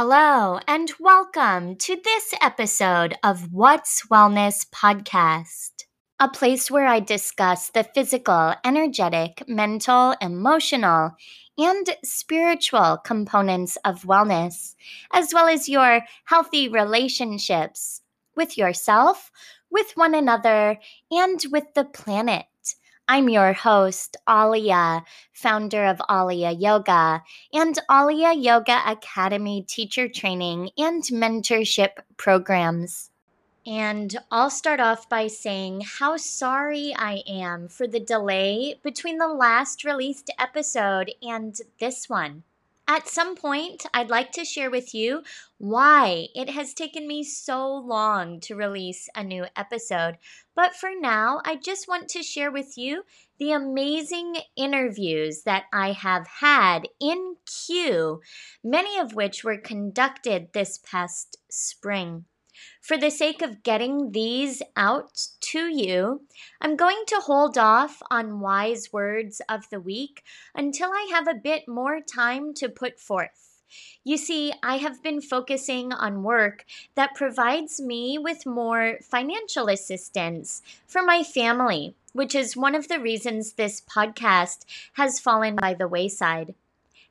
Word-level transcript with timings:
Hello, 0.00 0.60
and 0.68 0.92
welcome 1.00 1.74
to 1.74 1.96
this 1.96 2.32
episode 2.40 3.16
of 3.24 3.52
What's 3.52 4.06
Wellness 4.06 4.64
Podcast, 4.70 5.72
a 6.20 6.28
place 6.28 6.70
where 6.70 6.86
I 6.86 7.00
discuss 7.00 7.70
the 7.70 7.82
physical, 7.82 8.54
energetic, 8.64 9.42
mental, 9.48 10.14
emotional, 10.22 11.16
and 11.58 11.96
spiritual 12.04 12.98
components 12.98 13.76
of 13.84 14.04
wellness, 14.04 14.76
as 15.12 15.34
well 15.34 15.48
as 15.48 15.68
your 15.68 16.02
healthy 16.26 16.68
relationships 16.68 18.00
with 18.36 18.56
yourself, 18.56 19.32
with 19.68 19.90
one 19.96 20.14
another, 20.14 20.78
and 21.10 21.40
with 21.50 21.74
the 21.74 21.84
planet. 21.84 22.46
I'm 23.10 23.30
your 23.30 23.54
host, 23.54 24.18
Alia, 24.28 25.02
founder 25.32 25.86
of 25.86 26.02
Alia 26.10 26.50
Yoga 26.50 27.22
and 27.54 27.78
Alia 27.90 28.34
Yoga 28.34 28.82
Academy 28.86 29.62
teacher 29.62 30.10
training 30.10 30.72
and 30.76 31.02
mentorship 31.04 31.92
programs. 32.18 33.10
And 33.66 34.14
I'll 34.30 34.50
start 34.50 34.78
off 34.78 35.08
by 35.08 35.26
saying 35.26 35.84
how 35.98 36.18
sorry 36.18 36.94
I 36.94 37.22
am 37.26 37.68
for 37.68 37.86
the 37.86 38.00
delay 38.00 38.78
between 38.82 39.16
the 39.16 39.28
last 39.28 39.84
released 39.84 40.30
episode 40.38 41.10
and 41.22 41.56
this 41.80 42.10
one. 42.10 42.44
At 42.90 43.06
some 43.06 43.36
point, 43.36 43.84
I'd 43.92 44.08
like 44.08 44.32
to 44.32 44.46
share 44.46 44.70
with 44.70 44.94
you 44.94 45.22
why 45.58 46.28
it 46.34 46.48
has 46.48 46.72
taken 46.72 47.06
me 47.06 47.22
so 47.22 47.70
long 47.70 48.40
to 48.40 48.56
release 48.56 49.10
a 49.14 49.22
new 49.22 49.44
episode. 49.54 50.16
But 50.56 50.74
for 50.74 50.92
now, 50.98 51.42
I 51.44 51.56
just 51.56 51.86
want 51.86 52.08
to 52.08 52.22
share 52.22 52.50
with 52.50 52.78
you 52.78 53.02
the 53.38 53.52
amazing 53.52 54.36
interviews 54.56 55.42
that 55.42 55.64
I 55.70 55.92
have 55.92 56.26
had 56.40 56.88
in 56.98 57.36
queue, 57.44 58.22
many 58.64 58.98
of 58.98 59.14
which 59.14 59.44
were 59.44 59.58
conducted 59.58 60.54
this 60.54 60.78
past 60.78 61.36
spring. 61.50 62.24
For 62.88 62.96
the 62.96 63.10
sake 63.10 63.42
of 63.42 63.62
getting 63.62 64.12
these 64.12 64.62
out 64.74 65.28
to 65.52 65.68
you, 65.68 66.22
I'm 66.58 66.74
going 66.74 67.02
to 67.08 67.20
hold 67.20 67.58
off 67.58 68.00
on 68.10 68.40
wise 68.40 68.94
words 68.94 69.42
of 69.46 69.68
the 69.68 69.78
week 69.78 70.22
until 70.54 70.88
I 70.88 71.06
have 71.10 71.28
a 71.28 71.34
bit 71.34 71.68
more 71.68 72.00
time 72.00 72.54
to 72.54 72.70
put 72.70 72.98
forth. 72.98 73.60
You 74.04 74.16
see, 74.16 74.54
I 74.62 74.78
have 74.78 75.02
been 75.02 75.20
focusing 75.20 75.92
on 75.92 76.22
work 76.22 76.64
that 76.94 77.14
provides 77.14 77.78
me 77.78 78.16
with 78.16 78.46
more 78.46 79.00
financial 79.02 79.68
assistance 79.68 80.62
for 80.86 81.02
my 81.02 81.22
family, 81.22 81.94
which 82.14 82.34
is 82.34 82.56
one 82.56 82.74
of 82.74 82.88
the 82.88 83.00
reasons 83.00 83.52
this 83.52 83.82
podcast 83.82 84.64
has 84.94 85.20
fallen 85.20 85.56
by 85.56 85.74
the 85.74 85.88
wayside. 85.88 86.54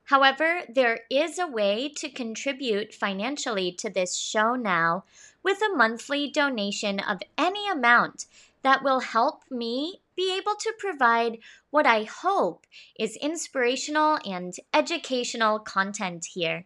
However, 0.07 0.61
there 0.69 1.01
is 1.09 1.37
a 1.37 1.47
way 1.47 1.91
to 1.97 2.09
contribute 2.09 2.93
financially 2.93 3.73
to 3.73 3.89
this 3.89 4.15
show 4.17 4.55
now 4.55 5.03
with 5.43 5.61
a 5.61 5.75
monthly 5.75 6.29
donation 6.29 7.01
of 7.01 7.19
any 7.37 7.67
amount 7.67 8.25
that 8.61 8.83
will 8.83 9.01
help 9.01 9.43
me 9.51 9.99
be 10.15 10.33
able 10.37 10.55
to 10.55 10.73
provide 10.79 11.39
what 11.71 11.85
I 11.85 12.03
hope 12.03 12.65
is 12.97 13.17
inspirational 13.17 14.17
and 14.25 14.53
educational 14.73 15.59
content 15.59 16.27
here. 16.33 16.65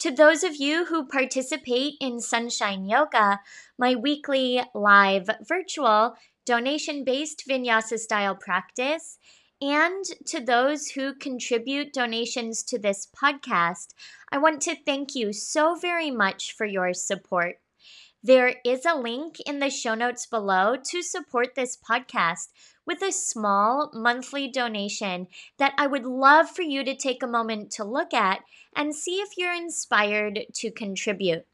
To 0.00 0.10
those 0.10 0.42
of 0.42 0.56
you 0.56 0.86
who 0.86 1.06
participate 1.06 1.94
in 2.00 2.20
Sunshine 2.20 2.86
Yoga, 2.86 3.38
my 3.78 3.94
weekly 3.94 4.60
live 4.74 5.30
virtual 5.46 6.16
donation 6.44 7.04
based 7.04 7.44
vinyasa 7.48 7.98
style 7.98 8.34
practice, 8.34 9.18
and 9.64 10.04
to 10.26 10.40
those 10.40 10.88
who 10.88 11.14
contribute 11.14 11.94
donations 11.94 12.62
to 12.64 12.78
this 12.78 13.06
podcast, 13.06 13.94
I 14.30 14.36
want 14.36 14.60
to 14.62 14.76
thank 14.84 15.14
you 15.14 15.32
so 15.32 15.74
very 15.74 16.10
much 16.10 16.52
for 16.52 16.66
your 16.66 16.92
support. 16.92 17.60
There 18.22 18.56
is 18.62 18.84
a 18.84 18.94
link 18.94 19.40
in 19.46 19.60
the 19.60 19.70
show 19.70 19.94
notes 19.94 20.26
below 20.26 20.76
to 20.90 21.02
support 21.02 21.54
this 21.54 21.78
podcast 21.78 22.48
with 22.84 23.00
a 23.00 23.10
small 23.10 23.90
monthly 23.94 24.48
donation 24.48 25.28
that 25.56 25.72
I 25.78 25.86
would 25.86 26.04
love 26.04 26.50
for 26.50 26.62
you 26.62 26.84
to 26.84 26.94
take 26.94 27.22
a 27.22 27.26
moment 27.26 27.70
to 27.72 27.84
look 27.84 28.12
at 28.12 28.40
and 28.76 28.94
see 28.94 29.16
if 29.16 29.30
you're 29.38 29.54
inspired 29.54 30.40
to 30.56 30.70
contribute. 30.70 31.46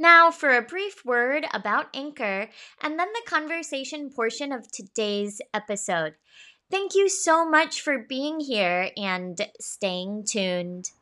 Now, 0.00 0.30
for 0.30 0.56
a 0.56 0.62
brief 0.62 1.04
word 1.04 1.44
about 1.52 1.94
Anchor 1.94 2.48
and 2.80 2.98
then 2.98 3.08
the 3.12 3.22
conversation 3.26 4.08
portion 4.08 4.50
of 4.50 4.72
today's 4.72 5.42
episode. 5.52 6.14
Thank 6.70 6.94
you 6.94 7.08
so 7.10 7.44
much 7.44 7.82
for 7.82 7.98
being 7.98 8.40
here 8.40 8.90
and 8.96 9.38
staying 9.60 10.24
tuned. 10.24 10.92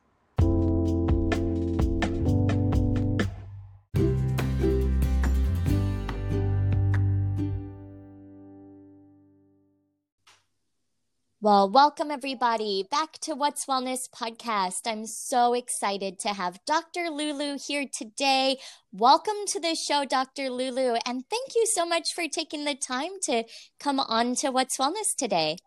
Well, 11.41 11.71
welcome 11.71 12.11
everybody 12.11 12.85
back 12.91 13.13
to 13.21 13.37
What's 13.37 13.67
Wellness 13.67 14.11
podcast. 14.11 14.91
I'm 14.91 15.07
so 15.07 15.55
excited 15.55 16.19
to 16.19 16.31
have 16.31 16.59
Dr. 16.67 17.11
Lulu 17.11 17.57
here 17.65 17.87
today. 17.87 18.59
Welcome 18.91 19.47
to 19.47 19.61
the 19.61 19.77
show, 19.77 20.05
Dr. 20.05 20.51
Lulu, 20.51 20.97
and 21.07 21.23
thank 21.31 21.55
you 21.55 21.65
so 21.65 21.87
much 21.87 22.13
for 22.13 22.27
taking 22.27 22.65
the 22.65 22.75
time 22.75 23.21
to 23.23 23.45
come 23.79 24.01
on 24.01 24.35
to 24.35 24.51
What's 24.51 24.79
Wellness 24.79 25.15
today. 25.17 25.59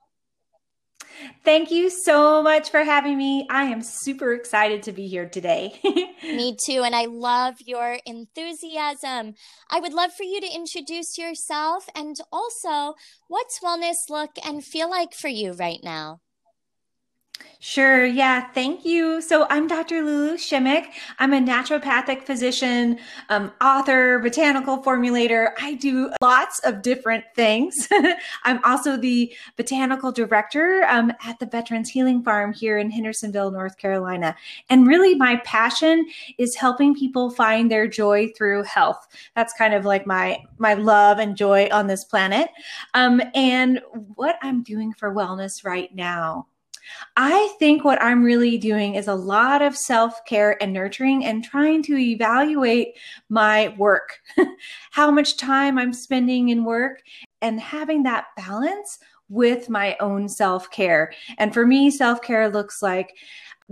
Thank 1.44 1.72
you 1.72 1.90
so 1.90 2.42
much 2.42 2.70
for 2.70 2.84
having 2.84 3.18
me. 3.18 3.48
I 3.50 3.66
am 3.66 3.82
super 3.82 4.34
excited 4.34 4.84
to 4.84 4.92
be 4.92 5.08
here 5.08 5.28
today. 5.28 5.80
me 6.24 6.56
too. 6.66 6.84
And 6.84 6.96
I 6.96 7.06
love 7.06 7.56
your 7.66 8.00
enthusiasm. 8.06 9.34
I 9.70 9.80
would 9.80 9.94
love 9.94 10.12
for 10.14 10.24
you 10.24 10.42
to 10.42 10.54
introduce 10.54 11.18
yourself 11.18 11.86
and 11.96 12.16
also 12.32 12.96
what's 13.28 13.60
wellness 13.60 14.10
look 14.10 14.32
and 14.46 14.64
feel 14.64 14.90
like 14.90 15.14
for 15.14 15.28
you 15.28 15.54
right 15.54 15.80
now? 15.84 16.22
Sure. 17.64 18.08
Yeah. 18.08 18.48
Thank 18.54 18.86
you. 18.86 19.22
So 19.22 19.46
I'm 19.52 19.68
Dr. 19.68 20.02
Lulu 20.02 20.36
Shimmick. 20.36 20.94
I'm 21.20 21.32
a 21.32 21.40
naturopathic 21.40 22.24
physician, 22.24 22.98
um, 23.30 23.52
author, 23.62 24.18
botanical 24.18 24.82
formulator. 24.82 25.52
I 25.62 25.76
do 25.76 26.12
lots 26.24 26.58
of 26.66 26.82
different 26.82 27.24
things. 27.36 27.88
I'm 28.46 28.64
also 28.64 28.98
the 28.98 29.32
botanical 29.58 30.12
director 30.12 30.86
um, 30.90 31.14
at 31.24 31.38
the 31.38 31.46
Veterans 31.46 31.90
Healing 31.90 32.24
Farm 32.24 32.52
here 32.52 32.80
in 32.80 32.90
Hendersonville, 32.90 33.52
North 33.52 33.78
Carolina. 33.78 34.36
And 34.72 34.88
really, 34.88 35.14
my 35.14 35.36
passion 35.46 36.08
is 36.40 36.56
helping 36.56 36.96
people 36.96 37.30
find 37.30 37.70
their 37.70 37.86
joy 37.86 38.30
through 38.36 38.64
health. 38.64 39.08
That's 39.36 39.54
kind 39.54 39.76
of 39.76 39.86
like 39.86 40.08
my 40.08 40.44
my 40.58 40.74
love 40.74 41.20
and 41.20 41.38
joy 41.38 41.70
on 41.72 41.86
this 41.86 42.06
planet. 42.06 42.50
Um, 42.96 43.22
and 43.36 43.82
what 44.16 44.38
I'm 44.42 44.64
doing 44.64 44.94
for 44.94 45.14
wellness 45.14 45.64
right 45.64 45.94
now 45.94 46.48
I 47.18 47.54
think 47.60 47.84
what 47.84 48.02
I'm 48.02 48.24
really 48.24 48.58
doing 48.58 48.96
is 48.96 49.08
a 49.08 49.16
lot 49.16 49.62
of 49.62 49.76
self 49.76 50.24
care 50.26 50.62
and 50.62 50.74
nurturing 50.74 51.26
and 51.26 51.44
trying 51.44 51.84
to 51.84 51.98
evaluate 51.98 52.98
my 53.30 53.76
work, 53.78 54.20
how 54.92 55.12
much 55.12 55.38
time 55.38 55.78
I'm 55.78 55.94
spending 55.94 56.50
in 56.50 56.64
work, 56.64 57.02
and 57.42 57.60
having 57.60 58.04
that 58.04 58.26
balance 58.36 59.00
with 59.30 59.70
my 59.70 59.96
own 60.00 60.28
self 60.28 60.70
care. 60.72 61.14
And 61.38 61.54
for 61.54 61.66
me, 61.66 61.90
self 61.90 62.22
care 62.22 62.50
looks 62.50 62.82
like 62.82 63.16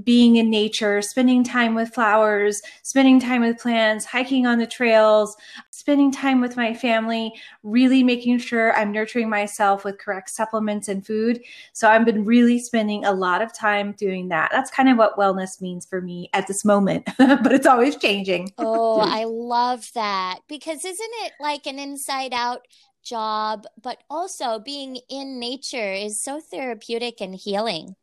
being 0.03 0.37
in 0.37 0.49
nature, 0.49 1.01
spending 1.01 1.43
time 1.43 1.75
with 1.75 1.93
flowers, 1.93 2.61
spending 2.83 3.19
time 3.19 3.41
with 3.41 3.59
plants, 3.59 4.05
hiking 4.05 4.45
on 4.45 4.59
the 4.59 4.67
trails, 4.67 5.35
spending 5.71 6.11
time 6.11 6.41
with 6.41 6.55
my 6.57 6.73
family, 6.73 7.33
really 7.63 8.03
making 8.03 8.37
sure 8.37 8.75
I'm 8.75 8.91
nurturing 8.91 9.29
myself 9.29 9.83
with 9.83 9.97
correct 9.97 10.29
supplements 10.29 10.87
and 10.87 11.05
food. 11.05 11.41
So 11.73 11.89
I've 11.89 12.05
been 12.05 12.25
really 12.25 12.59
spending 12.59 13.05
a 13.05 13.11
lot 13.11 13.41
of 13.41 13.53
time 13.53 13.93
doing 13.93 14.29
that. 14.29 14.49
That's 14.51 14.71
kind 14.71 14.89
of 14.89 14.97
what 14.97 15.17
wellness 15.17 15.61
means 15.61 15.85
for 15.85 16.01
me 16.01 16.29
at 16.33 16.47
this 16.47 16.63
moment, 16.63 17.07
but 17.17 17.51
it's 17.51 17.67
always 17.67 17.95
changing. 17.95 18.51
oh, 18.57 18.99
I 19.01 19.23
love 19.25 19.89
that 19.95 20.39
because 20.47 20.85
isn't 20.85 21.13
it 21.23 21.33
like 21.39 21.65
an 21.65 21.79
inside 21.79 22.33
out 22.33 22.67
job, 23.03 23.65
but 23.81 23.97
also 24.09 24.59
being 24.59 24.99
in 25.09 25.39
nature 25.39 25.93
is 25.93 26.21
so 26.21 26.39
therapeutic 26.39 27.21
and 27.21 27.35
healing. 27.35 27.95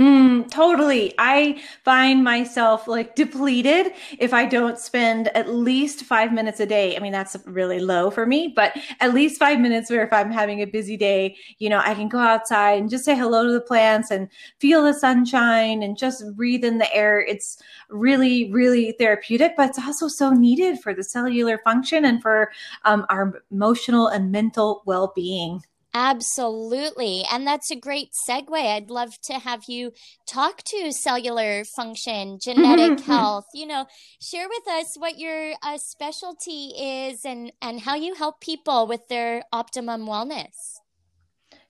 Mm, 0.00 0.50
totally. 0.50 1.12
I 1.18 1.60
find 1.84 2.24
myself 2.24 2.88
like 2.88 3.16
depleted 3.16 3.92
if 4.18 4.32
I 4.32 4.46
don't 4.46 4.78
spend 4.78 5.28
at 5.36 5.52
least 5.52 6.04
five 6.04 6.32
minutes 6.32 6.58
a 6.58 6.64
day. 6.64 6.96
I 6.96 7.00
mean, 7.00 7.12
that's 7.12 7.36
really 7.44 7.80
low 7.80 8.10
for 8.10 8.24
me, 8.24 8.48
but 8.56 8.72
at 9.00 9.12
least 9.12 9.38
five 9.38 9.60
minutes 9.60 9.90
where 9.90 10.02
if 10.02 10.10
I'm 10.10 10.30
having 10.30 10.62
a 10.62 10.64
busy 10.64 10.96
day, 10.96 11.36
you 11.58 11.68
know, 11.68 11.82
I 11.84 11.92
can 11.94 12.08
go 12.08 12.18
outside 12.18 12.80
and 12.80 12.88
just 12.88 13.04
say 13.04 13.14
hello 13.14 13.44
to 13.44 13.52
the 13.52 13.60
plants 13.60 14.10
and 14.10 14.28
feel 14.58 14.82
the 14.84 14.94
sunshine 14.94 15.82
and 15.82 15.98
just 15.98 16.34
breathe 16.34 16.64
in 16.64 16.78
the 16.78 16.90
air. 16.94 17.20
It's 17.20 17.58
really, 17.90 18.50
really 18.50 18.92
therapeutic, 18.92 19.52
but 19.54 19.68
it's 19.68 19.78
also 19.78 20.08
so 20.08 20.30
needed 20.30 20.80
for 20.80 20.94
the 20.94 21.04
cellular 21.04 21.58
function 21.58 22.06
and 22.06 22.22
for 22.22 22.50
um, 22.86 23.04
our 23.10 23.42
emotional 23.50 24.06
and 24.06 24.32
mental 24.32 24.82
well 24.86 25.12
being. 25.14 25.62
Absolutely. 25.92 27.24
And 27.30 27.46
that's 27.46 27.70
a 27.70 27.76
great 27.76 28.10
segue. 28.28 28.54
I'd 28.54 28.90
love 28.90 29.20
to 29.24 29.34
have 29.34 29.64
you 29.66 29.92
talk 30.28 30.62
to 30.66 30.92
cellular 30.92 31.64
function, 31.76 32.38
genetic 32.40 33.00
health. 33.04 33.46
You 33.54 33.66
know, 33.66 33.86
share 34.22 34.48
with 34.48 34.68
us 34.68 34.96
what 34.96 35.18
your 35.18 35.54
uh, 35.62 35.78
specialty 35.78 36.72
is 36.76 37.24
and, 37.24 37.52
and 37.60 37.80
how 37.80 37.96
you 37.96 38.14
help 38.14 38.40
people 38.40 38.86
with 38.86 39.08
their 39.08 39.42
optimum 39.52 40.06
wellness. 40.06 40.79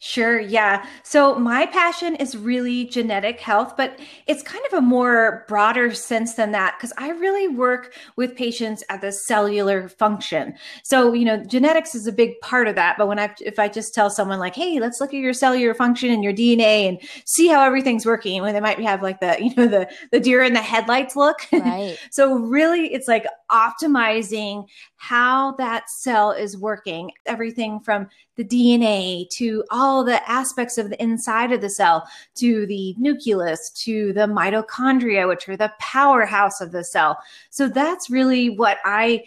Sure, 0.02 0.40
yeah. 0.40 0.86
So 1.02 1.34
my 1.34 1.66
passion 1.66 2.14
is 2.16 2.34
really 2.34 2.86
genetic 2.86 3.38
health, 3.38 3.74
but 3.76 3.98
it's 4.26 4.42
kind 4.42 4.64
of 4.72 4.78
a 4.78 4.80
more 4.80 5.44
broader 5.46 5.92
sense 5.92 6.34
than 6.34 6.52
that 6.52 6.76
because 6.78 6.90
I 6.96 7.10
really 7.10 7.48
work 7.48 7.92
with 8.16 8.34
patients 8.34 8.82
at 8.88 9.02
the 9.02 9.12
cellular 9.12 9.90
function. 9.90 10.54
So, 10.84 11.12
you 11.12 11.26
know, 11.26 11.44
genetics 11.44 11.94
is 11.94 12.06
a 12.06 12.12
big 12.12 12.40
part 12.40 12.66
of 12.66 12.76
that, 12.76 12.96
but 12.96 13.08
when 13.08 13.18
I 13.18 13.34
if 13.40 13.58
I 13.58 13.68
just 13.68 13.92
tell 13.92 14.08
someone 14.08 14.38
like, 14.38 14.54
"Hey, 14.56 14.80
let's 14.80 15.02
look 15.02 15.10
at 15.12 15.20
your 15.20 15.34
cellular 15.34 15.74
function 15.74 16.10
and 16.10 16.24
your 16.24 16.32
DNA 16.32 16.88
and 16.88 16.98
see 17.26 17.46
how 17.48 17.62
everything's 17.62 18.06
working," 18.06 18.40
when 18.40 18.54
they 18.54 18.60
might 18.60 18.80
have 18.80 19.02
like 19.02 19.20
the, 19.20 19.36
you 19.38 19.54
know, 19.54 19.66
the 19.68 19.86
the 20.12 20.20
deer 20.20 20.42
in 20.42 20.54
the 20.54 20.62
headlights 20.62 21.14
look. 21.14 21.46
Right. 21.60 21.98
so 22.10 22.36
really 22.36 22.92
it's 22.94 23.06
like 23.06 23.26
optimizing 23.52 24.66
how 24.96 25.52
that 25.52 25.90
cell 25.90 26.32
is 26.32 26.56
working, 26.56 27.10
everything 27.26 27.80
from 27.80 28.08
the 28.36 28.44
DNA 28.44 29.28
to 29.30 29.64
all 29.70 30.04
the 30.04 30.28
aspects 30.30 30.78
of 30.78 30.88
the 30.88 31.02
inside 31.02 31.52
of 31.52 31.60
the 31.60 31.70
cell 31.70 32.08
to 32.36 32.66
the 32.66 32.94
nucleus 32.98 33.70
to 33.70 34.12
the 34.12 34.26
mitochondria, 34.26 35.28
which 35.28 35.48
are 35.48 35.56
the 35.56 35.72
powerhouse 35.78 36.60
of 36.60 36.72
the 36.72 36.84
cell. 36.84 37.18
So 37.50 37.68
that's 37.68 38.10
really 38.10 38.50
what 38.50 38.78
I 38.84 39.24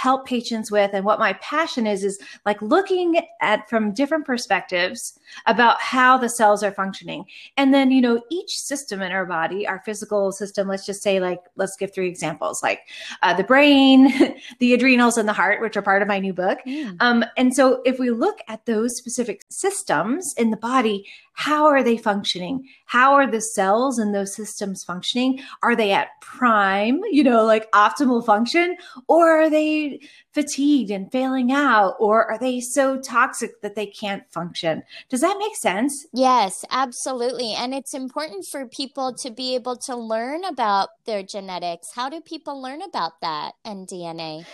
help 0.00 0.26
patients 0.26 0.70
with. 0.70 0.92
And 0.94 1.04
what 1.04 1.18
my 1.18 1.34
passion 1.34 1.86
is 1.86 2.04
is 2.04 2.18
like 2.46 2.60
looking 2.62 3.20
at 3.42 3.68
from 3.68 3.92
different 3.92 4.24
perspectives 4.24 5.18
about 5.44 5.78
how 5.78 6.16
the 6.16 6.28
cells 6.28 6.62
are 6.62 6.72
functioning. 6.72 7.26
And 7.58 7.74
then 7.74 7.90
you 7.90 8.00
know 8.00 8.22
each 8.30 8.58
system 8.58 9.02
in 9.02 9.12
our 9.12 9.26
body 9.26 9.66
our 9.66 9.80
physical 9.84 10.32
system 10.32 10.68
let's 10.68 10.86
just 10.86 11.02
say 11.02 11.20
like 11.20 11.40
let's 11.56 11.76
give 11.76 11.92
three 11.92 12.08
examples 12.08 12.62
like 12.62 12.80
uh, 13.22 13.34
the 13.34 13.44
brain 13.44 14.00
the 14.58 14.72
adrenals 14.72 15.18
and 15.18 15.28
the 15.28 15.32
heart 15.32 15.60
which 15.60 15.76
are 15.76 15.82
part 15.82 16.02
of 16.02 16.08
my 16.08 16.18
new 16.18 16.32
book. 16.32 16.58
Mm. 16.66 16.96
um, 17.00 17.24
and 17.36 17.54
so 17.54 17.82
if 17.84 17.98
we 17.98 18.10
look 18.10 18.38
at 18.48 18.64
those 18.64 18.96
specific 18.96 19.44
systems 19.50 20.34
in 20.38 20.50
the 20.50 20.56
body 20.56 21.04
how 21.40 21.66
are 21.66 21.82
they 21.82 21.96
functioning 21.96 22.62
how 22.86 23.12
are 23.14 23.30
the 23.30 23.40
cells 23.40 23.98
in 23.98 24.12
those 24.12 24.34
systems 24.34 24.84
functioning 24.84 25.40
are 25.62 25.74
they 25.74 25.92
at 25.92 26.08
prime 26.20 27.00
you 27.10 27.24
know 27.24 27.44
like 27.44 27.70
optimal 27.72 28.24
function 28.24 28.76
or 29.08 29.40
are 29.40 29.50
they 29.50 30.00
fatigued 30.32 30.90
and 30.90 31.10
failing 31.10 31.52
out? 31.52 31.96
Or 31.98 32.30
are 32.30 32.38
they 32.38 32.60
so 32.60 32.98
toxic 33.00 33.60
that 33.62 33.74
they 33.74 33.86
can't 33.86 34.30
function? 34.30 34.82
Does 35.08 35.20
that 35.20 35.36
make 35.38 35.56
sense? 35.56 36.06
Yes, 36.12 36.64
absolutely. 36.70 37.54
And 37.54 37.74
it's 37.74 37.94
important 37.94 38.46
for 38.50 38.66
people 38.66 39.14
to 39.14 39.30
be 39.30 39.54
able 39.54 39.76
to 39.86 39.96
learn 39.96 40.44
about 40.44 40.90
their 41.06 41.22
genetics. 41.22 41.88
How 41.94 42.08
do 42.08 42.20
people 42.20 42.60
learn 42.60 42.82
about 42.82 43.20
that 43.20 43.52
and 43.64 43.86
DNA? 43.86 44.46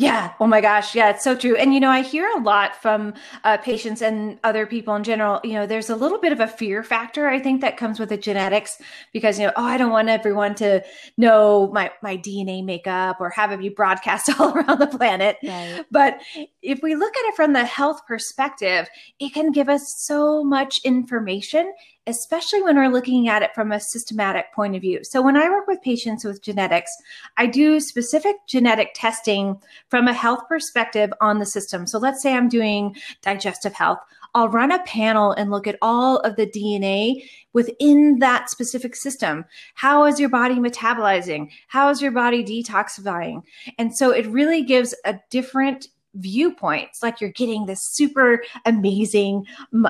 Yeah. 0.00 0.32
Oh 0.40 0.46
my 0.46 0.62
gosh. 0.62 0.94
Yeah, 0.94 1.10
it's 1.10 1.22
so 1.22 1.36
true. 1.36 1.56
And, 1.56 1.74
you 1.74 1.78
know, 1.78 1.90
I 1.90 2.00
hear 2.00 2.26
a 2.34 2.40
lot 2.40 2.74
from 2.74 3.12
uh, 3.44 3.58
patients 3.58 4.00
and 4.00 4.38
other 4.42 4.64
people 4.64 4.94
in 4.94 5.04
general. 5.04 5.40
You 5.44 5.52
know, 5.52 5.66
there's 5.66 5.90
a 5.90 5.94
little 5.94 6.18
bit 6.18 6.32
of 6.32 6.40
a 6.40 6.48
fear 6.48 6.82
factor, 6.82 7.28
I 7.28 7.38
think, 7.38 7.60
that 7.60 7.76
comes 7.76 8.00
with 8.00 8.08
the 8.08 8.16
genetics 8.16 8.80
because, 9.12 9.38
you 9.38 9.44
know, 9.44 9.52
oh, 9.56 9.64
I 9.64 9.76
don't 9.76 9.90
want 9.90 10.08
everyone 10.08 10.54
to 10.54 10.82
know 11.18 11.70
my, 11.74 11.90
my 12.02 12.16
DNA 12.16 12.64
makeup 12.64 13.18
or 13.20 13.28
have 13.28 13.52
it 13.52 13.58
be 13.58 13.68
broadcast 13.68 14.30
all 14.40 14.56
around 14.56 14.78
the 14.78 14.86
planet. 14.86 15.36
Right. 15.42 15.84
But 15.90 16.22
if 16.62 16.82
we 16.82 16.94
look 16.94 17.14
at 17.14 17.28
it 17.28 17.34
from 17.34 17.52
the 17.52 17.66
health 17.66 18.00
perspective, 18.06 18.88
it 19.18 19.34
can 19.34 19.52
give 19.52 19.68
us 19.68 19.94
so 19.98 20.42
much 20.42 20.80
information 20.82 21.74
especially 22.06 22.62
when 22.62 22.76
we're 22.76 22.88
looking 22.88 23.28
at 23.28 23.42
it 23.42 23.54
from 23.54 23.72
a 23.72 23.80
systematic 23.80 24.52
point 24.54 24.74
of 24.74 24.82
view. 24.82 25.04
So, 25.04 25.22
when 25.22 25.36
I 25.36 25.48
work 25.48 25.66
with 25.66 25.82
patients 25.82 26.24
with 26.24 26.42
genetics, 26.42 26.90
I 27.36 27.46
do 27.46 27.80
specific 27.80 28.36
genetic 28.48 28.90
testing 28.94 29.60
from 29.88 30.08
a 30.08 30.12
health 30.12 30.48
perspective 30.48 31.12
on 31.20 31.38
the 31.38 31.46
system. 31.46 31.86
So, 31.86 31.98
let's 31.98 32.22
say 32.22 32.34
I'm 32.34 32.48
doing 32.48 32.96
digestive 33.22 33.74
health. 33.74 33.98
I'll 34.34 34.48
run 34.48 34.70
a 34.70 34.82
panel 34.84 35.32
and 35.32 35.50
look 35.50 35.66
at 35.66 35.78
all 35.82 36.18
of 36.18 36.36
the 36.36 36.46
DNA 36.46 37.24
within 37.52 38.20
that 38.20 38.48
specific 38.48 38.94
system. 38.94 39.44
How 39.74 40.04
is 40.04 40.20
your 40.20 40.28
body 40.28 40.54
metabolizing? 40.56 41.50
How 41.68 41.90
is 41.90 42.00
your 42.00 42.12
body 42.12 42.44
detoxifying? 42.44 43.42
And 43.78 43.96
so 43.96 44.10
it 44.10 44.26
really 44.26 44.62
gives 44.62 44.94
a 45.04 45.18
different 45.30 45.88
viewpoints 46.14 47.02
like 47.02 47.20
you're 47.20 47.30
getting 47.30 47.66
this 47.66 47.82
super 47.82 48.42
amazing 48.66 49.46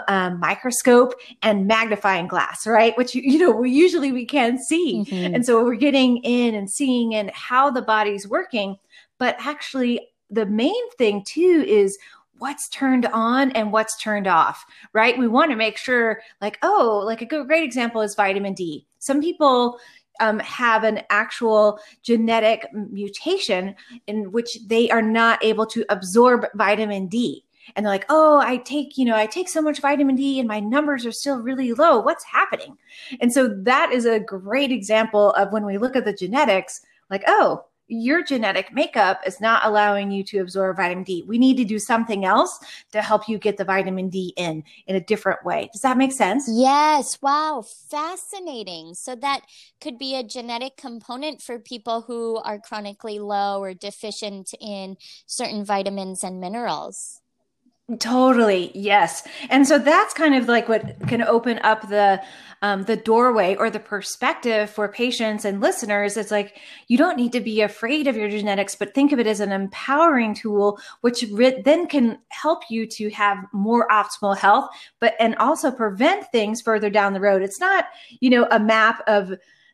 uh, 0.06 0.31
microscope 0.38 1.14
and 1.43 1.67
magnifying 1.67 2.26
glass 2.26 2.67
right 2.67 2.96
which 2.99 3.14
you, 3.14 3.22
you 3.22 3.38
know 3.38 3.50
we 3.50 3.70
usually 3.70 4.12
we 4.12 4.26
can't 4.26 4.61
see 4.61 5.05
mm-hmm. 5.08 5.34
and 5.34 5.46
so 5.46 5.64
we're 5.64 5.75
getting 5.75 6.19
in 6.19 6.55
and 6.55 6.70
seeing 6.70 7.14
and 7.14 7.31
how 7.31 7.70
the 7.70 7.82
body's 7.82 8.28
working 8.28 8.76
but 9.19 9.34
actually 9.38 10.08
the 10.31 10.46
main 10.46 10.90
thing 10.96 11.25
too 11.26 11.64
is 11.67 11.99
what's 12.40 12.69
turned 12.70 13.06
on 13.06 13.52
and 13.52 13.70
what's 13.70 13.96
turned 13.99 14.26
off, 14.26 14.64
right? 14.94 15.19
We 15.19 15.28
want 15.28 15.50
to 15.50 15.56
make 15.56 15.76
sure, 15.76 16.22
like, 16.40 16.58
oh, 16.62 17.02
like 17.05 17.20
a 17.20 17.26
good, 17.26 17.46
great 17.46 17.62
example 17.62 18.00
is 18.00 18.14
vitamin 18.14 18.55
D. 18.55 18.87
Some 18.99 19.20
people, 19.20 19.78
um, 20.20 20.38
have 20.40 20.84
an 20.84 21.02
actual 21.10 21.78
genetic 22.02 22.66
mutation 22.72 23.74
in 24.06 24.32
which 24.32 24.58
they 24.66 24.90
are 24.90 25.02
not 25.02 25.42
able 25.44 25.66
to 25.66 25.84
absorb 25.88 26.46
vitamin 26.54 27.06
D. 27.06 27.44
And 27.76 27.86
they're 27.86 27.92
like, 27.92 28.06
oh, 28.08 28.40
I 28.40 28.56
take, 28.58 28.98
you 28.98 29.04
know, 29.04 29.14
I 29.14 29.26
take 29.26 29.48
so 29.48 29.62
much 29.62 29.80
vitamin 29.80 30.16
D 30.16 30.40
and 30.40 30.48
my 30.48 30.60
numbers 30.60 31.06
are 31.06 31.12
still 31.12 31.36
really 31.36 31.72
low. 31.72 32.00
What's 32.00 32.24
happening? 32.24 32.76
And 33.20 33.32
so 33.32 33.48
that 33.62 33.92
is 33.92 34.06
a 34.06 34.18
great 34.18 34.72
example 34.72 35.32
of 35.32 35.52
when 35.52 35.64
we 35.64 35.78
look 35.78 35.94
at 35.94 36.04
the 36.04 36.12
genetics, 36.12 36.80
like, 37.10 37.22
oh, 37.26 37.64
your 37.90 38.22
genetic 38.22 38.72
makeup 38.72 39.20
is 39.26 39.40
not 39.40 39.64
allowing 39.64 40.10
you 40.10 40.22
to 40.25 40.38
absorb 40.38 40.76
vitamin 40.76 41.04
D. 41.04 41.25
We 41.26 41.38
need 41.38 41.56
to 41.56 41.64
do 41.64 41.78
something 41.78 42.25
else 42.25 42.58
to 42.92 43.02
help 43.02 43.28
you 43.28 43.37
get 43.37 43.56
the 43.56 43.64
vitamin 43.64 44.08
D 44.08 44.32
in 44.37 44.62
in 44.87 44.96
a 44.96 45.00
different 45.00 45.44
way. 45.44 45.69
Does 45.72 45.82
that 45.82 45.98
make 45.98 46.12
sense? 46.12 46.48
Yes. 46.50 47.19
Wow. 47.20 47.64
Fascinating. 47.90 48.94
So 48.94 49.14
that 49.16 49.40
could 49.81 49.98
be 49.98 50.14
a 50.14 50.22
genetic 50.22 50.76
component 50.76 51.42
for 51.42 51.58
people 51.58 52.02
who 52.02 52.37
are 52.37 52.58
chronically 52.58 53.19
low 53.19 53.60
or 53.60 53.75
deficient 53.75 54.54
in 54.60 54.96
certain 55.26 55.64
vitamins 55.64 56.22
and 56.22 56.40
minerals. 56.40 57.20
Totally, 57.98 58.70
yes. 58.75 59.26
And 59.48 59.66
so 59.66 59.78
that's 59.78 60.14
kind 60.14 60.37
of 60.37 60.46
like 60.46 60.69
what 60.69 60.94
can 61.08 61.22
open 61.22 61.58
up 61.64 61.88
the 61.88 62.22
um, 62.62 62.84
the 62.84 62.96
doorway 62.96 63.56
or 63.56 63.70
the 63.70 63.81
perspective 63.81 64.69
for 64.69 64.87
patients 64.87 65.44
and 65.46 65.60
listeners. 65.60 66.17
It's 66.17 66.31
like 66.31 66.58
you 66.88 66.98
don't 66.98 67.17
need 67.17 67.32
to 67.32 67.41
be 67.41 67.62
afraid 67.62 68.06
of 68.06 68.17
your 68.17 68.29
genetics, 68.29 68.74
but 68.74 68.94
think 68.94 69.12
of 69.12 69.19
it 69.19 69.26
as 69.26 69.41
an 69.41 69.50
empowering 69.50 70.34
tool, 70.34 70.79
which 71.00 71.24
re- 71.32 71.62
then 71.62 71.86
can 71.88 72.19
help 72.29 72.62
you 72.69 72.86
to 72.86 73.10
have 73.10 73.38
more 73.53 73.88
optimal 73.88 74.36
health, 74.36 74.69
but 75.00 75.15
and 75.19 75.34
also 75.36 75.70
prevent 75.70 76.31
things 76.31 76.60
further 76.60 76.91
down 76.91 77.15
the 77.15 77.20
road. 77.20 77.43
It's 77.43 77.60
not, 77.60 77.86
you 78.20 78.31
know, 78.31 78.46
a 78.50 78.60
map 78.60 79.03
of 79.08 79.32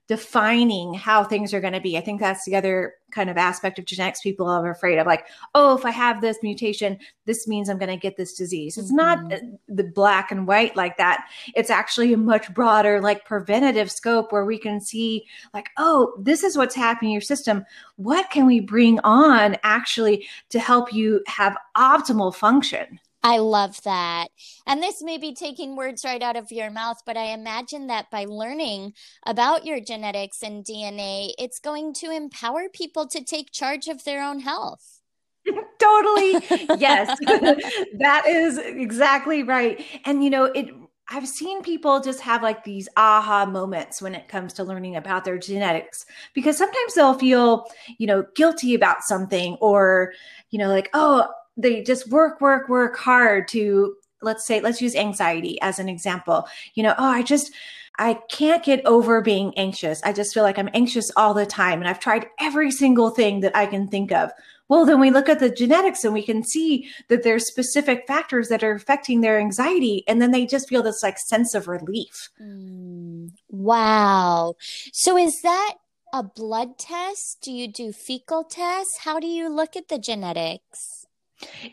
defining 0.08 0.94
how 0.94 1.24
things 1.24 1.52
are 1.52 1.60
going 1.60 1.72
to 1.72 1.80
be. 1.80 1.98
I 1.98 2.00
think 2.00 2.20
that's 2.20 2.44
the 2.44 2.54
other 2.54 2.94
kind 3.10 3.28
of 3.28 3.36
aspect 3.36 3.78
of 3.78 3.84
genetics 3.84 4.20
people 4.20 4.46
are 4.46 4.70
afraid 4.70 4.98
of 4.98 5.06
like, 5.06 5.26
oh, 5.54 5.76
if 5.76 5.84
I 5.84 5.90
have 5.90 6.20
this 6.20 6.38
mutation, 6.42 6.98
this 7.24 7.48
means 7.48 7.68
I'm 7.68 7.78
going 7.78 7.90
to 7.90 7.96
get 7.96 8.16
this 8.16 8.34
disease. 8.34 8.78
It's 8.78 8.92
mm-hmm. 8.92 9.28
not 9.28 9.40
the 9.68 9.84
black 9.84 10.30
and 10.30 10.46
white 10.46 10.76
like 10.76 10.96
that. 10.98 11.26
It's 11.54 11.70
actually 11.70 12.12
a 12.12 12.18
much 12.18 12.52
broader, 12.54 13.00
like 13.00 13.24
preventative 13.24 13.90
scope 13.90 14.32
where 14.32 14.44
we 14.44 14.58
can 14.58 14.80
see, 14.80 15.24
like, 15.54 15.70
oh, 15.76 16.14
this 16.20 16.44
is 16.44 16.56
what's 16.56 16.74
happening 16.74 17.10
in 17.10 17.14
your 17.14 17.20
system. 17.20 17.64
What 17.96 18.30
can 18.30 18.46
we 18.46 18.60
bring 18.60 19.00
on 19.00 19.56
actually 19.62 20.28
to 20.50 20.60
help 20.60 20.92
you 20.92 21.22
have 21.26 21.56
optimal 21.76 22.34
function? 22.34 23.00
I 23.26 23.38
love 23.38 23.82
that. 23.82 24.28
And 24.68 24.80
this 24.80 25.02
may 25.02 25.18
be 25.18 25.34
taking 25.34 25.74
words 25.74 26.04
right 26.04 26.22
out 26.22 26.36
of 26.36 26.52
your 26.52 26.70
mouth, 26.70 26.98
but 27.04 27.16
I 27.16 27.32
imagine 27.32 27.88
that 27.88 28.08
by 28.08 28.24
learning 28.24 28.92
about 29.26 29.66
your 29.66 29.80
genetics 29.80 30.44
and 30.44 30.64
DNA, 30.64 31.32
it's 31.36 31.58
going 31.58 31.92
to 31.94 32.12
empower 32.12 32.68
people 32.72 33.08
to 33.08 33.24
take 33.24 33.50
charge 33.50 33.88
of 33.88 34.04
their 34.04 34.22
own 34.22 34.38
health. 34.38 35.00
totally. 35.80 36.40
Yes. 36.78 37.18
that 37.98 38.26
is 38.28 38.58
exactly 38.58 39.42
right. 39.42 39.84
And 40.04 40.22
you 40.22 40.30
know, 40.30 40.44
it 40.44 40.68
I've 41.08 41.26
seen 41.26 41.62
people 41.62 42.00
just 42.00 42.20
have 42.20 42.44
like 42.44 42.62
these 42.62 42.88
aha 42.96 43.44
moments 43.44 44.00
when 44.00 44.14
it 44.14 44.28
comes 44.28 44.52
to 44.54 44.64
learning 44.64 44.94
about 44.94 45.24
their 45.24 45.38
genetics 45.38 46.06
because 46.32 46.56
sometimes 46.56 46.94
they'll 46.94 47.14
feel, 47.14 47.66
you 47.98 48.06
know, 48.06 48.24
guilty 48.36 48.74
about 48.74 49.02
something 49.02 49.56
or, 49.60 50.12
you 50.50 50.58
know, 50.58 50.68
like, 50.68 50.90
oh, 50.94 51.28
they 51.56 51.82
just 51.82 52.10
work, 52.10 52.40
work, 52.40 52.68
work 52.68 52.96
hard 52.96 53.48
to 53.48 53.94
let's 54.22 54.46
say 54.46 54.60
let's 54.60 54.80
use 54.80 54.96
anxiety 54.96 55.60
as 55.60 55.78
an 55.78 55.90
example 55.90 56.48
you 56.74 56.82
know 56.82 56.94
oh 56.96 57.04
i 57.04 57.22
just 57.22 57.52
I 57.98 58.14
can't 58.28 58.64
get 58.64 58.84
over 58.84 59.22
being 59.22 59.56
anxious. 59.56 60.02
I 60.02 60.12
just 60.12 60.34
feel 60.34 60.42
like 60.42 60.58
I'm 60.58 60.68
anxious 60.74 61.10
all 61.16 61.32
the 61.32 61.46
time. 61.46 61.80
And 61.80 61.88
I've 61.88 62.00
tried 62.00 62.26
every 62.38 62.70
single 62.70 63.10
thing 63.10 63.40
that 63.40 63.56
I 63.56 63.66
can 63.66 63.88
think 63.88 64.12
of. 64.12 64.30
Well, 64.68 64.84
then 64.84 65.00
we 65.00 65.10
look 65.10 65.28
at 65.28 65.38
the 65.38 65.48
genetics 65.48 66.04
and 66.04 66.12
we 66.12 66.22
can 66.22 66.42
see 66.42 66.90
that 67.08 67.22
there's 67.22 67.46
specific 67.46 68.04
factors 68.06 68.48
that 68.48 68.64
are 68.64 68.72
affecting 68.72 69.20
their 69.20 69.38
anxiety. 69.38 70.04
And 70.08 70.20
then 70.20 70.32
they 70.32 70.44
just 70.44 70.68
feel 70.68 70.82
this 70.82 71.02
like 71.02 71.18
sense 71.18 71.54
of 71.54 71.68
relief. 71.68 72.30
Mm, 72.42 73.30
wow. 73.48 74.54
So 74.92 75.16
is 75.16 75.40
that 75.42 75.74
a 76.12 76.22
blood 76.22 76.78
test? 76.78 77.38
Do 77.42 77.52
you 77.52 77.68
do 77.68 77.92
fecal 77.92 78.42
tests? 78.44 78.98
How 78.98 79.20
do 79.20 79.26
you 79.26 79.48
look 79.48 79.76
at 79.76 79.88
the 79.88 79.98
genetics? 79.98 80.95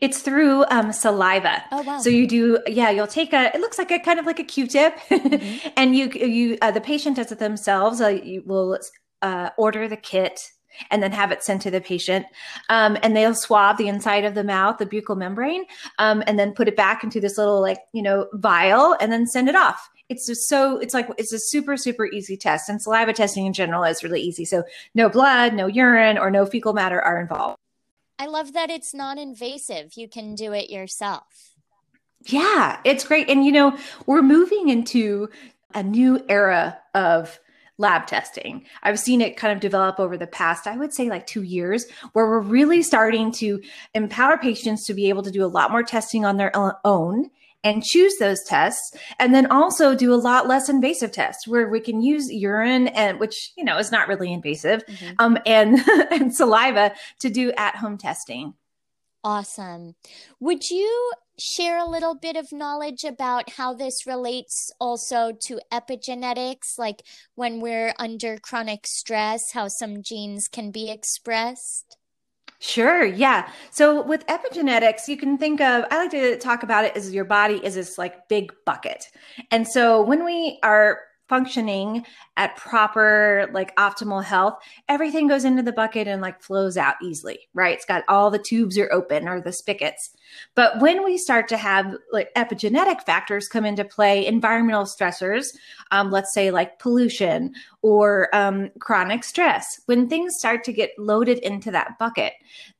It's 0.01 0.21
through 0.21 0.65
um, 0.65 0.91
saliva. 0.91 1.63
Oh 1.71 1.81
wow! 1.83 1.99
So 1.99 2.09
you 2.09 2.27
do, 2.27 2.59
yeah. 2.67 2.89
You'll 2.89 3.07
take 3.07 3.31
a. 3.33 3.53
It 3.55 3.61
looks 3.61 3.77
like 3.77 3.91
a 3.91 3.99
kind 3.99 4.19
of 4.19 4.25
like 4.25 4.39
a 4.39 4.43
Q-tip, 4.43 4.97
mm-hmm. 5.09 5.67
and 5.77 5.95
you 5.95 6.09
you 6.09 6.57
uh, 6.61 6.71
the 6.71 6.81
patient 6.81 7.15
does 7.15 7.31
it 7.31 7.39
themselves. 7.39 8.01
Uh, 8.01 8.07
you 8.09 8.43
will 8.45 8.77
uh, 9.21 9.49
order 9.57 9.87
the 9.87 9.97
kit 9.97 10.51
and 10.91 11.01
then 11.01 11.11
have 11.11 11.31
it 11.31 11.43
sent 11.43 11.61
to 11.61 11.71
the 11.71 11.81
patient. 11.81 12.25
Um, 12.69 12.97
and 13.03 13.15
they'll 13.15 13.35
swab 13.35 13.77
the 13.77 13.87
inside 13.87 14.25
of 14.25 14.35
the 14.35 14.43
mouth, 14.43 14.77
the 14.77 14.85
buccal 14.85 15.17
membrane, 15.17 15.65
um, 15.99 16.23
and 16.27 16.37
then 16.37 16.53
put 16.53 16.67
it 16.67 16.75
back 16.75 17.03
into 17.03 17.19
this 17.19 17.37
little 17.37 17.61
like 17.61 17.79
you 17.93 18.01
know 18.01 18.27
vial, 18.33 18.95
and 18.99 19.11
then 19.11 19.27
send 19.27 19.49
it 19.49 19.55
off. 19.55 19.89
It's 20.09 20.27
just 20.27 20.47
so 20.49 20.77
it's 20.77 20.93
like 20.93 21.07
it's 21.17 21.33
a 21.33 21.39
super 21.39 21.77
super 21.77 22.05
easy 22.07 22.37
test, 22.37 22.69
and 22.69 22.81
saliva 22.81 23.13
testing 23.13 23.45
in 23.45 23.53
general 23.53 23.83
is 23.83 24.03
really 24.03 24.21
easy. 24.21 24.45
So 24.45 24.63
no 24.93 25.09
blood, 25.09 25.53
no 25.53 25.67
urine, 25.67 26.17
or 26.17 26.29
no 26.29 26.45
fecal 26.45 26.73
matter 26.73 27.01
are 27.01 27.19
involved. 27.19 27.57
I 28.23 28.27
love 28.27 28.53
that 28.53 28.69
it's 28.69 28.93
non 28.93 29.17
invasive. 29.17 29.97
You 29.97 30.07
can 30.07 30.33
do 30.33 30.53
it 30.53 30.69
yourself. 30.69 31.57
Yeah, 32.25 32.79
it's 32.85 33.03
great. 33.03 33.29
And, 33.29 33.43
you 33.43 33.51
know, 33.51 33.77
we're 34.05 34.21
moving 34.21 34.69
into 34.69 35.27
a 35.75 35.83
new 35.83 36.23
era 36.29 36.79
of 36.93 37.37
lab 37.77 38.07
testing. 38.07 38.65
I've 38.81 38.97
seen 38.97 39.19
it 39.19 39.35
kind 39.35 39.51
of 39.51 39.59
develop 39.59 39.99
over 39.99 40.15
the 40.15 40.25
past, 40.25 40.67
I 40.67 40.77
would 40.77 40.93
say 40.93 41.09
like 41.09 41.27
two 41.27 41.43
years, 41.43 41.85
where 42.13 42.25
we're 42.25 42.39
really 42.39 42.81
starting 42.81 43.29
to 43.33 43.61
empower 43.93 44.37
patients 44.37 44.85
to 44.85 44.93
be 44.93 45.09
able 45.09 45.23
to 45.23 45.31
do 45.31 45.43
a 45.43 45.47
lot 45.47 45.69
more 45.69 45.83
testing 45.83 46.23
on 46.23 46.37
their 46.37 46.55
own 46.55 47.29
and 47.63 47.83
choose 47.83 48.15
those 48.17 48.43
tests 48.43 48.95
and 49.19 49.33
then 49.33 49.49
also 49.51 49.95
do 49.95 50.13
a 50.13 50.15
lot 50.15 50.47
less 50.47 50.69
invasive 50.69 51.11
tests 51.11 51.47
where 51.47 51.69
we 51.69 51.79
can 51.79 52.01
use 52.01 52.31
urine 52.31 52.87
and 52.89 53.19
which 53.19 53.51
you 53.57 53.63
know 53.63 53.77
is 53.77 53.91
not 53.91 54.07
really 54.07 54.31
invasive 54.31 54.85
mm-hmm. 54.85 55.13
um, 55.19 55.37
and 55.45 55.79
and 56.11 56.35
saliva 56.35 56.93
to 57.19 57.29
do 57.29 57.51
at 57.57 57.75
home 57.75 57.97
testing. 57.97 58.53
Awesome. 59.23 59.95
Would 60.41 60.69
you 60.69 61.13
share 61.39 61.77
a 61.77 61.89
little 61.89 62.13
bit 62.13 62.35
of 62.35 62.51
knowledge 62.51 63.03
about 63.03 63.51
how 63.51 63.73
this 63.73 64.05
relates 64.05 64.71
also 64.79 65.31
to 65.31 65.59
epigenetics 65.71 66.77
like 66.77 67.01
when 67.35 67.59
we're 67.59 67.93
under 67.97 68.37
chronic 68.37 68.85
stress 68.85 69.51
how 69.53 69.67
some 69.67 70.03
genes 70.03 70.47
can 70.47 70.69
be 70.69 70.91
expressed 70.91 71.97
Sure. 72.65 73.03
Yeah. 73.03 73.51
So 73.71 74.01
with 74.01 74.25
epigenetics, 74.27 75.09
you 75.09 75.17
can 75.17 75.37
think 75.37 75.59
of, 75.59 75.83
I 75.91 75.97
like 75.97 76.11
to 76.11 76.39
talk 76.39 76.63
about 76.63 76.85
it 76.85 76.95
as 76.95 77.13
your 77.13 77.25
body 77.25 77.55
is 77.55 77.75
this 77.75 77.97
like 77.97 78.29
big 78.29 78.53
bucket. 78.65 79.11
And 79.51 79.67
so 79.67 80.01
when 80.01 80.23
we 80.23 80.59
are 80.63 80.99
functioning 81.29 82.05
at 82.37 82.55
proper 82.55 83.49
like 83.53 83.75
optimal 83.77 84.23
health 84.23 84.57
everything 84.89 85.27
goes 85.27 85.45
into 85.45 85.63
the 85.63 85.71
bucket 85.71 86.07
and 86.07 86.21
like 86.21 86.41
flows 86.41 86.77
out 86.77 86.95
easily 87.01 87.39
right? 87.53 87.75
It's 87.75 87.85
got 87.85 88.03
all 88.07 88.29
the 88.29 88.39
tubes 88.39 88.77
are 88.77 88.91
open 88.91 89.27
or 89.27 89.41
the 89.41 89.51
spigots. 89.51 90.11
But 90.55 90.79
when 90.79 91.03
we 91.03 91.17
start 91.17 91.47
to 91.49 91.57
have 91.57 91.95
like 92.11 92.33
epigenetic 92.35 93.01
factors 93.03 93.47
come 93.47 93.65
into 93.65 93.85
play 93.85 94.25
environmental 94.25 94.85
stressors 94.85 95.47
um, 95.91 96.11
let's 96.11 96.33
say 96.33 96.51
like 96.51 96.79
pollution 96.79 97.53
or 97.81 98.33
um, 98.35 98.69
chronic 98.79 99.23
stress 99.23 99.81
when 99.85 100.07
things 100.09 100.35
start 100.37 100.63
to 100.63 100.73
get 100.73 100.91
loaded 100.97 101.37
into 101.39 101.71
that 101.71 101.97
bucket 101.99 102.33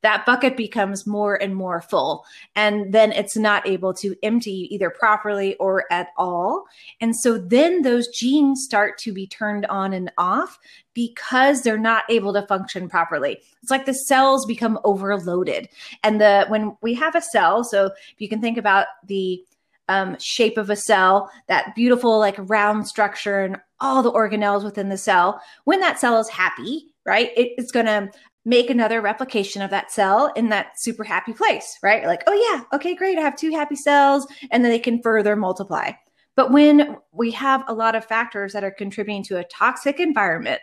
that 0.03 0.25
bucket 0.25 0.55
becomes 0.57 1.07
more 1.07 1.41
and 1.41 1.55
more 1.55 1.81
full. 1.81 2.25
And 2.55 2.93
then 2.93 3.12
it's 3.12 3.38
not 3.38 3.67
able 3.67 3.93
to 3.95 4.15
empty 4.21 4.67
either 4.73 4.89
properly 4.89 5.55
or 5.55 5.85
at 5.91 6.09
all. 6.17 6.65
And 7.01 7.15
so 7.15 7.38
then 7.38 7.81
those 7.81 8.09
genes 8.09 8.32
start 8.55 8.97
to 8.99 9.13
be 9.13 9.27
turned 9.27 9.65
on 9.67 9.93
and 9.93 10.11
off 10.17 10.59
because 10.93 11.61
they're 11.61 11.77
not 11.77 12.03
able 12.09 12.33
to 12.33 12.45
function 12.47 12.89
properly. 12.89 13.41
It's 13.61 13.71
like 13.71 13.85
the 13.85 13.93
cells 13.93 14.45
become 14.45 14.79
overloaded. 14.83 15.69
And 16.03 16.19
the 16.19 16.45
when 16.49 16.77
we 16.81 16.93
have 16.95 17.15
a 17.15 17.21
cell, 17.21 17.63
so 17.63 17.85
if 17.85 18.19
you 18.19 18.29
can 18.29 18.41
think 18.41 18.57
about 18.57 18.87
the 19.07 19.43
um, 19.89 20.17
shape 20.19 20.57
of 20.57 20.69
a 20.69 20.75
cell, 20.75 21.29
that 21.47 21.75
beautiful 21.75 22.19
like 22.19 22.35
round 22.37 22.87
structure 22.87 23.41
and 23.41 23.57
all 23.79 24.01
the 24.01 24.11
organelles 24.11 24.63
within 24.63 24.89
the 24.89 24.97
cell, 24.97 25.41
when 25.65 25.79
that 25.81 25.99
cell 25.99 26.19
is 26.19 26.29
happy, 26.29 26.93
right, 27.05 27.31
it, 27.35 27.51
it's 27.57 27.71
going 27.71 27.85
to 27.85 28.09
make 28.45 28.69
another 28.69 29.01
replication 29.01 29.61
of 29.61 29.69
that 29.69 29.91
cell 29.91 30.31
in 30.35 30.49
that 30.49 30.79
super 30.79 31.03
happy 31.03 31.33
place, 31.33 31.77
right? 31.81 32.05
Like, 32.05 32.23
oh 32.27 32.33
yeah, 32.51 32.63
okay, 32.75 32.95
great, 32.95 33.17
I 33.17 33.21
have 33.21 33.37
two 33.37 33.51
happy 33.51 33.75
cells, 33.75 34.27
and 34.51 34.63
then 34.63 34.71
they 34.71 34.79
can 34.79 35.01
further 35.01 35.35
multiply. 35.35 35.91
But 36.35 36.51
when 36.51 36.97
we 37.11 37.31
have 37.31 37.63
a 37.67 37.73
lot 37.73 37.95
of 37.95 38.05
factors 38.05 38.53
that 38.53 38.63
are 38.63 38.71
contributing 38.71 39.23
to 39.25 39.37
a 39.37 39.43
toxic 39.43 39.99
environment, 39.99 40.61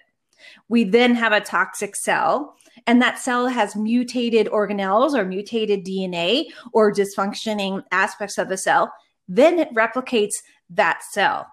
we 0.69 0.85
then 0.85 1.15
have 1.15 1.33
a 1.33 1.41
toxic 1.41 1.95
cell, 1.95 2.57
and 2.87 3.01
that 3.03 3.19
cell 3.19 3.47
has 3.47 3.77
mutated 3.77 4.47
organelles 4.49 5.15
or 5.15 5.25
mutated 5.25 5.85
DNA 5.85 6.47
or 6.73 6.93
dysfunctioning 6.93 7.83
aspects 7.93 8.39
of 8.39 8.49
the 8.49 8.57
cell. 8.57 8.93
Then 9.29 9.59
it 9.59 9.73
replicates 9.75 10.35
that 10.71 11.03
cell. 11.11 11.47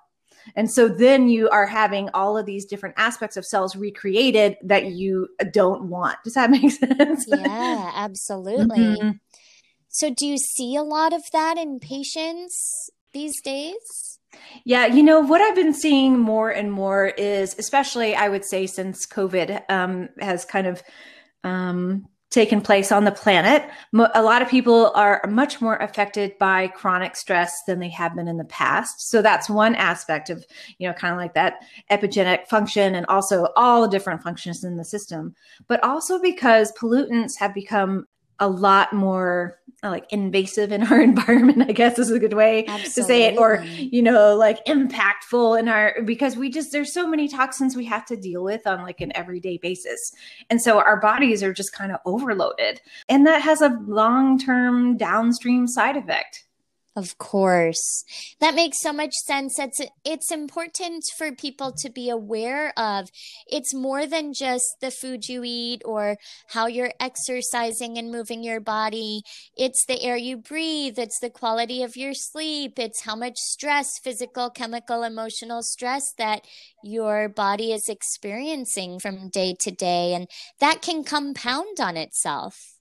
And 0.55 0.71
so 0.71 0.87
then 0.87 1.27
you 1.27 1.49
are 1.49 1.65
having 1.65 2.09
all 2.13 2.37
of 2.37 2.45
these 2.45 2.65
different 2.65 2.95
aspects 2.97 3.35
of 3.35 3.45
cells 3.45 3.75
recreated 3.75 4.55
that 4.63 4.91
you 4.91 5.27
don't 5.51 5.89
want. 5.89 6.17
Does 6.23 6.33
that 6.33 6.49
make 6.51 6.71
sense? 6.71 7.25
Yeah, 7.27 7.91
absolutely. 7.93 8.77
Mm-hmm. 8.77 9.09
So, 9.89 10.13
do 10.13 10.27
you 10.27 10.37
see 10.37 10.75
a 10.75 10.83
lot 10.83 11.11
of 11.11 11.23
that 11.33 11.57
in 11.57 11.79
patients 11.79 12.91
these 13.17 13.41
days? 13.41 14.19
Yeah, 14.63 14.85
you 14.85 15.01
know, 15.01 15.19
what 15.21 15.41
I've 15.41 15.55
been 15.55 15.73
seeing 15.73 16.19
more 16.19 16.51
and 16.51 16.71
more 16.71 17.07
is, 17.07 17.55
especially 17.57 18.15
I 18.15 18.29
would 18.29 18.45
say 18.45 18.67
since 18.67 19.07
COVID 19.07 19.63
um, 19.69 20.09
has 20.19 20.45
kind 20.45 20.67
of 20.67 20.83
um, 21.43 22.07
taken 22.29 22.61
place 22.61 22.91
on 22.91 23.05
the 23.05 23.11
planet, 23.11 23.67
a 24.13 24.21
lot 24.21 24.41
of 24.43 24.49
people 24.49 24.91
are 24.93 25.21
much 25.27 25.61
more 25.61 25.77
affected 25.77 26.37
by 26.37 26.67
chronic 26.67 27.15
stress 27.15 27.51
than 27.65 27.79
they 27.79 27.89
have 27.89 28.15
been 28.15 28.27
in 28.27 28.37
the 28.37 28.45
past. 28.45 29.09
So 29.09 29.21
that's 29.21 29.49
one 29.49 29.73
aspect 29.75 30.29
of, 30.29 30.45
you 30.77 30.87
know, 30.87 30.93
kind 30.93 31.13
of 31.13 31.17
like 31.17 31.33
that 31.33 31.63
epigenetic 31.89 32.47
function 32.47 32.93
and 32.93 33.05
also 33.07 33.47
all 33.55 33.81
the 33.81 33.87
different 33.87 34.21
functions 34.21 34.63
in 34.63 34.77
the 34.77 34.85
system. 34.85 35.33
But 35.67 35.83
also 35.83 36.19
because 36.19 36.71
pollutants 36.73 37.37
have 37.39 37.53
become 37.53 38.05
a 38.39 38.47
lot 38.47 38.93
more 38.93 39.57
Uh, 39.83 39.91
like 39.91 40.11
invasive 40.11 40.71
in 40.71 40.81
our 40.91 40.99
environment 40.99 41.61
i 41.69 41.71
guess 41.71 41.99
is 41.99 42.09
a 42.09 42.17
good 42.17 42.33
way 42.33 42.65
Absolutely. 42.65 42.89
to 42.89 43.03
say 43.03 43.23
it 43.25 43.37
or 43.37 43.63
you 43.77 44.01
know 44.01 44.35
like 44.35 44.65
impactful 44.65 45.59
in 45.59 45.67
our 45.67 46.01
because 46.03 46.35
we 46.35 46.49
just 46.49 46.71
there's 46.71 46.93
so 46.93 47.07
many 47.07 47.27
toxins 47.27 47.75
we 47.75 47.85
have 47.85 48.03
to 48.05 48.15
deal 48.17 48.43
with 48.43 48.65
on 48.65 48.81
like 48.81 49.01
an 49.01 49.11
everyday 49.15 49.57
basis. 49.57 50.11
And 50.49 50.61
so 50.61 50.79
our 50.79 50.99
bodies 50.99 51.43
are 51.43 51.53
just 51.53 51.73
kind 51.73 51.91
of 51.91 51.99
overloaded. 52.05 52.81
And 53.09 53.25
that 53.27 53.41
has 53.41 53.61
a 53.61 53.77
long-term 53.85 54.97
downstream 54.97 55.67
side 55.67 55.97
effect 55.97 56.45
of 56.97 57.19
course. 57.19 58.03
That 58.41 58.55
makes 58.55 58.81
so 58.81 58.91
much 58.91 59.13
sense. 59.13 59.59
It's 59.59 59.79
it's 60.03 60.31
important 60.31 61.03
for 61.15 61.31
people 61.31 61.71
to 61.77 61.91
be 61.91 62.09
aware 62.09 62.73
of. 62.75 63.09
It's 63.45 63.71
more 63.71 64.07
than 64.07 64.33
just 64.33 64.65
the 64.81 64.89
food 64.89 65.29
you 65.29 65.43
eat 65.45 65.83
or 65.85 66.17
how 66.47 66.65
you're 66.65 66.93
exercising 66.99 67.99
and 67.99 68.11
moving 68.11 68.43
your 68.43 68.59
body. 68.59 69.21
It's 69.55 69.85
the 69.85 70.01
air 70.01 70.17
you 70.17 70.37
breathe, 70.37 70.97
it's 70.97 71.19
the 71.19 71.29
quality 71.29 71.83
of 71.83 71.95
your 71.95 72.15
sleep, 72.15 72.79
it's 72.79 73.03
how 73.03 73.15
much 73.15 73.37
stress, 73.37 73.99
physical, 74.03 74.49
chemical, 74.49 75.03
emotional 75.03 75.61
stress 75.61 76.11
that 76.17 76.41
your 76.83 77.29
body 77.29 77.71
is 77.71 77.87
experiencing 77.87 78.99
from 78.99 79.29
day 79.29 79.55
to 79.59 79.69
day 79.69 80.15
and 80.15 80.27
that 80.59 80.81
can 80.81 81.03
compound 81.03 81.79
on 81.79 81.95
itself. 81.95 82.76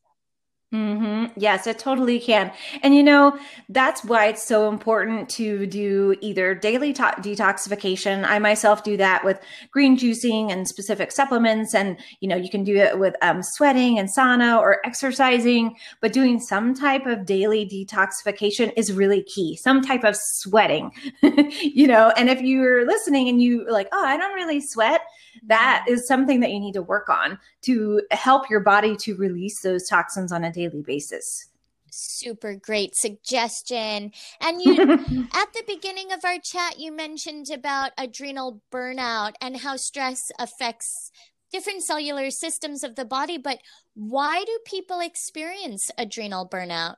Mm-hmm. 0.76 1.38
Yes, 1.40 1.66
it 1.66 1.78
totally 1.78 2.20
can. 2.20 2.52
And 2.82 2.94
you 2.94 3.02
know, 3.02 3.38
that's 3.70 4.04
why 4.04 4.26
it's 4.26 4.42
so 4.42 4.68
important 4.68 5.30
to 5.30 5.64
do 5.66 6.14
either 6.20 6.54
daily 6.54 6.92
to- 6.92 7.14
detoxification. 7.18 8.26
I 8.26 8.38
myself 8.38 8.84
do 8.84 8.98
that 8.98 9.24
with 9.24 9.40
green 9.70 9.96
juicing 9.96 10.52
and 10.52 10.68
specific 10.68 11.12
supplements. 11.12 11.74
And, 11.74 11.96
you 12.20 12.28
know, 12.28 12.36
you 12.36 12.50
can 12.50 12.62
do 12.62 12.76
it 12.76 12.98
with 12.98 13.14
um, 13.22 13.42
sweating 13.42 13.98
and 13.98 14.06
sauna 14.06 14.60
or 14.60 14.84
exercising, 14.84 15.76
but 16.02 16.12
doing 16.12 16.38
some 16.38 16.74
type 16.74 17.06
of 17.06 17.24
daily 17.24 17.66
detoxification 17.66 18.70
is 18.76 18.92
really 18.92 19.22
key. 19.22 19.56
Some 19.56 19.80
type 19.80 20.04
of 20.04 20.14
sweating, 20.14 20.90
you 21.62 21.86
know, 21.86 22.12
and 22.18 22.28
if 22.28 22.42
you're 22.42 22.86
listening 22.86 23.30
and 23.30 23.40
you 23.40 23.66
like, 23.70 23.88
oh, 23.92 24.04
I 24.04 24.18
don't 24.18 24.34
really 24.34 24.60
sweat, 24.60 25.00
that 25.46 25.84
is 25.88 26.06
something 26.06 26.40
that 26.40 26.50
you 26.50 26.60
need 26.60 26.74
to 26.74 26.82
work 26.82 27.08
on 27.08 27.38
to 27.62 28.02
help 28.10 28.50
your 28.50 28.60
body 28.60 28.96
to 28.96 29.14
release 29.16 29.60
those 29.60 29.88
toxins 29.88 30.32
on 30.32 30.44
a 30.44 30.52
daily 30.52 30.82
basis. 30.82 31.48
super 31.90 32.54
great 32.54 32.94
suggestion. 32.94 34.12
And 34.40 34.60
you, 34.60 34.74
at 35.32 35.52
the 35.52 35.64
beginning 35.66 36.12
of 36.12 36.24
our 36.24 36.38
chat, 36.42 36.78
you 36.78 36.92
mentioned 36.92 37.46
about 37.50 37.92
adrenal 37.96 38.60
burnout 38.70 39.32
and 39.40 39.56
how 39.56 39.76
stress 39.76 40.30
affects 40.38 41.10
different 41.52 41.82
cellular 41.82 42.30
systems 42.30 42.84
of 42.84 42.96
the 42.96 43.04
body. 43.04 43.38
But 43.38 43.60
why 43.94 44.44
do 44.44 44.58
people 44.64 45.00
experience 45.00 45.90
adrenal 45.96 46.48
burnout? 46.48 46.96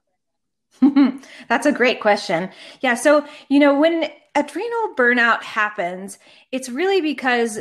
That's 1.48 1.66
a 1.66 1.72
great 1.72 2.00
question. 2.00 2.50
Yeah. 2.80 2.94
So, 2.94 3.26
you 3.48 3.58
know, 3.58 3.78
when 3.78 4.10
adrenal 4.34 4.94
burnout 4.96 5.42
happens, 5.42 6.18
it's 6.52 6.68
really 6.68 7.00
because, 7.00 7.58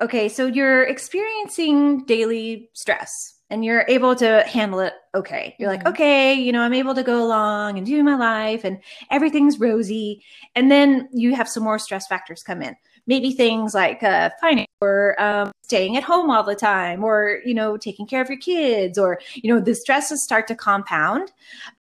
okay, 0.00 0.28
so 0.28 0.46
you're 0.46 0.84
experiencing 0.84 2.04
daily 2.04 2.70
stress 2.72 3.34
and 3.48 3.64
you're 3.64 3.84
able 3.88 4.16
to 4.16 4.42
handle 4.42 4.80
it 4.80 4.92
okay. 5.14 5.54
You're 5.58 5.70
mm-hmm. 5.70 5.84
like, 5.84 5.94
okay, 5.94 6.34
you 6.34 6.52
know, 6.52 6.62
I'm 6.62 6.74
able 6.74 6.94
to 6.94 7.02
go 7.02 7.24
along 7.24 7.78
and 7.78 7.86
do 7.86 8.02
my 8.02 8.16
life 8.16 8.64
and 8.64 8.78
everything's 9.10 9.60
rosy. 9.60 10.22
And 10.54 10.70
then 10.70 11.08
you 11.12 11.34
have 11.34 11.48
some 11.48 11.62
more 11.62 11.78
stress 11.78 12.06
factors 12.06 12.42
come 12.42 12.62
in. 12.62 12.76
Maybe 13.06 13.32
things 13.32 13.74
like 13.74 14.02
uh, 14.02 14.30
finance 14.40 14.66
or 14.80 15.20
um, 15.20 15.52
staying 15.62 15.96
at 15.96 16.02
home 16.02 16.30
all 16.30 16.42
the 16.42 16.56
time 16.56 17.04
or, 17.04 17.40
you 17.44 17.54
know, 17.54 17.76
taking 17.76 18.06
care 18.06 18.20
of 18.20 18.28
your 18.28 18.38
kids 18.38 18.98
or, 18.98 19.20
you 19.34 19.52
know, 19.52 19.60
the 19.60 19.74
stresses 19.74 20.24
start 20.24 20.48
to 20.48 20.54
compound. 20.54 21.30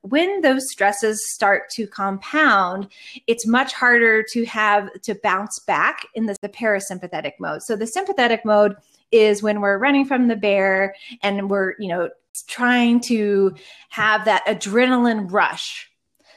When 0.02 0.42
those 0.42 0.64
stresses 0.72 1.24
start 1.34 1.70
to 1.76 1.86
compound, 1.86 2.88
it's 3.28 3.46
much 3.46 3.74
harder 3.74 4.24
to 4.32 4.46
have 4.46 4.90
to 5.04 5.14
bounce 5.16 5.60
back 5.60 6.08
in 6.16 6.26
the, 6.26 6.36
the 6.42 6.50
parasympathetic 6.50 7.34
mode. 7.40 7.62
So 7.62 7.76
the 7.76 7.86
sympathetic 7.86 8.44
mode 8.44 8.76
is 9.12 9.44
when 9.44 9.62
we're 9.62 9.78
running 9.78 10.06
from 10.06 10.28
the 10.28 10.36
bear 10.36 10.96
and 11.22 11.50
we're, 11.50 11.76
you 11.78 11.88
know, 11.88 12.10
trying 12.48 13.00
to 13.02 13.54
have 13.90 14.26
that 14.26 14.46
adrenaline 14.48 15.32
rush. 15.32 15.91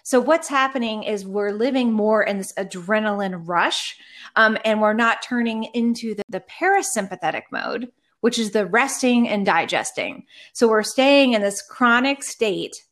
So 0.04 0.20
what's 0.20 0.48
happening 0.48 1.02
is 1.02 1.26
we're 1.26 1.50
living 1.50 1.90
more 1.90 2.22
in 2.22 2.36
this 2.36 2.52
adrenaline 2.58 3.42
rush, 3.46 3.96
um, 4.36 4.58
and 4.62 4.82
we're 4.82 4.92
not 4.92 5.22
turning 5.22 5.64
into 5.72 6.14
the, 6.14 6.22
the 6.28 6.40
parasympathetic 6.40 7.44
mode, 7.50 7.90
which 8.20 8.38
is 8.38 8.50
the 8.50 8.66
resting 8.66 9.26
and 9.26 9.46
digesting. 9.46 10.26
So 10.52 10.68
we're 10.68 10.82
staying 10.82 11.32
in 11.32 11.40
this 11.40 11.62
chronic 11.62 12.22
state 12.22 12.84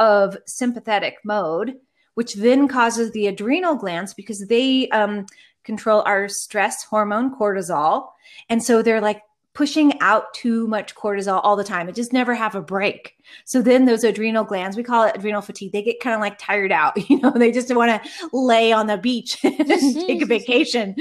of 0.00 0.36
sympathetic 0.46 1.18
mode, 1.24 1.76
which 2.14 2.34
then 2.34 2.66
causes 2.66 3.12
the 3.12 3.28
adrenal 3.28 3.76
glands 3.76 4.12
because 4.12 4.46
they 4.48 4.88
um, 4.88 5.26
control 5.62 6.02
our 6.06 6.28
stress 6.28 6.82
hormone 6.82 7.38
cortisol. 7.38 8.08
And 8.48 8.62
so 8.64 8.82
they're 8.82 9.00
like 9.00 9.22
pushing 9.54 9.98
out 10.00 10.32
too 10.32 10.66
much 10.66 10.94
cortisol 10.94 11.40
all 11.42 11.56
the 11.56 11.64
time. 11.64 11.88
It 11.88 11.94
just 11.94 12.12
never 12.12 12.34
have 12.34 12.54
a 12.54 12.62
break. 12.62 13.16
So 13.44 13.60
then 13.60 13.84
those 13.84 14.02
adrenal 14.02 14.44
glands, 14.44 14.76
we 14.76 14.82
call 14.82 15.04
it 15.04 15.16
adrenal 15.16 15.42
fatigue, 15.42 15.72
they 15.72 15.82
get 15.82 16.00
kind 16.00 16.14
of 16.14 16.20
like 16.20 16.38
tired 16.38 16.72
out. 16.72 16.96
You 17.12 17.20
know, 17.20 17.32
they 17.32 17.52
just 17.52 17.74
want 17.74 18.02
to 18.02 18.28
lay 18.32 18.72
on 18.72 18.86
the 18.86 18.96
beach 18.96 19.38
and 19.44 19.68
take 19.68 20.22
a 20.22 20.26
vacation. 20.26 20.96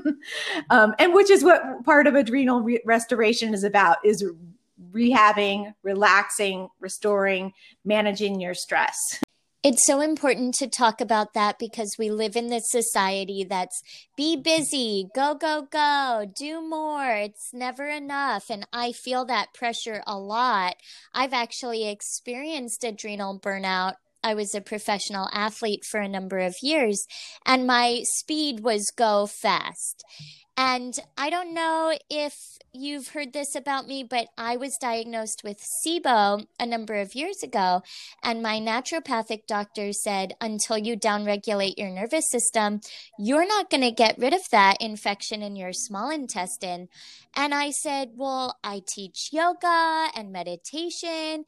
um, 0.70 0.94
and 0.98 1.14
which 1.14 1.30
is 1.30 1.44
what 1.44 1.84
part 1.84 2.08
of 2.08 2.16
adrenal 2.16 2.60
re- 2.60 2.82
restoration 2.84 3.54
is 3.54 3.62
about 3.62 3.98
is 4.04 4.24
rehabbing, 4.90 5.72
relaxing, 5.84 6.68
restoring, 6.80 7.52
managing 7.84 8.40
your 8.40 8.54
stress. 8.54 9.20
It's 9.64 9.86
so 9.86 10.02
important 10.02 10.52
to 10.56 10.68
talk 10.68 11.00
about 11.00 11.32
that 11.32 11.58
because 11.58 11.96
we 11.98 12.10
live 12.10 12.36
in 12.36 12.48
this 12.48 12.64
society 12.66 13.46
that's 13.48 13.80
be 14.14 14.36
busy, 14.36 15.06
go, 15.14 15.34
go, 15.34 15.66
go, 15.70 16.26
do 16.36 16.60
more. 16.60 17.10
It's 17.10 17.48
never 17.54 17.88
enough. 17.88 18.50
And 18.50 18.66
I 18.74 18.92
feel 18.92 19.24
that 19.24 19.54
pressure 19.54 20.02
a 20.06 20.18
lot. 20.18 20.76
I've 21.14 21.32
actually 21.32 21.88
experienced 21.88 22.84
adrenal 22.84 23.40
burnout 23.40 23.94
I 24.24 24.32
was 24.32 24.54
a 24.54 24.62
professional 24.62 25.28
athlete 25.34 25.84
for 25.84 26.00
a 26.00 26.08
number 26.08 26.38
of 26.38 26.54
years, 26.62 27.06
and 27.44 27.66
my 27.66 28.00
speed 28.04 28.60
was 28.60 28.90
go 28.96 29.26
fast. 29.26 30.02
And 30.56 30.96
I 31.18 31.30
don't 31.30 31.52
know 31.52 31.96
if 32.08 32.58
you've 32.72 33.08
heard 33.08 33.32
this 33.32 33.56
about 33.56 33.88
me, 33.88 34.04
but 34.04 34.28
I 34.38 34.56
was 34.56 34.78
diagnosed 34.80 35.42
with 35.42 35.58
SIBO 35.58 36.46
a 36.60 36.66
number 36.66 36.94
of 36.94 37.16
years 37.16 37.42
ago. 37.42 37.82
And 38.22 38.40
my 38.40 38.60
naturopathic 38.60 39.46
doctor 39.48 39.92
said, 39.92 40.34
until 40.40 40.78
you 40.78 40.96
downregulate 40.96 41.74
your 41.76 41.90
nervous 41.90 42.30
system, 42.30 42.80
you're 43.18 43.46
not 43.46 43.68
going 43.68 43.82
to 43.82 43.90
get 43.90 44.16
rid 44.16 44.32
of 44.32 44.48
that 44.52 44.76
infection 44.80 45.42
in 45.42 45.56
your 45.56 45.72
small 45.72 46.08
intestine. 46.08 46.88
And 47.34 47.52
I 47.52 47.70
said, 47.70 48.10
Well, 48.14 48.56
I 48.62 48.80
teach 48.86 49.30
yoga 49.32 50.08
and 50.14 50.30
meditation. 50.30 51.46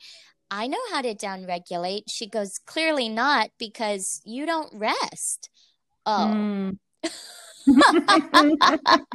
I 0.50 0.66
know 0.66 0.80
how 0.90 1.02
to 1.02 1.14
downregulate. 1.14 2.04
She 2.08 2.26
goes, 2.26 2.58
Clearly 2.66 3.08
not, 3.08 3.50
because 3.56 4.20
you 4.24 4.46
don't 4.46 4.72
rest. 4.74 5.48
Oh. 6.04 6.32
Mm. 6.34 6.78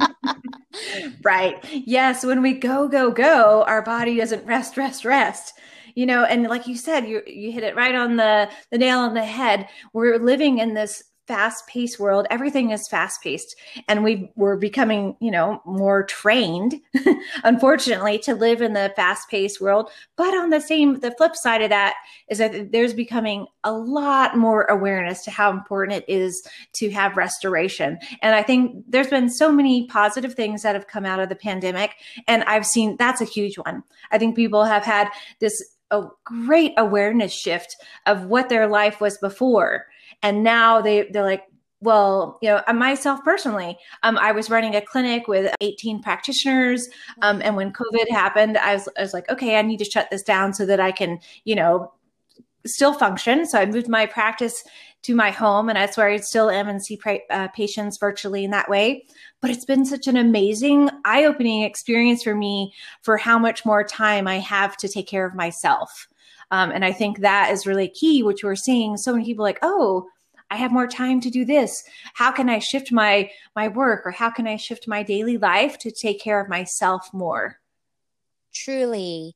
right. 1.24 1.56
Yes. 1.70 2.24
When 2.24 2.42
we 2.42 2.54
go, 2.54 2.88
go, 2.88 3.10
go, 3.10 3.64
our 3.66 3.82
body 3.82 4.16
doesn't 4.16 4.46
rest, 4.46 4.76
rest, 4.76 5.04
rest. 5.04 5.54
You 5.94 6.06
know, 6.06 6.24
and 6.24 6.44
like 6.44 6.66
you 6.66 6.76
said, 6.76 7.06
you 7.06 7.22
you 7.26 7.52
hit 7.52 7.64
it 7.64 7.76
right 7.76 7.94
on 7.94 8.16
the 8.16 8.48
the 8.70 8.78
nail 8.78 8.98
on 9.00 9.14
the 9.14 9.24
head. 9.24 9.68
We're 9.92 10.18
living 10.18 10.58
in 10.58 10.74
this 10.74 11.02
fast 11.32 11.66
paced 11.66 11.98
world. 11.98 12.26
Everything 12.28 12.72
is 12.72 12.86
fast 12.86 13.22
paced. 13.22 13.56
And 13.88 14.04
we 14.04 14.30
we're 14.36 14.58
becoming, 14.58 15.16
you 15.18 15.30
know, 15.30 15.62
more 15.64 16.02
trained, 16.02 16.74
unfortunately, 17.44 18.18
to 18.18 18.34
live 18.34 18.60
in 18.60 18.74
the 18.74 18.92
fast 18.96 19.30
paced 19.30 19.58
world. 19.58 19.88
But 20.14 20.34
on 20.34 20.50
the 20.50 20.60
same, 20.60 21.00
the 21.00 21.12
flip 21.12 21.34
side 21.34 21.62
of 21.62 21.70
that 21.70 21.94
is 22.28 22.36
that 22.36 22.70
there's 22.70 22.92
becoming 22.92 23.46
a 23.64 23.72
lot 23.72 24.36
more 24.36 24.64
awareness 24.64 25.24
to 25.24 25.30
how 25.30 25.50
important 25.50 26.02
it 26.02 26.12
is 26.12 26.46
to 26.74 26.90
have 26.90 27.16
restoration. 27.16 27.98
And 28.20 28.34
I 28.34 28.42
think 28.42 28.84
there's 28.86 29.08
been 29.08 29.30
so 29.30 29.50
many 29.50 29.86
positive 29.86 30.34
things 30.34 30.60
that 30.64 30.74
have 30.74 30.86
come 30.86 31.06
out 31.06 31.18
of 31.18 31.30
the 31.30 31.34
pandemic. 31.34 31.94
And 32.28 32.44
I've 32.44 32.66
seen 32.66 32.96
that's 32.98 33.22
a 33.22 33.24
huge 33.24 33.56
one. 33.56 33.84
I 34.10 34.18
think 34.18 34.36
people 34.36 34.64
have 34.64 34.84
had 34.84 35.08
this 35.40 35.62
a 35.90 36.08
great 36.24 36.72
awareness 36.76 37.32
shift 37.32 37.76
of 38.06 38.24
what 38.24 38.48
their 38.48 38.66
life 38.66 39.00
was 39.00 39.18
before 39.18 39.86
and 40.22 40.42
now 40.42 40.80
they 40.80 41.08
they're 41.10 41.24
like 41.24 41.44
well, 41.82 42.38
you 42.40 42.48
know, 42.48 42.62
myself 42.72 43.24
personally, 43.24 43.76
um, 44.04 44.16
I 44.16 44.30
was 44.30 44.48
running 44.48 44.76
a 44.76 44.80
clinic 44.80 45.26
with 45.26 45.52
18 45.60 46.00
practitioners. 46.00 46.88
Um, 47.22 47.42
and 47.42 47.56
when 47.56 47.72
COVID 47.72 48.08
happened, 48.08 48.56
I 48.56 48.74
was, 48.74 48.88
I 48.96 49.02
was 49.02 49.12
like, 49.12 49.28
okay, 49.28 49.58
I 49.58 49.62
need 49.62 49.78
to 49.78 49.84
shut 49.84 50.08
this 50.08 50.22
down 50.22 50.54
so 50.54 50.64
that 50.64 50.78
I 50.78 50.92
can, 50.92 51.18
you 51.44 51.56
know, 51.56 51.92
still 52.64 52.94
function. 52.94 53.46
So 53.46 53.58
I 53.58 53.66
moved 53.66 53.88
my 53.88 54.06
practice 54.06 54.62
to 55.02 55.16
my 55.16 55.32
home, 55.32 55.68
and 55.68 55.76
that's 55.76 55.96
where 55.96 56.08
I 56.08 56.16
still 56.18 56.48
am 56.48 56.68
and 56.68 56.80
see 56.80 57.00
uh, 57.30 57.48
patients 57.48 57.98
virtually 57.98 58.44
in 58.44 58.52
that 58.52 58.70
way. 58.70 59.04
But 59.40 59.50
it's 59.50 59.64
been 59.64 59.84
such 59.84 60.06
an 60.06 60.16
amazing, 60.16 60.88
eye 61.04 61.24
opening 61.24 61.64
experience 61.64 62.22
for 62.22 62.36
me 62.36 62.72
for 63.02 63.16
how 63.16 63.40
much 63.40 63.64
more 63.64 63.82
time 63.82 64.28
I 64.28 64.38
have 64.38 64.76
to 64.76 64.88
take 64.88 65.08
care 65.08 65.26
of 65.26 65.34
myself. 65.34 66.06
Um, 66.52 66.70
and 66.70 66.84
I 66.84 66.92
think 66.92 67.18
that 67.18 67.50
is 67.50 67.66
really 67.66 67.88
key, 67.88 68.22
which 68.22 68.44
we're 68.44 68.54
seeing 68.54 68.96
so 68.96 69.12
many 69.12 69.24
people 69.24 69.42
like, 69.42 69.58
oh, 69.62 70.06
I 70.50 70.56
have 70.56 70.70
more 70.70 70.86
time 70.86 71.18
to 71.22 71.30
do 71.30 71.46
this. 71.46 71.82
How 72.12 72.30
can 72.30 72.50
I 72.50 72.58
shift 72.58 72.92
my 72.92 73.30
my 73.56 73.68
work 73.68 74.02
or 74.04 74.10
how 74.10 74.30
can 74.30 74.46
I 74.46 74.56
shift 74.56 74.86
my 74.86 75.02
daily 75.02 75.38
life 75.38 75.78
to 75.78 75.90
take 75.90 76.20
care 76.20 76.40
of 76.40 76.50
myself 76.50 77.08
more? 77.14 77.58
Truly. 78.52 79.34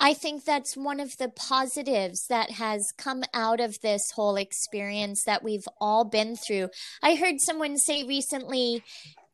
I 0.00 0.12
think 0.12 0.44
that's 0.44 0.76
one 0.76 0.98
of 0.98 1.16
the 1.18 1.28
positives 1.28 2.26
that 2.28 2.50
has 2.50 2.92
come 2.98 3.22
out 3.32 3.60
of 3.60 3.80
this 3.80 4.10
whole 4.10 4.36
experience 4.36 5.22
that 5.24 5.44
we've 5.44 5.68
all 5.80 6.04
been 6.04 6.36
through. 6.36 6.70
I 7.00 7.14
heard 7.14 7.36
someone 7.38 7.78
say 7.78 8.02
recently, 8.02 8.82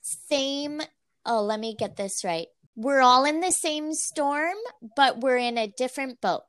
same, 0.02 0.82
oh, 1.24 1.42
let 1.42 1.58
me 1.58 1.74
get 1.74 1.96
this 1.96 2.22
right. 2.24 2.46
We're 2.76 3.00
all 3.00 3.24
in 3.24 3.40
the 3.40 3.50
same 3.50 3.92
storm, 3.92 4.54
but 4.96 5.20
we're 5.20 5.38
in 5.38 5.58
a 5.58 5.66
different 5.66 6.20
boat. 6.20 6.42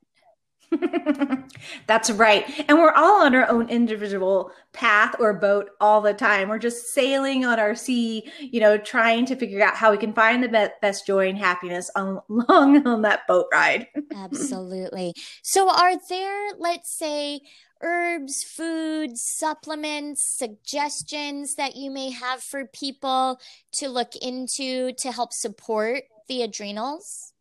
That's 1.86 2.10
right. 2.10 2.44
And 2.68 2.78
we're 2.78 2.92
all 2.92 3.24
on 3.24 3.34
our 3.34 3.48
own 3.48 3.68
individual 3.68 4.50
path 4.72 5.14
or 5.18 5.32
boat 5.32 5.70
all 5.80 6.00
the 6.00 6.14
time. 6.14 6.48
We're 6.48 6.58
just 6.58 6.92
sailing 6.92 7.44
on 7.44 7.58
our 7.58 7.74
sea, 7.74 8.30
you 8.38 8.60
know, 8.60 8.76
trying 8.76 9.26
to 9.26 9.36
figure 9.36 9.62
out 9.62 9.74
how 9.74 9.90
we 9.90 9.98
can 9.98 10.12
find 10.12 10.42
the 10.42 10.72
best 10.80 11.06
joy 11.06 11.28
and 11.28 11.38
happiness 11.38 11.90
along 11.96 12.86
on 12.86 13.02
that 13.02 13.26
boat 13.26 13.46
ride. 13.52 13.86
Absolutely. 14.14 15.14
So, 15.42 15.70
are 15.70 15.94
there, 16.08 16.50
let's 16.58 16.90
say, 16.90 17.40
herbs, 17.82 18.42
foods, 18.42 19.20
supplements, 19.22 20.24
suggestions 20.24 21.56
that 21.56 21.76
you 21.76 21.90
may 21.90 22.10
have 22.10 22.42
for 22.42 22.66
people 22.66 23.38
to 23.72 23.88
look 23.88 24.16
into 24.16 24.92
to 24.98 25.12
help 25.12 25.32
support 25.32 26.04
the 26.28 26.42
adrenals? 26.42 27.33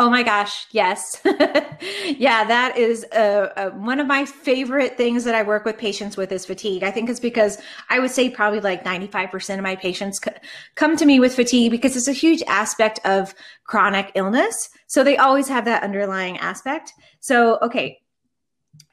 Oh 0.00 0.08
my 0.08 0.22
gosh, 0.22 0.68
yes. 0.70 1.20
yeah, 1.24 2.44
that 2.44 2.74
is 2.78 3.04
uh, 3.12 3.52
uh, 3.56 3.70
one 3.70 3.98
of 3.98 4.06
my 4.06 4.24
favorite 4.24 4.96
things 4.96 5.24
that 5.24 5.34
I 5.34 5.42
work 5.42 5.64
with 5.64 5.76
patients 5.76 6.16
with 6.16 6.30
is 6.30 6.46
fatigue. 6.46 6.84
I 6.84 6.92
think 6.92 7.10
it's 7.10 7.18
because 7.18 7.58
I 7.90 7.98
would 7.98 8.12
say 8.12 8.30
probably 8.30 8.60
like 8.60 8.84
95% 8.84 9.58
of 9.58 9.64
my 9.64 9.74
patients 9.74 10.20
c- 10.24 10.30
come 10.76 10.96
to 10.96 11.04
me 11.04 11.18
with 11.18 11.34
fatigue 11.34 11.72
because 11.72 11.96
it's 11.96 12.06
a 12.06 12.12
huge 12.12 12.44
aspect 12.46 13.00
of 13.04 13.34
chronic 13.64 14.12
illness. 14.14 14.70
So 14.86 15.02
they 15.02 15.16
always 15.16 15.48
have 15.48 15.64
that 15.64 15.82
underlying 15.82 16.38
aspect. 16.38 16.92
So, 17.18 17.58
okay, 17.62 17.98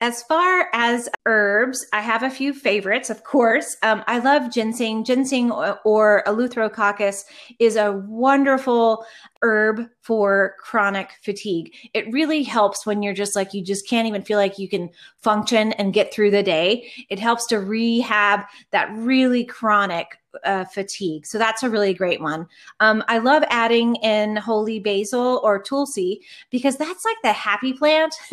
As 0.05 0.21
far 0.21 0.67
as 0.71 1.09
herbs, 1.25 1.83
I 1.91 1.99
have 2.01 2.21
a 2.21 2.29
few 2.29 2.53
favorites, 2.53 3.09
of 3.09 3.23
course. 3.23 3.75
Um, 3.81 4.03
I 4.05 4.19
love 4.19 4.53
ginseng. 4.53 5.03
Ginseng 5.03 5.49
or, 5.49 5.79
or 5.83 6.21
eleutherococcus 6.27 7.23
is 7.57 7.75
a 7.75 7.91
wonderful 7.91 9.03
herb 9.41 9.81
for 10.01 10.57
chronic 10.59 11.13
fatigue. 11.23 11.73
It 11.95 12.13
really 12.13 12.43
helps 12.43 12.85
when 12.85 13.01
you're 13.01 13.15
just 13.15 13.35
like, 13.35 13.55
you 13.55 13.63
just 13.63 13.89
can't 13.89 14.07
even 14.07 14.21
feel 14.21 14.37
like 14.37 14.59
you 14.59 14.69
can 14.69 14.91
function 15.23 15.71
and 15.73 15.91
get 15.91 16.13
through 16.13 16.29
the 16.29 16.43
day. 16.43 16.91
It 17.09 17.17
helps 17.17 17.47
to 17.47 17.59
rehab 17.59 18.41
that 18.69 18.91
really 18.93 19.43
chronic 19.43 20.19
uh, 20.43 20.65
fatigue. 20.65 21.25
So 21.25 21.37
that's 21.37 21.63
a 21.63 21.69
really 21.69 21.93
great 21.93 22.21
one. 22.21 22.47
Um, 22.79 23.03
I 23.07 23.19
love 23.19 23.43
adding 23.49 23.95
in 23.97 24.35
holy 24.35 24.79
basil 24.79 25.39
or 25.43 25.61
tulsi 25.61 26.21
because 26.49 26.77
that's 26.77 27.05
like 27.05 27.17
the 27.23 27.33
happy 27.33 27.73
plant. 27.73 28.13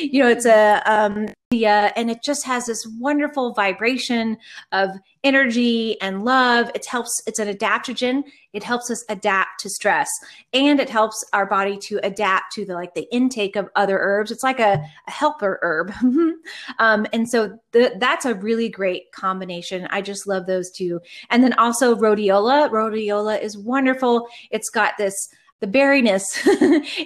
you 0.00 0.22
know, 0.22 0.28
it's 0.28 0.46
a 0.46 0.82
um, 1.06 1.26
and 1.52 2.10
it 2.10 2.22
just 2.24 2.44
has 2.44 2.66
this 2.66 2.86
wonderful 2.98 3.52
vibration 3.54 4.36
of 4.72 4.90
energy 5.22 6.00
and 6.00 6.24
love. 6.24 6.70
It 6.74 6.86
helps. 6.86 7.22
It's 7.26 7.38
an 7.38 7.48
adaptogen. 7.48 8.24
It 8.52 8.62
helps 8.62 8.90
us 8.90 9.04
adapt 9.08 9.60
to 9.60 9.70
stress, 9.70 10.08
and 10.52 10.80
it 10.80 10.90
helps 10.90 11.24
our 11.32 11.46
body 11.46 11.78
to 11.82 12.00
adapt 12.02 12.52
to 12.54 12.64
the 12.64 12.74
like 12.74 12.94
the 12.94 13.06
intake 13.12 13.56
of 13.56 13.68
other 13.76 13.98
herbs. 13.98 14.30
It's 14.30 14.42
like 14.42 14.60
a, 14.60 14.84
a 15.06 15.10
helper 15.10 15.58
herb, 15.62 15.92
um, 16.78 17.06
and 17.12 17.28
so 17.28 17.58
the, 17.72 17.96
that's 17.98 18.24
a 18.24 18.34
really 18.34 18.68
great 18.68 19.12
combination. 19.12 19.86
I 19.90 20.02
just 20.02 20.26
love 20.26 20.46
those 20.46 20.70
two, 20.70 21.00
and 21.30 21.42
then 21.42 21.52
also 21.54 21.94
rhodiola. 21.94 22.70
Rhodiola 22.70 23.40
is 23.40 23.56
wonderful. 23.56 24.26
It's 24.50 24.70
got 24.70 24.94
this 24.98 25.28
the 25.60 25.66
berryness. 25.66 26.24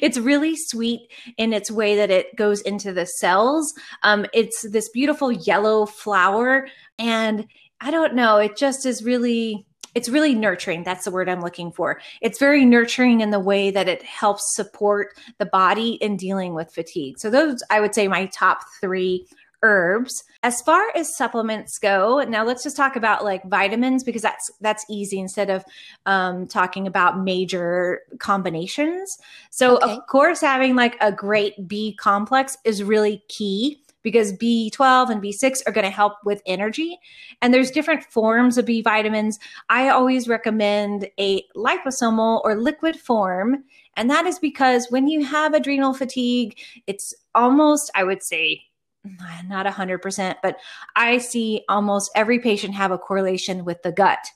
it's 0.01 0.19
really 0.19 0.57
sweet 0.57 1.11
in 1.37 1.53
its 1.53 1.71
way 1.71 1.97
that 1.97 2.11
it 2.11 2.35
goes 2.37 2.61
into 2.63 2.93
the 2.93 3.07
cells. 3.07 3.73
Um, 4.03 4.27
it's 4.33 4.69
this 4.71 4.89
beautiful 4.91 5.31
yellow 5.31 5.87
flower, 5.87 6.69
and 6.99 7.47
I 7.81 7.91
don't 7.91 8.15
know, 8.15 8.39
it 8.39 8.57
just 8.57 8.87
is 8.87 9.03
really. 9.03 9.67
It's 9.93 10.09
really 10.09 10.37
nurturing. 10.37 10.85
That's 10.85 11.05
the 11.05 11.11
word 11.11 11.29
I'm 11.29 11.41
looking 11.41 11.73
for. 11.73 12.01
It's 12.21 12.39
very 12.39 12.65
nurturing 12.65 13.23
in 13.23 13.31
the 13.31 13.41
way 13.41 13.73
that 13.73 13.89
it 13.89 14.05
helps 14.05 14.55
support 14.55 15.19
the 15.39 15.47
body 15.47 15.95
in 15.95 16.17
dealing 16.17 16.55
with 16.55 16.73
fatigue. 16.73 17.19
So, 17.19 17.29
those 17.29 17.61
I 17.71 17.81
would 17.81 17.93
say 17.93 18.07
my 18.07 18.27
top 18.27 18.61
three 18.81 19.27
herbs. 19.63 20.25
As 20.43 20.63
far 20.63 20.83
as 20.95 21.15
supplements 21.15 21.79
go, 21.79 22.25
now 22.27 22.45
let's 22.45 22.63
just 22.63 22.77
talk 22.77 22.97
about 22.97 23.25
like 23.25 23.45
vitamins 23.45 24.05
because 24.05 24.23
that's 24.23 24.51
that's 24.61 24.85
easy 24.89 25.19
instead 25.19 25.51
of 25.51 25.65
um, 26.07 26.47
talking 26.47 26.87
about 26.87 27.21
major 27.21 28.01
combinations. 28.19 29.19
So 29.51 29.77
okay. 29.77 29.93
of 29.93 30.07
course, 30.07 30.41
having 30.41 30.77
like 30.77 30.97
a 31.01 31.13
great 31.13 31.69
B 31.69 31.95
complex 31.99 32.57
is 32.65 32.83
really 32.83 33.23
key 33.29 33.83
because 34.03 34.33
B12 34.33 35.11
and 35.11 35.23
B6 35.23 35.61
are 35.67 35.73
going 35.73 35.85
to 35.85 35.91
help 35.91 36.15
with 36.25 36.43
energy. 36.47 36.99
And 37.43 37.53
there's 37.53 37.71
different 37.71 38.05
forms 38.05 38.59
of 38.59 38.67
B 38.67 38.83
vitamins. 38.83 39.39
I 39.69 39.89
always 39.89 40.29
recommend 40.29 41.09
a 41.19 41.43
liposomal 41.57 42.41
or 42.45 42.57
liquid 42.57 42.97
form. 42.97 43.65
And 43.97 44.09
that 44.09 44.27
is 44.27 44.39
because 44.39 44.87
when 44.91 45.09
you 45.09 45.25
have 45.25 45.53
adrenal 45.53 45.93
fatigue, 45.93 46.59
it's 46.87 47.15
almost, 47.35 47.91
I 47.95 48.05
would 48.05 48.23
say, 48.23 48.63
not 49.47 49.67
100%, 49.67 50.37
but 50.43 50.57
I 50.97 51.19
see 51.19 51.65
almost 51.69 52.11
every 52.15 52.39
patient 52.39 52.75
have 52.75 52.91
a 52.91 52.99
correlation 52.99 53.65
with 53.65 53.83
the 53.83 53.93
gut. 53.93 54.27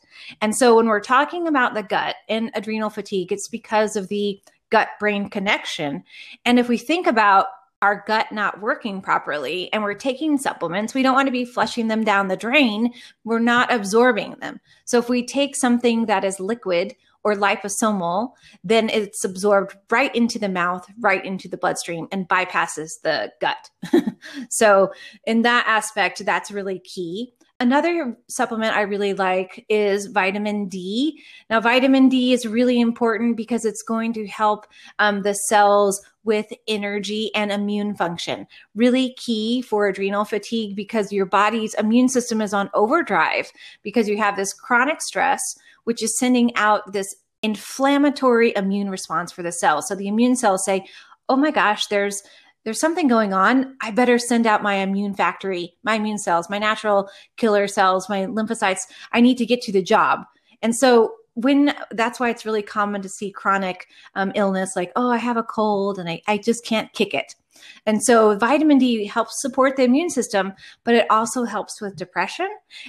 And 0.41 0.55
so 0.55 0.77
when 0.77 0.87
we're 0.87 1.01
talking 1.01 1.47
about 1.47 1.75
the 1.75 1.83
gut 1.83 2.17
and 2.29 2.51
adrenal 2.55 2.91
fatigue, 2.91 3.33
it's 3.33 3.49
because 3.49 3.97
of 3.97 4.09
the 4.09 4.41
gut 4.71 4.89
brain 4.99 5.29
connection. 5.29 6.03
And 6.45 6.59
if 6.59 6.69
we 6.69 6.79
think 6.79 7.07
about 7.07 7.47
our 7.83 8.03
gut 8.07 8.33
not 8.33 8.63
working 8.63 9.03
properly 9.03 9.71
and 9.73 9.83
we're 9.83 9.93
taking 9.93 10.39
supplements, 10.39 10.95
we 10.95 11.03
don't 11.03 11.15
want 11.15 11.29
to 11.29 11.33
be 11.33 11.45
flushing 11.45 11.89
them 11.89 12.03
down 12.03 12.29
the 12.29 12.37
drain. 12.37 12.93
We're 13.25 13.41
not 13.41 13.71
absorbing 13.71 14.37
them. 14.41 14.59
So 14.87 14.99
if 14.99 15.11
we 15.11 15.27
take 15.27 15.55
something 15.55 16.07
that 16.07 16.25
is 16.25 16.41
liquid 16.41 16.95
or 17.25 17.35
liposomal, 17.35 18.33
then 18.63 18.91
it's 18.91 19.25
absorbed 19.25 19.77
right 19.91 20.15
into 20.15 20.39
the 20.39 20.49
mouth, 20.49 20.87
right 21.01 21.25
into 21.25 21.49
the 21.49 21.57
bloodstream, 21.57 22.07
and 22.13 22.29
bypasses 22.29 23.01
the 23.03 23.33
gut. 23.41 23.71
so, 24.51 24.93
in 25.27 25.43
that 25.43 25.65
aspect, 25.67 26.25
that's 26.25 26.51
really 26.51 26.79
key. 26.81 27.33
Another 27.61 28.17
supplement 28.29 28.77
I 28.77 28.83
really 28.83 29.15
like 29.15 29.65
is 29.69 30.07
vitamin 30.07 30.69
D. 30.69 31.23
Now, 31.49 31.61
vitamin 31.61 32.09
D 32.09 32.33
is 32.33 32.47
really 32.47 32.81
important 32.81 33.37
because 33.37 33.65
it's 33.65 33.83
going 33.83 34.13
to 34.15 34.27
help 34.27 34.67
um, 34.99 35.23
the 35.23 35.35
cells 35.35 36.03
with 36.25 36.47
energy 36.67 37.33
and 37.35 37.53
immune 37.53 37.95
function. 37.95 38.47
Really 38.75 39.15
key 39.15 39.63
for 39.63 39.87
adrenal 39.87 40.25
fatigue 40.25 40.75
because 40.75 41.13
your 41.13 41.27
body's 41.27 41.75
immune 41.75 42.09
system 42.09 42.41
is 42.41 42.53
on 42.53 42.71
overdrive 42.75 43.53
because 43.83 44.09
you 44.09 44.19
have 44.19 44.37
this 44.37 44.53
chronic 44.53 45.01
stress 45.01 45.41
which 45.85 46.03
is 46.03 46.19
sending 46.19 46.55
out 46.57 46.93
this 46.93 47.15
inflammatory 47.43 48.53
immune 48.57 48.91
response 48.91 49.31
for 49.31 49.43
the 49.43 49.53
cells. 49.53 49.89
So 49.89 49.95
the 49.95 50.09
immune 50.09 50.37
cells 50.37 50.65
say, 50.65 50.87
"Oh 51.29 51.37
my 51.37 51.51
gosh, 51.51 51.87
there's 51.87 52.23
there's 52.65 52.81
something 52.81 53.09
going 53.09 53.35
on. 53.35 53.77
I 53.83 53.91
better 53.91 54.19
send 54.19 54.47
out 54.47 54.63
my 54.63 54.77
immune 54.77 55.15
factory, 55.15 55.75
my 55.83 55.95
immune 55.95 56.19
cells, 56.19 56.49
my 56.49 56.59
natural 56.59 57.11
killer 57.37 57.69
cells, 57.69 58.09
my 58.09 58.25
lymphocytes. 58.25 58.87
I 59.13 59.21
need 59.21 59.37
to 59.39 59.47
get 59.47 59.63
to 59.63 59.73
the 59.73 59.83
job." 59.83 60.21
And 60.63 60.75
so 60.75 61.15
when 61.35 61.75
that's 61.91 62.21
why 62.21 62.31
it's 62.31 62.47
really 62.47 62.63
common 62.63 63.03
to 63.03 63.09
see 63.09 63.31
chronic 63.31 63.89
um, 64.15 64.33
illness 64.37 64.77
like 64.77 64.93
oh 64.95 65.11
i 65.11 65.17
have 65.17 65.37
a 65.37 65.43
cold 65.43 65.99
and 65.99 66.09
I, 66.09 66.23
I 66.29 66.39
just 66.39 66.65
can't 66.65 66.93
kick 66.93 67.13
it 67.13 67.35
and 67.87 68.03
so 68.03 68.37
vitamin 68.37 68.79
D 68.79 69.07
helps 69.07 69.41
support 69.41 69.77
the 69.77 69.85
immune 69.85 70.11
system, 70.11 70.53
but 70.85 70.95
it 70.95 71.07
also 71.11 71.45
helps 71.45 71.81
with 71.81 71.97
depression. 71.97 72.49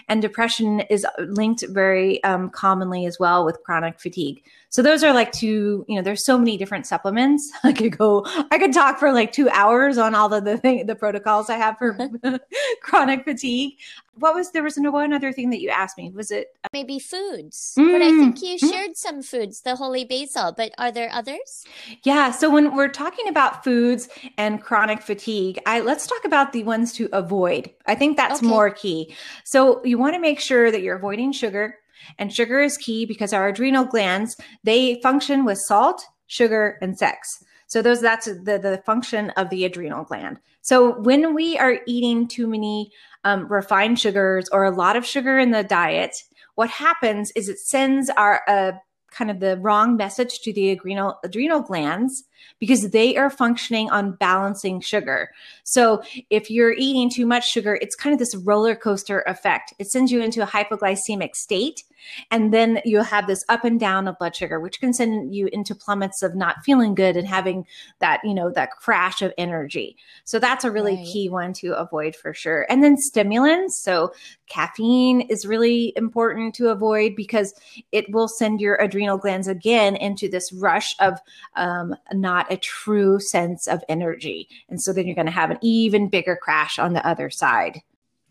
And 0.09 0.21
depression 0.21 0.81
is 0.81 1.05
linked 1.19 1.65
very 1.69 2.23
um, 2.23 2.49
commonly 2.49 3.05
as 3.05 3.19
well 3.19 3.45
with 3.45 3.61
chronic 3.63 3.99
fatigue. 3.99 4.43
So 4.75 4.81
those 4.81 5.05
are 5.05 5.13
like 5.13 5.31
two, 5.31 5.85
you 5.87 5.95
know, 5.95 6.01
there's 6.01 6.25
so 6.25 6.37
many 6.37 6.57
different 6.57 6.85
supplements. 6.85 7.49
I 7.63 7.71
could 7.71 7.97
go, 7.97 8.25
I 8.51 8.57
could 8.57 8.73
talk 8.73 8.99
for 8.99 9.13
like 9.13 9.31
two 9.31 9.47
hours 9.49 9.97
on 9.97 10.13
all 10.13 10.33
of 10.33 10.43
the, 10.43 10.57
thing, 10.57 10.85
the 10.85 10.95
protocols 10.95 11.49
I 11.49 11.55
have 11.55 11.77
for 11.77 11.97
chronic 12.81 13.23
fatigue. 13.23 13.75
What 14.17 14.35
was 14.35 14.51
there 14.51 14.63
was 14.63 14.77
one 14.77 15.13
other 15.13 15.31
thing 15.31 15.49
that 15.49 15.61
you 15.61 15.69
asked 15.69 15.97
me? 15.97 16.09
Was 16.09 16.29
it 16.29 16.47
uh, 16.63 16.69
maybe 16.73 16.99
foods? 16.99 17.73
Mm. 17.77 17.91
But 17.93 18.01
I 18.01 18.09
think 18.11 18.41
you 18.41 18.55
mm. 18.55 18.71
shared 18.71 18.97
some 18.97 19.21
foods, 19.21 19.61
the 19.61 19.77
holy 19.77 20.03
basil. 20.03 20.53
But 20.55 20.73
are 20.77 20.91
there 20.91 21.09
others? 21.11 21.65
Yeah. 22.03 22.31
So 22.31 22.49
when 22.49 22.75
we're 22.75 22.89
talking 22.89 23.29
about 23.29 23.63
foods 23.63 24.09
and 24.55 24.63
chronic 24.63 25.01
fatigue, 25.01 25.59
I 25.65 25.81
let's 25.81 26.07
talk 26.07 26.23
about 26.23 26.53
the 26.53 26.63
ones 26.63 26.93
to 26.93 27.09
avoid. 27.11 27.69
I 27.85 27.95
think 27.95 28.15
that's 28.15 28.39
okay. 28.39 28.47
more 28.47 28.69
key. 28.69 29.13
So 29.43 29.83
you 29.83 29.97
want 29.97 30.15
to 30.15 30.21
make 30.21 30.39
sure 30.39 30.71
that 30.71 30.81
you're 30.81 30.95
avoiding 30.95 31.33
sugar, 31.33 31.77
and 32.17 32.33
sugar 32.33 32.61
is 32.61 32.77
key 32.77 33.05
because 33.05 33.33
our 33.33 33.49
adrenal 33.49 33.85
glands, 33.85 34.37
they 34.63 35.01
function 35.01 35.43
with 35.45 35.57
salt, 35.57 36.05
sugar, 36.27 36.77
and 36.81 36.97
sex. 36.97 37.43
So 37.67 37.81
those 37.81 37.99
that's 37.99 38.25
the, 38.25 38.59
the 38.61 38.81
function 38.85 39.31
of 39.31 39.49
the 39.49 39.65
adrenal 39.65 40.05
gland. 40.05 40.39
So 40.61 40.99
when 41.01 41.35
we 41.35 41.57
are 41.57 41.79
eating 41.85 42.27
too 42.27 42.47
many 42.47 42.91
um, 43.23 43.51
refined 43.51 43.99
sugars 43.99 44.47
or 44.51 44.63
a 44.63 44.71
lot 44.71 44.95
of 44.95 45.05
sugar 45.05 45.37
in 45.37 45.51
the 45.51 45.63
diet, 45.63 46.15
what 46.55 46.69
happens 46.69 47.31
is 47.35 47.49
it 47.49 47.59
sends 47.59 48.09
our 48.11 48.41
uh, 48.47 48.73
kind 49.11 49.29
of 49.29 49.39
the 49.39 49.57
wrong 49.57 49.97
message 49.97 50.39
to 50.41 50.53
the 50.53 50.71
adrenal 50.71 51.19
adrenal 51.23 51.61
glands 51.61 52.23
because 52.59 52.89
they 52.91 53.15
are 53.17 53.29
functioning 53.29 53.89
on 53.89 54.13
balancing 54.13 54.81
sugar. 54.81 55.29
So 55.63 56.01
if 56.29 56.49
you're 56.49 56.73
eating 56.73 57.09
too 57.09 57.25
much 57.25 57.49
sugar, 57.49 57.77
it's 57.81 57.95
kind 57.95 58.13
of 58.13 58.19
this 58.19 58.35
roller 58.35 58.75
coaster 58.75 59.21
effect. 59.27 59.73
It 59.79 59.89
sends 59.91 60.11
you 60.11 60.21
into 60.21 60.41
a 60.41 60.47
hypoglycemic 60.47 61.35
state 61.35 61.83
and 62.31 62.53
then 62.53 62.79
you'll 62.85 63.03
have 63.03 63.27
this 63.27 63.43
up 63.49 63.63
and 63.63 63.79
down 63.79 64.07
of 64.07 64.17
blood 64.17 64.35
sugar, 64.35 64.59
which 64.59 64.79
can 64.79 64.93
send 64.93 65.33
you 65.33 65.49
into 65.51 65.75
plummets 65.75 66.21
of 66.21 66.35
not 66.35 66.63
feeling 66.63 66.95
good 66.95 67.17
and 67.17 67.27
having 67.27 67.65
that, 67.99 68.21
you 68.23 68.33
know, 68.33 68.51
that 68.51 68.71
crash 68.71 69.21
of 69.21 69.33
energy. 69.37 69.97
So 70.23 70.39
that's 70.39 70.63
a 70.63 70.71
really 70.71 70.95
right. 70.95 71.05
key 71.05 71.29
one 71.29 71.53
to 71.53 71.73
avoid 71.73 72.15
for 72.15 72.33
sure. 72.33 72.65
And 72.69 72.83
then 72.83 72.97
stimulants. 72.97 73.81
So 73.81 74.13
caffeine 74.47 75.21
is 75.21 75.45
really 75.45 75.93
important 75.95 76.55
to 76.55 76.69
avoid 76.69 77.15
because 77.15 77.53
it 77.91 78.05
will 78.11 78.27
send 78.27 78.61
your 78.61 78.75
adrenal 78.75 79.17
glands 79.17 79.47
again 79.47 79.95
into 79.95 80.29
this 80.29 80.51
rush 80.53 80.95
of 80.99 81.19
um, 81.55 81.95
not 82.25 82.51
a 82.51 82.57
true 82.57 83.19
sense 83.19 83.67
of 83.67 83.83
energy. 83.87 84.49
And 84.67 84.81
so 84.81 84.91
then 84.91 85.05
you're 85.05 85.15
going 85.21 85.27
to 85.27 85.31
have 85.31 85.51
an 85.51 85.59
even 85.61 86.09
bigger 86.09 86.35
crash 86.35 86.79
on 86.79 86.93
the 86.93 87.07
other 87.07 87.29
side. 87.29 87.81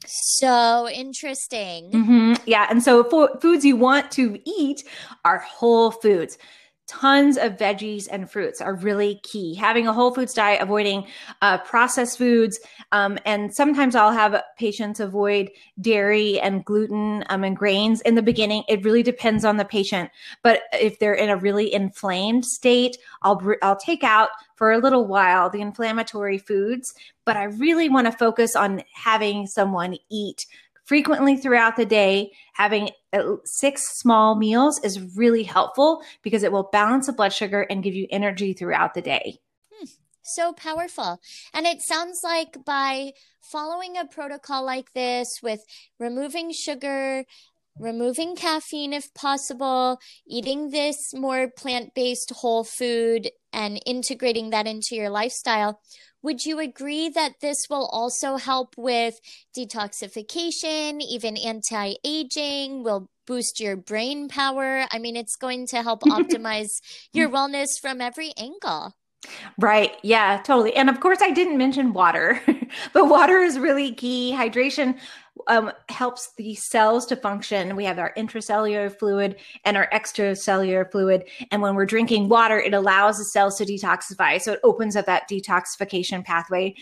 So 0.06 0.88
interesting. 0.88 1.90
Mm-hmm. 1.92 2.34
Yeah. 2.44 2.66
And 2.68 2.82
so 2.82 3.04
foods 3.40 3.64
you 3.64 3.76
want 3.76 4.10
to 4.12 4.38
eat 4.44 4.84
are 5.24 5.38
whole 5.38 5.92
foods. 5.92 6.36
Tons 6.86 7.36
of 7.38 7.56
veggies 7.56 8.08
and 8.10 8.30
fruits 8.30 8.60
are 8.60 8.74
really 8.74 9.20
key. 9.22 9.54
Having 9.54 9.86
a 9.86 9.92
whole 9.92 10.14
foods 10.14 10.34
diet, 10.34 10.60
avoiding 10.60 11.06
uh, 11.42 11.58
processed 11.58 12.18
foods, 12.18 12.60
um, 12.92 13.18
and 13.24 13.54
sometimes 13.54 13.96
I'll 13.96 14.12
have 14.12 14.42
patients 14.58 15.00
avoid 15.00 15.50
dairy 15.80 16.38
and 16.40 16.64
gluten 16.64 17.24
um, 17.28 17.44
and 17.44 17.56
grains 17.56 18.00
in 18.02 18.14
the 18.14 18.22
beginning. 18.22 18.64
It 18.68 18.84
really 18.84 19.02
depends 19.02 19.44
on 19.44 19.56
the 19.56 19.64
patient, 19.64 20.10
but 20.42 20.62
if 20.72 20.98
they're 20.98 21.14
in 21.14 21.30
a 21.30 21.36
really 21.36 21.72
inflamed 21.72 22.44
state, 22.44 22.98
I'll 23.22 23.40
I'll 23.62 23.76
take 23.76 24.04
out 24.04 24.28
for 24.56 24.72
a 24.72 24.78
little 24.78 25.06
while 25.06 25.50
the 25.50 25.60
inflammatory 25.60 26.38
foods. 26.38 26.94
But 27.24 27.36
I 27.36 27.44
really 27.44 27.88
want 27.88 28.06
to 28.06 28.12
focus 28.12 28.54
on 28.54 28.82
having 28.92 29.46
someone 29.46 29.96
eat 30.10 30.46
frequently 30.84 31.36
throughout 31.36 31.76
the 31.76 31.86
day, 31.86 32.32
having 32.54 32.90
six 33.44 33.98
small 33.98 34.34
meals 34.36 34.80
is 34.84 35.16
really 35.16 35.42
helpful 35.42 36.02
because 36.22 36.42
it 36.42 36.52
will 36.52 36.68
balance 36.72 37.06
the 37.06 37.12
blood 37.12 37.32
sugar 37.32 37.62
and 37.62 37.82
give 37.82 37.94
you 37.94 38.06
energy 38.10 38.52
throughout 38.52 38.94
the 38.94 39.02
day. 39.02 39.38
Hmm, 39.72 39.86
so 40.22 40.52
powerful. 40.52 41.20
And 41.52 41.66
it 41.66 41.80
sounds 41.80 42.20
like 42.22 42.64
by 42.64 43.12
following 43.40 43.96
a 43.96 44.06
protocol 44.06 44.64
like 44.64 44.92
this 44.92 45.40
with 45.42 45.60
removing 45.98 46.52
sugar, 46.52 47.24
removing 47.78 48.36
caffeine 48.36 48.92
if 48.92 49.12
possible, 49.14 49.98
eating 50.26 50.70
this 50.70 51.12
more 51.14 51.48
plant 51.48 51.94
based 51.94 52.30
whole 52.30 52.64
food, 52.64 53.30
and 53.52 53.80
integrating 53.86 54.50
that 54.50 54.66
into 54.66 54.96
your 54.96 55.10
lifestyle, 55.10 55.80
would 56.24 56.46
you 56.46 56.58
agree 56.58 57.10
that 57.10 57.40
this 57.42 57.66
will 57.68 57.86
also 57.92 58.36
help 58.38 58.74
with 58.78 59.20
detoxification, 59.54 61.02
even 61.02 61.36
anti 61.36 61.96
aging, 62.02 62.82
will 62.82 63.10
boost 63.26 63.60
your 63.60 63.76
brain 63.76 64.28
power? 64.28 64.86
I 64.90 64.98
mean, 64.98 65.16
it's 65.16 65.36
going 65.36 65.66
to 65.68 65.82
help 65.82 66.00
optimize 66.04 66.80
your 67.12 67.28
wellness 67.28 67.78
from 67.78 68.00
every 68.00 68.32
angle. 68.38 68.94
Right. 69.58 69.96
Yeah, 70.02 70.40
totally. 70.44 70.74
And 70.74 70.90
of 70.90 71.00
course, 71.00 71.18
I 71.22 71.30
didn't 71.30 71.58
mention 71.58 71.92
water, 71.92 72.40
but 72.92 73.08
water 73.08 73.38
is 73.38 73.58
really 73.58 73.92
key. 73.92 74.32
Hydration 74.32 74.98
um, 75.48 75.72
helps 75.88 76.32
the 76.36 76.54
cells 76.54 77.06
to 77.06 77.16
function. 77.16 77.76
We 77.76 77.84
have 77.84 77.98
our 77.98 78.12
intracellular 78.16 78.96
fluid 78.96 79.36
and 79.64 79.76
our 79.76 79.88
extracellular 79.92 80.90
fluid. 80.90 81.24
And 81.50 81.60
when 81.60 81.74
we're 81.74 81.86
drinking 81.86 82.28
water, 82.28 82.58
it 82.58 82.74
allows 82.74 83.18
the 83.18 83.24
cells 83.24 83.58
to 83.58 83.64
detoxify. 83.64 84.40
So 84.40 84.52
it 84.52 84.60
opens 84.62 84.96
up 84.96 85.06
that 85.06 85.28
detoxification 85.28 86.24
pathway 86.24 86.74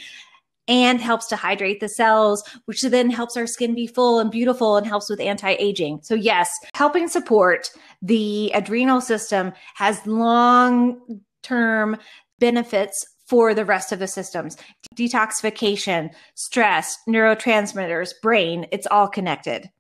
and 0.69 1.01
helps 1.01 1.27
to 1.27 1.37
hydrate 1.37 1.81
the 1.81 1.89
cells, 1.89 2.45
which 2.67 2.83
then 2.83 3.11
helps 3.11 3.37
our 3.37 3.47
skin 3.47 3.75
be 3.75 3.87
full 3.87 4.21
and 4.21 4.31
beautiful 4.31 4.77
and 4.77 4.87
helps 4.87 5.11
with 5.11 5.21
anti 5.21 5.53
aging. 5.59 6.01
So, 6.03 6.15
yes, 6.15 6.51
helping 6.75 7.09
support 7.09 7.71
the 8.01 8.53
adrenal 8.55 9.01
system 9.01 9.53
has 9.75 10.07
long 10.07 11.21
term 11.43 11.97
benefits 12.43 13.07
for 13.29 13.55
the 13.55 13.65
rest 13.65 13.93
of 13.93 14.01
the 14.01 14.09
systems 14.09 14.57
detoxification, 14.97 16.11
stress, 16.35 16.99
neurotransmitters, 17.09 18.11
brain, 18.21 18.67
it's 18.73 18.87
all 18.89 19.09
connected. 19.09 19.71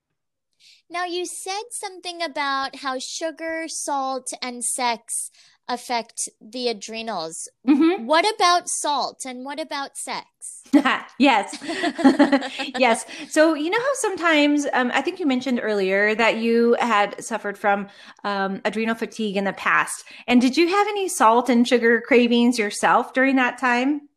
Now, 0.88 1.04
you 1.04 1.26
said 1.26 1.64
something 1.70 2.22
about 2.22 2.76
how 2.76 3.00
sugar, 3.00 3.64
salt, 3.66 4.32
and 4.40 4.62
sex 4.62 5.32
affect 5.68 6.28
the 6.40 6.68
adrenals. 6.68 7.48
Mm-hmm. 7.66 8.06
What 8.06 8.26
about 8.34 8.68
salt 8.68 9.24
and 9.24 9.44
what 9.44 9.60
about 9.60 9.96
sex? 9.96 10.26
yes. 11.18 11.56
yes. 12.78 13.06
So, 13.28 13.54
you 13.54 13.70
know 13.70 13.78
how 13.78 13.94
sometimes, 13.94 14.66
um, 14.72 14.90
I 14.94 15.00
think 15.02 15.20
you 15.20 15.26
mentioned 15.26 15.60
earlier 15.62 16.14
that 16.14 16.38
you 16.38 16.76
had 16.80 17.22
suffered 17.22 17.56
from 17.56 17.88
um, 18.24 18.60
adrenal 18.64 18.94
fatigue 18.94 19.36
in 19.36 19.44
the 19.44 19.52
past. 19.52 20.04
And 20.26 20.40
did 20.40 20.56
you 20.56 20.68
have 20.68 20.88
any 20.88 21.08
salt 21.08 21.48
and 21.48 21.66
sugar 21.66 22.00
cravings 22.00 22.58
yourself 22.58 23.12
during 23.12 23.36
that 23.36 23.58
time? 23.58 24.08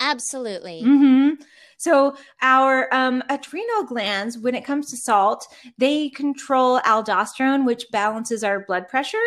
Absolutely. 0.00 0.82
Mm-hmm. 0.84 1.42
So, 1.84 2.16
our 2.40 2.88
um, 2.94 3.22
adrenal 3.28 3.84
glands, 3.84 4.38
when 4.38 4.54
it 4.54 4.64
comes 4.64 4.88
to 4.88 4.96
salt, 4.96 5.46
they 5.76 6.08
control 6.08 6.80
aldosterone, 6.80 7.66
which 7.66 7.84
balances 7.92 8.42
our 8.42 8.64
blood 8.64 8.88
pressure. 8.88 9.26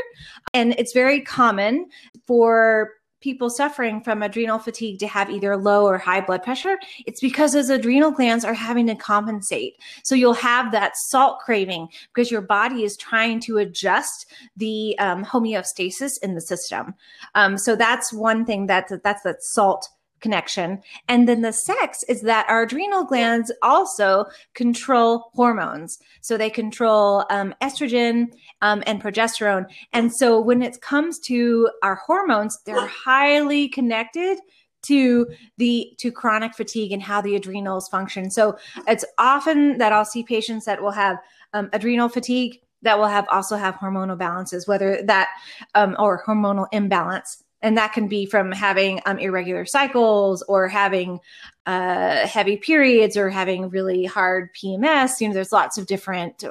And 0.56 0.74
it's 0.80 0.92
very 0.92 1.22
common 1.22 1.86
for 2.26 2.94
people 3.22 3.52
suffering 3.52 4.02
from 4.02 4.24
adrenal 4.24 4.58
fatigue 4.58 4.98
to 5.00 5.08
have 5.08 5.30
either 5.30 5.56
low 5.56 5.86
or 5.86 6.00
high 6.00 6.22
blood 6.22 6.42
pressure, 6.42 6.78
it's 7.06 7.20
because 7.20 7.54
those 7.54 7.70
adrenal 7.70 8.12
glands 8.12 8.46
are 8.46 8.54
having 8.54 8.88
to 8.88 8.96
compensate. 8.96 9.74
So 10.04 10.16
you'll 10.16 10.34
have 10.34 10.72
that 10.72 10.98
salt 10.98 11.40
craving 11.40 11.90
because 12.14 12.32
your 12.32 12.42
body 12.42 12.84
is 12.84 12.98
trying 12.98 13.40
to 13.42 13.58
adjust 13.58 14.32
the 14.56 14.98
um, 15.00 15.26
homeostasis 15.26 16.14
in 16.24 16.36
the 16.36 16.42
system. 16.42 16.96
Um, 17.36 17.58
so 17.58 17.76
that's 17.76 18.14
one 18.14 18.46
thing 18.46 18.66
that 18.68 18.92
that's 19.04 19.24
that 19.24 19.44
salt 19.44 19.90
connection. 20.20 20.82
And 21.08 21.28
then 21.28 21.42
the 21.42 21.54
sex 21.54 22.04
is 22.08 22.22
that 22.22 22.50
our 22.50 22.64
adrenal 22.64 23.04
glands 23.04 23.52
also 23.62 24.26
control 24.54 25.32
hormones. 25.34 26.00
So 26.22 26.38
they 26.38 26.50
control 26.50 27.26
um, 27.30 27.54
estrogen 27.62 28.28
um, 28.62 28.84
and 28.86 29.02
progesterone. 29.02 29.66
And 29.94 30.12
so 30.14 30.40
when 30.40 30.62
it 30.62 30.82
comes 30.82 31.20
to 31.26 31.70
our 31.84 31.96
hormones, 31.96 32.58
they're 32.66 32.88
highly 32.88 33.70
connected 33.70 34.40
to 34.84 35.28
the 35.58 35.94
to 35.98 36.12
chronic 36.12 36.54
fatigue 36.54 36.92
and 36.92 37.02
how 37.02 37.20
the 37.22 37.36
adrenals 37.36 37.88
function. 37.90 38.30
So 38.32 38.58
it's 38.88 39.06
often 39.18 39.80
that 39.80 39.92
I'll 39.92 40.06
see 40.06 40.24
patients 40.24 40.66
that 40.66 40.82
will 40.82 40.92
have 40.92 41.18
um, 41.54 41.70
adrenal 41.74 42.10
fatigue 42.10 42.62
that 42.84 42.98
will 42.98 43.08
have 43.08 43.28
also 43.32 43.58
have 43.58 43.76
hormonal 43.76 44.18
balances, 44.18 44.68
whether 44.68 45.02
that 45.04 45.30
um, 45.76 45.96
or 46.00 46.24
hormonal 46.24 46.68
imbalance 46.72 47.44
and 47.62 47.78
that 47.78 47.94
can 47.94 48.08
be 48.08 48.26
from 48.26 48.52
having 48.52 49.02
um, 49.06 49.18
irregular 49.20 49.66
cycles 49.66 50.44
or 50.44 50.68
having 50.68 51.20
uh, 51.66 52.28
heavy 52.28 52.58
periods 52.58 53.18
or 53.18 53.30
having 53.30 53.70
really 53.70 54.06
hard 54.06 54.50
PMS. 54.54 55.20
You 55.20 55.30
know, 55.30 55.34
there's 55.34 55.52
lots 55.52 55.78
of 55.78 55.88
different 55.88 56.44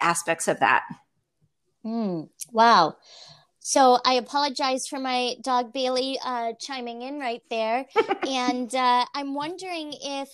aspects 0.00 0.48
of 0.48 0.60
that. 0.60 0.84
Mm, 1.84 2.28
wow. 2.52 2.96
So 3.60 3.98
I 4.04 4.14
apologize 4.14 4.86
for 4.86 4.98
my 4.98 5.34
dog 5.42 5.74
Bailey 5.74 6.18
uh, 6.24 6.54
chiming 6.58 7.02
in 7.02 7.18
right 7.18 7.42
there. 7.50 7.84
and 8.26 8.74
uh, 8.74 9.04
I'm 9.14 9.34
wondering 9.34 9.92
if 10.00 10.28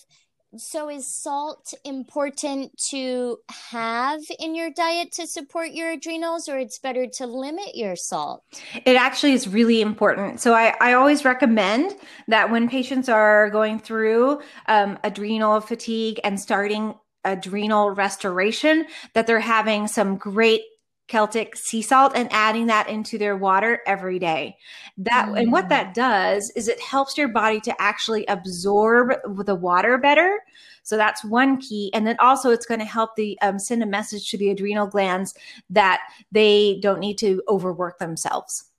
so, 0.56 0.88
is 0.88 1.06
salt 1.06 1.74
important 1.84 2.76
to 2.90 3.38
have 3.70 4.20
in 4.38 4.54
your 4.54 4.70
diet 4.70 5.12
to 5.12 5.26
support 5.26 5.70
your 5.70 5.90
adrenals, 5.90 6.48
or 6.48 6.58
it's 6.58 6.78
better 6.78 7.06
to 7.18 7.26
limit 7.26 7.74
your 7.74 7.96
salt? 7.96 8.42
It 8.84 8.96
actually 8.96 9.32
is 9.32 9.48
really 9.48 9.80
important. 9.80 10.40
So, 10.40 10.54
I, 10.54 10.74
I 10.80 10.92
always 10.94 11.24
recommend 11.24 11.96
that 12.28 12.50
when 12.50 12.68
patients 12.68 13.08
are 13.08 13.50
going 13.50 13.78
through 13.78 14.40
um, 14.66 14.98
adrenal 15.04 15.60
fatigue 15.60 16.20
and 16.24 16.38
starting 16.38 16.94
adrenal 17.24 17.90
restoration, 17.90 18.86
that 19.14 19.26
they're 19.26 19.40
having 19.40 19.86
some 19.88 20.16
great 20.16 20.62
Celtic 21.06 21.54
sea 21.54 21.82
salt 21.82 22.12
and 22.14 22.28
adding 22.32 22.66
that 22.66 22.88
into 22.88 23.18
their 23.18 23.36
water 23.36 23.80
every 23.86 24.18
day. 24.18 24.56
That 24.96 25.28
mm. 25.28 25.40
and 25.40 25.52
what 25.52 25.68
that 25.68 25.88
mm. 25.88 25.94
does 25.94 26.50
is 26.56 26.68
it 26.68 26.80
helps 26.80 27.18
your 27.18 27.28
body 27.28 27.60
to 27.60 27.82
actually 27.82 28.24
absorb 28.26 29.12
the 29.44 29.54
water 29.54 29.98
better. 29.98 30.40
So 30.82 30.96
that's 30.96 31.24
one 31.24 31.60
key, 31.60 31.90
and 31.94 32.06
then 32.06 32.16
also 32.20 32.50
it's 32.50 32.66
going 32.66 32.80
to 32.80 32.86
help 32.86 33.16
the 33.16 33.38
um, 33.40 33.58
send 33.58 33.82
a 33.82 33.86
message 33.86 34.30
to 34.30 34.38
the 34.38 34.50
adrenal 34.50 34.86
glands 34.86 35.34
that 35.70 36.02
they 36.30 36.78
don't 36.82 37.00
need 37.00 37.18
to 37.18 37.42
overwork 37.48 37.98
themselves. 37.98 38.70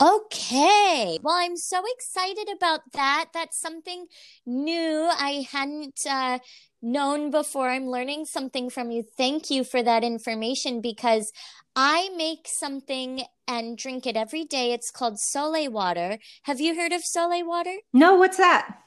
Okay. 0.00 1.18
Well, 1.22 1.34
I'm 1.34 1.56
so 1.56 1.82
excited 1.96 2.48
about 2.54 2.92
that. 2.92 3.30
That's 3.34 3.58
something 3.58 4.06
new 4.46 5.08
I 5.10 5.44
hadn't 5.50 6.06
uh, 6.08 6.38
known 6.82 7.30
before. 7.30 7.70
I'm 7.70 7.88
learning 7.88 8.26
something 8.26 8.70
from 8.70 8.90
you. 8.90 9.04
Thank 9.16 9.50
you 9.50 9.64
for 9.64 9.82
that 9.82 10.04
information 10.04 10.80
because 10.80 11.32
I 11.74 12.10
make 12.16 12.46
something 12.46 13.22
and 13.46 13.78
drink 13.78 14.06
it 14.06 14.16
every 14.16 14.44
day. 14.44 14.72
It's 14.72 14.90
called 14.90 15.18
Sole 15.18 15.70
water. 15.70 16.18
Have 16.42 16.60
you 16.60 16.74
heard 16.74 16.92
of 16.92 17.02
Sole 17.04 17.46
water? 17.46 17.76
No, 17.92 18.14
what's 18.14 18.36
that? 18.36 18.78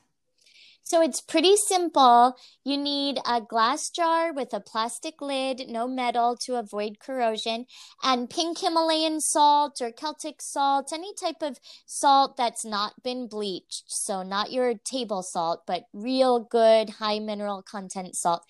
So 0.91 1.01
it's 1.01 1.21
pretty 1.21 1.56
simple. 1.56 2.36
You 2.65 2.77
need 2.77 3.19
a 3.25 3.39
glass 3.39 3.89
jar 3.89 4.34
with 4.34 4.54
a 4.54 4.60
plastic 4.60 5.21
lid, 5.21 5.69
no 5.69 5.88
metal 5.88 6.36
to 6.41 6.60
avoid 6.60 6.99
corrosion, 6.99 7.65
and 8.04 8.30
pink 8.30 8.60
Himalayan 8.60 9.21
salt 9.21 9.80
or 9.82 9.93
Celtic 9.93 10.41
salt, 10.41 10.91
any 10.91 11.13
type 11.13 11.41
of 11.41 11.60
salt 11.86 12.36
that's 12.36 12.65
not 12.65 13.04
been 13.04 13.30
bleached. 13.30 13.86
So 13.88 14.21
not 14.21 14.51
your 14.51 14.73
table 14.73 15.23
salt, 15.23 15.62
but 15.65 15.84
real 15.93 16.41
good 16.41 16.89
high 16.89 17.19
mineral 17.19 17.62
content 17.62 18.17
salt. 18.17 18.43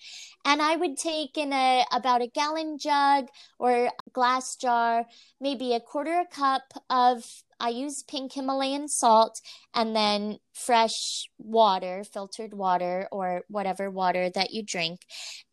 And 0.44 0.60
I 0.60 0.74
would 0.74 0.96
take 0.96 1.38
in 1.38 1.52
a 1.52 1.84
about 1.92 2.22
a 2.22 2.26
gallon 2.26 2.76
jug 2.76 3.28
or 3.60 3.92
glass 4.12 4.56
jar, 4.56 5.04
maybe 5.40 5.74
a 5.74 5.80
quarter 5.80 6.18
a 6.18 6.26
cup 6.26 6.64
of 6.90 7.44
I 7.62 7.68
use 7.68 8.02
pink 8.02 8.32
Himalayan 8.32 8.88
salt 8.88 9.40
and 9.72 9.94
then 9.94 10.38
fresh 10.52 11.28
water, 11.38 12.02
filtered 12.12 12.52
water, 12.52 13.06
or 13.12 13.42
whatever 13.48 13.88
water 13.88 14.28
that 14.30 14.50
you 14.50 14.64
drink. 14.64 14.98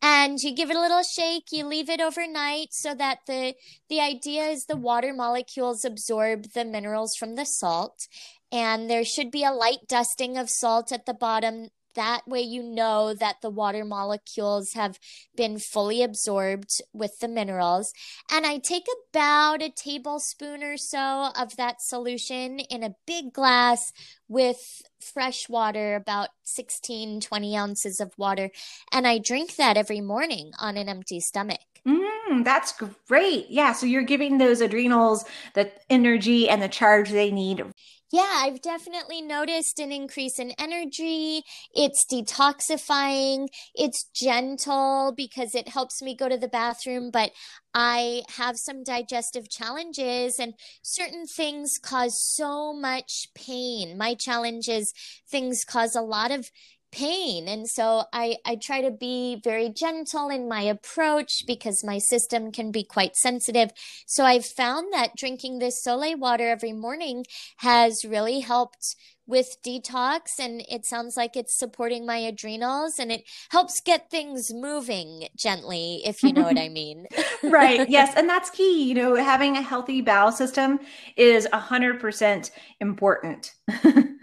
And 0.02 0.36
you 0.42 0.52
give 0.52 0.70
it 0.70 0.76
a 0.76 0.80
little 0.80 1.04
shake, 1.04 1.44
you 1.52 1.64
leave 1.64 1.88
it 1.88 2.00
overnight 2.00 2.68
so 2.72 2.94
that 2.96 3.20
the 3.28 3.54
the 3.88 4.00
idea 4.00 4.46
is 4.46 4.64
the 4.64 4.76
water 4.76 5.14
molecules 5.14 5.84
absorb 5.84 6.52
the 6.52 6.64
minerals 6.64 7.14
from 7.16 7.36
the 7.36 7.44
salt. 7.44 8.08
And 8.50 8.90
there 8.90 9.04
should 9.04 9.30
be 9.30 9.44
a 9.44 9.52
light 9.52 9.86
dusting 9.88 10.36
of 10.36 10.50
salt 10.50 10.90
at 10.90 11.06
the 11.06 11.14
bottom 11.14 11.68
that 11.94 12.26
way 12.26 12.40
you 12.40 12.62
know 12.62 13.14
that 13.14 13.36
the 13.42 13.50
water 13.50 13.84
molecules 13.84 14.72
have 14.74 14.98
been 15.36 15.58
fully 15.58 16.02
absorbed 16.02 16.80
with 16.92 17.18
the 17.20 17.28
minerals. 17.28 17.92
And 18.30 18.46
I 18.46 18.58
take 18.58 18.86
about 19.12 19.62
a 19.62 19.70
tablespoon 19.70 20.62
or 20.62 20.76
so 20.76 21.30
of 21.36 21.56
that 21.56 21.80
solution 21.80 22.60
in 22.60 22.82
a 22.82 22.94
big 23.06 23.32
glass 23.32 23.92
with 24.28 24.82
fresh 25.00 25.48
water, 25.48 25.94
about 25.94 26.28
16, 26.44 27.20
20 27.20 27.56
ounces 27.56 28.00
of 28.00 28.12
water. 28.16 28.50
And 28.92 29.06
I 29.06 29.18
drink 29.18 29.56
that 29.56 29.76
every 29.76 30.00
morning 30.00 30.52
on 30.60 30.76
an 30.76 30.88
empty 30.88 31.20
stomach. 31.20 31.60
Mm, 31.86 32.44
that's 32.44 32.74
great. 33.08 33.46
Yeah. 33.48 33.72
So 33.72 33.86
you're 33.86 34.02
giving 34.02 34.38
those 34.38 34.60
adrenals 34.60 35.24
the 35.54 35.72
energy 35.88 36.48
and 36.48 36.60
the 36.60 36.68
charge 36.68 37.10
they 37.10 37.30
need 37.30 37.64
yeah, 38.12 38.42
I've 38.42 38.60
definitely 38.60 39.22
noticed 39.22 39.78
an 39.78 39.92
increase 39.92 40.38
in 40.40 40.52
energy. 40.58 41.42
It's 41.72 42.04
detoxifying. 42.10 43.46
It's 43.74 44.08
gentle 44.14 45.14
because 45.16 45.54
it 45.54 45.68
helps 45.68 46.02
me 46.02 46.16
go 46.16 46.28
to 46.28 46.36
the 46.36 46.48
bathroom, 46.48 47.10
but 47.12 47.30
I 47.72 48.22
have 48.36 48.56
some 48.56 48.82
digestive 48.82 49.48
challenges 49.48 50.40
and 50.40 50.54
certain 50.82 51.26
things 51.26 51.78
cause 51.80 52.18
so 52.34 52.72
much 52.72 53.28
pain. 53.36 53.96
My 53.96 54.14
challenge 54.14 54.68
is 54.68 54.92
things 55.30 55.60
cause 55.64 55.94
a 55.94 56.02
lot 56.02 56.32
of 56.32 56.50
pain. 56.92 57.48
And 57.48 57.68
so 57.68 58.04
I, 58.12 58.36
I 58.44 58.56
try 58.56 58.80
to 58.82 58.90
be 58.90 59.40
very 59.42 59.68
gentle 59.68 60.28
in 60.28 60.48
my 60.48 60.62
approach 60.62 61.44
because 61.46 61.84
my 61.84 61.98
system 61.98 62.52
can 62.52 62.70
be 62.70 62.84
quite 62.84 63.16
sensitive. 63.16 63.70
So 64.06 64.24
I've 64.24 64.46
found 64.46 64.92
that 64.92 65.16
drinking 65.16 65.58
this 65.58 65.82
Sole 65.82 66.16
water 66.16 66.48
every 66.48 66.72
morning 66.72 67.24
has 67.58 68.04
really 68.04 68.40
helped 68.40 68.96
with 69.30 69.56
detox 69.64 70.38
and 70.40 70.62
it 70.68 70.84
sounds 70.84 71.16
like 71.16 71.36
it's 71.36 71.56
supporting 71.56 72.04
my 72.04 72.16
adrenals 72.16 72.98
and 72.98 73.12
it 73.12 73.22
helps 73.50 73.80
get 73.80 74.10
things 74.10 74.52
moving 74.52 75.28
gently 75.36 76.02
if 76.04 76.22
you 76.22 76.32
know 76.32 76.42
what 76.42 76.58
i 76.58 76.68
mean 76.80 77.06
right 77.44 77.88
yes 77.88 78.12
and 78.16 78.28
that's 78.28 78.50
key 78.50 78.82
you 78.82 78.94
know 78.94 79.14
having 79.14 79.56
a 79.56 79.62
healthy 79.62 80.00
bowel 80.00 80.32
system 80.32 80.80
is 81.16 81.46
100% 81.52 82.50
important 82.80 83.54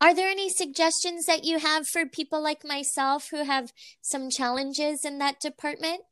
Are 0.00 0.14
there 0.14 0.28
any 0.28 0.48
suggestions 0.48 1.26
that 1.26 1.44
you 1.44 1.58
have 1.58 1.86
for 1.86 2.06
people 2.06 2.42
like 2.42 2.64
myself 2.64 3.30
who 3.30 3.44
have 3.44 3.72
some 4.02 4.30
challenges 4.30 5.04
in 5.04 5.18
that 5.18 5.40
department? 5.40 6.02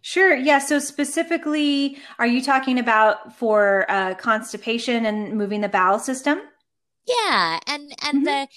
Sure. 0.00 0.34
Yeah. 0.34 0.58
So 0.58 0.78
specifically, 0.78 1.98
are 2.18 2.26
you 2.26 2.42
talking 2.42 2.78
about 2.78 3.36
for 3.36 3.86
uh, 3.88 4.14
constipation 4.14 5.06
and 5.06 5.36
moving 5.36 5.62
the 5.62 5.68
bowel 5.68 5.98
system? 5.98 6.40
Yeah, 7.06 7.60
and 7.66 7.94
and 8.02 8.18
mm-hmm. 8.18 8.24
the 8.24 8.48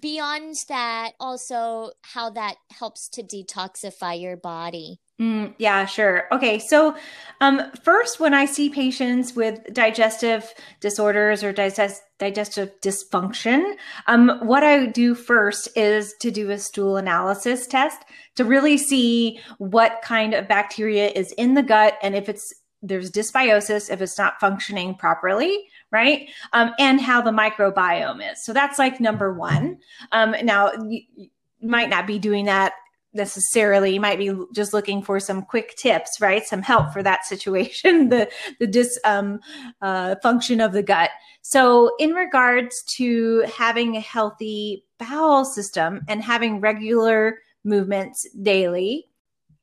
beyond 0.00 0.54
that, 0.68 1.12
also 1.20 1.90
how 2.02 2.30
that 2.30 2.56
helps 2.70 3.08
to 3.10 3.22
detoxify 3.22 4.20
your 4.20 4.36
body. 4.36 5.00
Mm, 5.20 5.54
yeah, 5.56 5.86
sure. 5.86 6.24
Okay, 6.30 6.58
so 6.58 6.94
um, 7.40 7.62
first, 7.82 8.20
when 8.20 8.34
I 8.34 8.44
see 8.44 8.68
patients 8.68 9.34
with 9.34 9.72
digestive 9.72 10.52
disorders 10.80 11.42
or 11.42 11.52
digest- 11.52 12.02
digestive 12.18 12.70
dysfunction, 12.82 13.76
um, 14.08 14.40
what 14.42 14.62
I 14.62 14.86
do 14.86 15.14
first 15.14 15.68
is 15.74 16.14
to 16.20 16.30
do 16.30 16.50
a 16.50 16.58
stool 16.58 16.98
analysis 16.98 17.66
test 17.66 18.02
to 18.34 18.44
really 18.44 18.76
see 18.76 19.40
what 19.56 20.02
kind 20.02 20.34
of 20.34 20.48
bacteria 20.48 21.08
is 21.08 21.32
in 21.32 21.54
the 21.54 21.62
gut 21.62 21.96
and 22.02 22.14
if 22.14 22.28
it's 22.28 22.52
there's 22.82 23.10
dysbiosis, 23.10 23.90
if 23.90 24.00
it's 24.00 24.18
not 24.18 24.38
functioning 24.38 24.94
properly, 24.94 25.66
right? 25.90 26.28
Um, 26.52 26.72
and 26.78 27.00
how 27.00 27.20
the 27.22 27.30
microbiome 27.30 28.32
is. 28.32 28.44
So 28.44 28.52
that's 28.52 28.78
like 28.78 29.00
number 29.00 29.32
one. 29.32 29.78
Um, 30.12 30.34
now, 30.42 30.72
you, 30.72 31.02
you 31.14 31.28
might 31.62 31.88
not 31.88 32.06
be 32.06 32.18
doing 32.18 32.46
that 32.46 32.72
necessarily 33.16 33.94
you 33.94 34.00
might 34.00 34.18
be 34.18 34.30
just 34.54 34.72
looking 34.72 35.02
for 35.02 35.18
some 35.18 35.42
quick 35.42 35.74
tips 35.76 36.20
right 36.20 36.46
some 36.46 36.62
help 36.62 36.92
for 36.92 37.02
that 37.02 37.24
situation 37.24 38.08
the 38.10 38.30
the 38.60 38.66
dis 38.66 38.98
um, 39.04 39.40
uh, 39.80 40.14
function 40.22 40.60
of 40.60 40.72
the 40.72 40.82
gut 40.82 41.10
so 41.42 41.90
in 41.98 42.10
regards 42.10 42.82
to 42.84 43.40
having 43.56 43.96
a 43.96 44.00
healthy 44.00 44.84
bowel 44.98 45.44
system 45.44 46.02
and 46.08 46.22
having 46.22 46.60
regular 46.60 47.38
movements 47.64 48.26
daily 48.42 49.08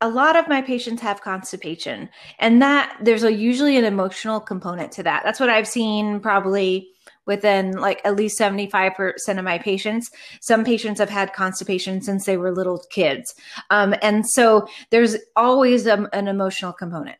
a 0.03 0.09
lot 0.09 0.35
of 0.35 0.47
my 0.47 0.61
patients 0.61 1.01
have 1.01 1.21
constipation 1.21 2.09
and 2.39 2.61
that 2.61 2.95
there's 3.01 3.23
a 3.23 3.31
usually 3.33 3.77
an 3.77 3.85
emotional 3.85 4.39
component 4.39 4.91
to 4.91 5.01
that 5.01 5.23
that's 5.23 5.39
what 5.39 5.49
i've 5.49 5.67
seen 5.67 6.19
probably 6.19 6.89
within 7.25 7.71
like 7.71 8.01
at 8.03 8.15
least 8.15 8.39
75% 8.39 9.13
of 9.37 9.45
my 9.45 9.57
patients. 9.57 10.11
Some 10.41 10.65
patients 10.65 10.99
have 10.99 11.09
had 11.09 11.33
constipation 11.33 12.01
since 12.01 12.25
they 12.25 12.35
were 12.35 12.51
little 12.51 12.83
kids. 12.89 13.33
Um, 13.69 13.95
and 14.01 14.27
so 14.29 14.67
there's 14.89 15.15
always 15.35 15.85
a, 15.85 16.09
an 16.11 16.27
emotional 16.27 16.73
component. 16.73 17.17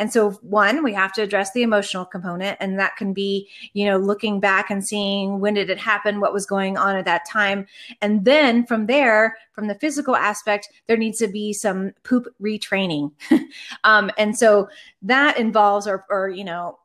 And 0.00 0.10
so, 0.10 0.30
one, 0.40 0.82
we 0.82 0.94
have 0.94 1.12
to 1.12 1.22
address 1.22 1.52
the 1.52 1.62
emotional 1.62 2.06
component, 2.06 2.56
and 2.58 2.78
that 2.78 2.96
can 2.96 3.12
be, 3.12 3.50
you 3.74 3.84
know, 3.84 3.98
looking 3.98 4.40
back 4.40 4.70
and 4.70 4.82
seeing 4.82 5.40
when 5.40 5.52
did 5.52 5.68
it 5.68 5.76
happen, 5.76 6.20
what 6.20 6.32
was 6.32 6.46
going 6.46 6.78
on 6.78 6.96
at 6.96 7.04
that 7.04 7.28
time. 7.28 7.66
And 8.00 8.24
then 8.24 8.64
from 8.64 8.86
there, 8.86 9.36
from 9.52 9.68
the 9.68 9.74
physical 9.74 10.16
aspect, 10.16 10.70
there 10.86 10.96
needs 10.96 11.18
to 11.18 11.28
be 11.28 11.52
some 11.52 11.92
poop 12.02 12.26
retraining. 12.40 13.12
um, 13.84 14.10
and 14.16 14.36
so 14.38 14.70
that 15.02 15.38
involves, 15.38 15.86
or, 15.86 16.06
or, 16.08 16.30
you 16.30 16.44
know, 16.44 16.78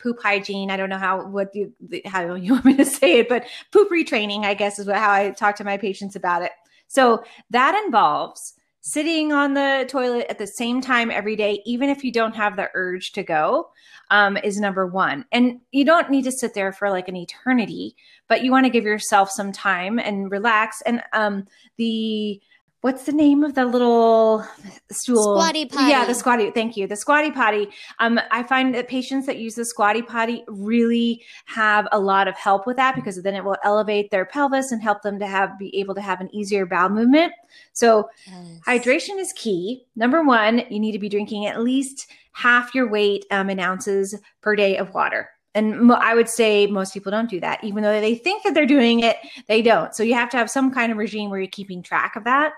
poop 0.00 0.20
hygiene. 0.20 0.72
I 0.72 0.76
don't 0.76 0.88
know 0.88 0.98
how 0.98 1.24
what 1.28 1.54
you 1.54 1.72
how 2.04 2.34
you 2.34 2.54
want 2.54 2.64
me 2.64 2.76
to 2.78 2.84
say 2.84 3.20
it, 3.20 3.28
but 3.28 3.46
poop 3.70 3.90
retraining, 3.90 4.44
I 4.44 4.54
guess, 4.54 4.80
is 4.80 4.88
how 4.88 5.12
I 5.12 5.30
talk 5.30 5.54
to 5.56 5.64
my 5.64 5.76
patients 5.76 6.16
about 6.16 6.42
it. 6.42 6.50
So 6.88 7.22
that 7.50 7.80
involves 7.86 8.54
sitting 8.86 9.32
on 9.32 9.54
the 9.54 9.86
toilet 9.88 10.26
at 10.28 10.38
the 10.38 10.46
same 10.46 10.82
time 10.82 11.10
every 11.10 11.36
day, 11.36 11.62
even 11.64 11.88
if 11.88 12.04
you 12.04 12.12
don't 12.12 12.36
have 12.36 12.54
the 12.54 12.68
urge 12.74 13.12
to 13.12 13.22
go, 13.22 13.70
um, 14.10 14.36
is 14.36 14.60
number 14.60 14.86
one. 14.86 15.24
And 15.32 15.60
you 15.72 15.86
don't 15.86 16.10
need 16.10 16.24
to 16.24 16.32
sit 16.32 16.52
there 16.52 16.70
for 16.70 16.90
like 16.90 17.08
an 17.08 17.16
eternity, 17.16 17.96
but 18.28 18.44
you 18.44 18.50
want 18.50 18.66
to 18.66 18.70
give 18.70 18.84
yourself 18.84 19.30
some 19.30 19.52
time 19.52 19.98
and 19.98 20.30
relax. 20.30 20.82
And 20.82 21.02
um, 21.14 21.46
the 21.78 22.42
what's 22.84 23.04
the 23.04 23.12
name 23.12 23.42
of 23.42 23.54
the 23.54 23.64
little 23.64 24.46
stool? 24.92 25.38
Squatty 25.38 25.64
potty. 25.64 25.90
Yeah, 25.90 26.04
the 26.04 26.14
squatty. 26.14 26.50
Thank 26.50 26.76
you. 26.76 26.86
The 26.86 26.96
squatty 26.96 27.30
potty. 27.30 27.70
Um, 27.98 28.20
I 28.30 28.42
find 28.42 28.74
that 28.74 28.88
patients 28.88 29.24
that 29.24 29.38
use 29.38 29.54
the 29.54 29.64
squatty 29.64 30.02
potty 30.02 30.44
really 30.48 31.24
have 31.46 31.88
a 31.92 31.98
lot 31.98 32.28
of 32.28 32.36
help 32.36 32.66
with 32.66 32.76
that 32.76 32.94
because 32.94 33.22
then 33.22 33.34
it 33.34 33.42
will 33.42 33.56
elevate 33.64 34.10
their 34.10 34.26
pelvis 34.26 34.70
and 34.70 34.82
help 34.82 35.00
them 35.00 35.18
to 35.18 35.26
have 35.26 35.58
be 35.58 35.74
able 35.80 35.94
to 35.94 36.02
have 36.02 36.20
an 36.20 36.28
easier 36.34 36.66
bowel 36.66 36.90
movement. 36.90 37.32
So 37.72 38.10
yes. 38.26 38.60
hydration 38.66 39.18
is 39.18 39.32
key. 39.32 39.86
Number 39.96 40.22
one, 40.22 40.58
you 40.68 40.78
need 40.78 40.92
to 40.92 40.98
be 40.98 41.08
drinking 41.08 41.46
at 41.46 41.62
least 41.62 42.12
half 42.32 42.74
your 42.74 42.90
weight 42.90 43.24
um, 43.30 43.48
in 43.48 43.60
ounces 43.60 44.14
per 44.42 44.54
day 44.54 44.76
of 44.76 44.92
water. 44.92 45.30
And 45.54 45.92
I 45.92 46.14
would 46.14 46.28
say 46.28 46.66
most 46.66 46.92
people 46.92 47.12
don't 47.12 47.30
do 47.30 47.38
that, 47.40 47.62
even 47.62 47.82
though 47.82 48.00
they 48.00 48.16
think 48.16 48.42
that 48.42 48.54
they're 48.54 48.66
doing 48.66 49.00
it, 49.00 49.16
they 49.46 49.62
don't. 49.62 49.94
So 49.94 50.02
you 50.02 50.14
have 50.14 50.28
to 50.30 50.36
have 50.36 50.50
some 50.50 50.72
kind 50.72 50.90
of 50.90 50.98
regime 50.98 51.30
where 51.30 51.38
you're 51.38 51.48
keeping 51.48 51.82
track 51.82 52.16
of 52.16 52.24
that. 52.24 52.52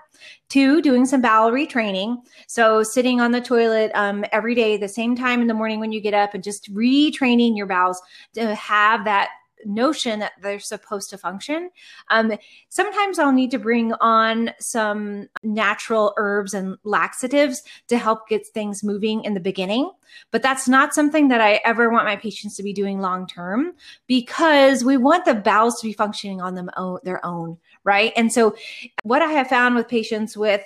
Two, 0.49 0.81
doing 0.81 1.05
some 1.05 1.21
bowel 1.21 1.51
retraining. 1.51 2.17
So 2.47 2.81
sitting 2.81 3.21
on 3.21 3.31
the 3.31 3.41
toilet 3.41 3.91
um, 3.93 4.25
every 4.31 4.55
day, 4.55 4.77
the 4.77 4.87
same 4.87 5.15
time 5.15 5.41
in 5.41 5.47
the 5.47 5.53
morning 5.53 5.79
when 5.79 5.91
you 5.91 6.01
get 6.01 6.15
up, 6.15 6.33
and 6.33 6.43
just 6.43 6.73
retraining 6.73 7.55
your 7.55 7.67
bowels 7.67 8.01
to 8.33 8.55
have 8.55 9.05
that 9.05 9.29
notion 9.65 10.19
that 10.19 10.33
they're 10.41 10.59
supposed 10.59 11.09
to 11.09 11.17
function. 11.17 11.69
Um, 12.09 12.33
sometimes 12.69 13.19
I'll 13.19 13.31
need 13.31 13.51
to 13.51 13.59
bring 13.59 13.93
on 13.93 14.51
some 14.59 15.27
natural 15.43 16.13
herbs 16.17 16.53
and 16.53 16.77
laxatives 16.83 17.63
to 17.87 17.97
help 17.97 18.27
get 18.27 18.47
things 18.47 18.83
moving 18.83 19.23
in 19.23 19.33
the 19.33 19.39
beginning. 19.39 19.91
But 20.31 20.41
that's 20.41 20.67
not 20.67 20.93
something 20.93 21.27
that 21.29 21.41
I 21.41 21.59
ever 21.65 21.89
want 21.89 22.05
my 22.05 22.15
patients 22.15 22.55
to 22.57 22.63
be 22.63 22.73
doing 22.73 22.99
long 22.99 23.27
term 23.27 23.73
because 24.07 24.83
we 24.83 24.97
want 24.97 25.25
the 25.25 25.35
bowels 25.35 25.79
to 25.81 25.87
be 25.87 25.93
functioning 25.93 26.41
on 26.41 26.55
them 26.55 26.69
their 27.03 27.25
own, 27.25 27.57
right? 27.83 28.13
And 28.15 28.31
so, 28.31 28.55
what 29.03 29.21
I 29.21 29.27
have 29.27 29.47
found 29.47 29.75
with 29.75 29.87
patients 29.87 30.37
with 30.37 30.63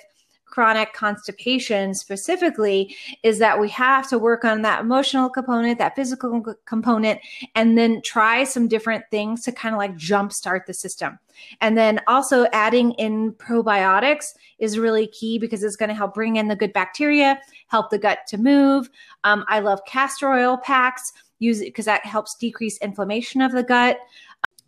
chronic 0.52 0.92
constipation 0.92 1.94
specifically 1.94 2.94
is 3.22 3.38
that 3.38 3.58
we 3.58 3.70
have 3.70 4.06
to 4.06 4.18
work 4.18 4.44
on 4.44 4.60
that 4.60 4.82
emotional 4.82 5.30
component, 5.30 5.78
that 5.78 5.96
physical 5.96 6.54
component, 6.66 7.18
and 7.54 7.78
then 7.78 8.02
try 8.02 8.44
some 8.44 8.68
different 8.68 9.02
things 9.10 9.42
to 9.42 9.50
kind 9.50 9.74
of 9.74 9.78
like 9.78 9.96
jumpstart 9.96 10.66
the 10.66 10.74
system. 10.74 11.18
And 11.62 11.78
then 11.78 12.00
also 12.06 12.46
adding 12.52 12.92
in 12.92 13.32
probiotics 13.32 14.34
is 14.58 14.78
really 14.78 15.06
key 15.06 15.38
because 15.38 15.62
it's 15.62 15.74
going 15.74 15.88
to 15.88 15.94
help 15.94 16.12
bring 16.12 16.36
in 16.36 16.48
the 16.48 16.56
good 16.56 16.74
bacteria, 16.74 17.40
help 17.68 17.88
the 17.88 17.98
gut 17.98 18.18
to 18.28 18.36
move. 18.36 18.90
Um, 19.24 19.46
I 19.48 19.60
love 19.60 19.80
castor 19.86 20.30
oil 20.30 20.58
packs 20.58 21.14
use 21.38 21.62
it 21.62 21.66
because 21.66 21.86
that 21.86 22.04
helps 22.04 22.34
decrease 22.34 22.76
inflammation 22.78 23.40
of 23.40 23.52
the 23.52 23.62
gut. 23.62 23.98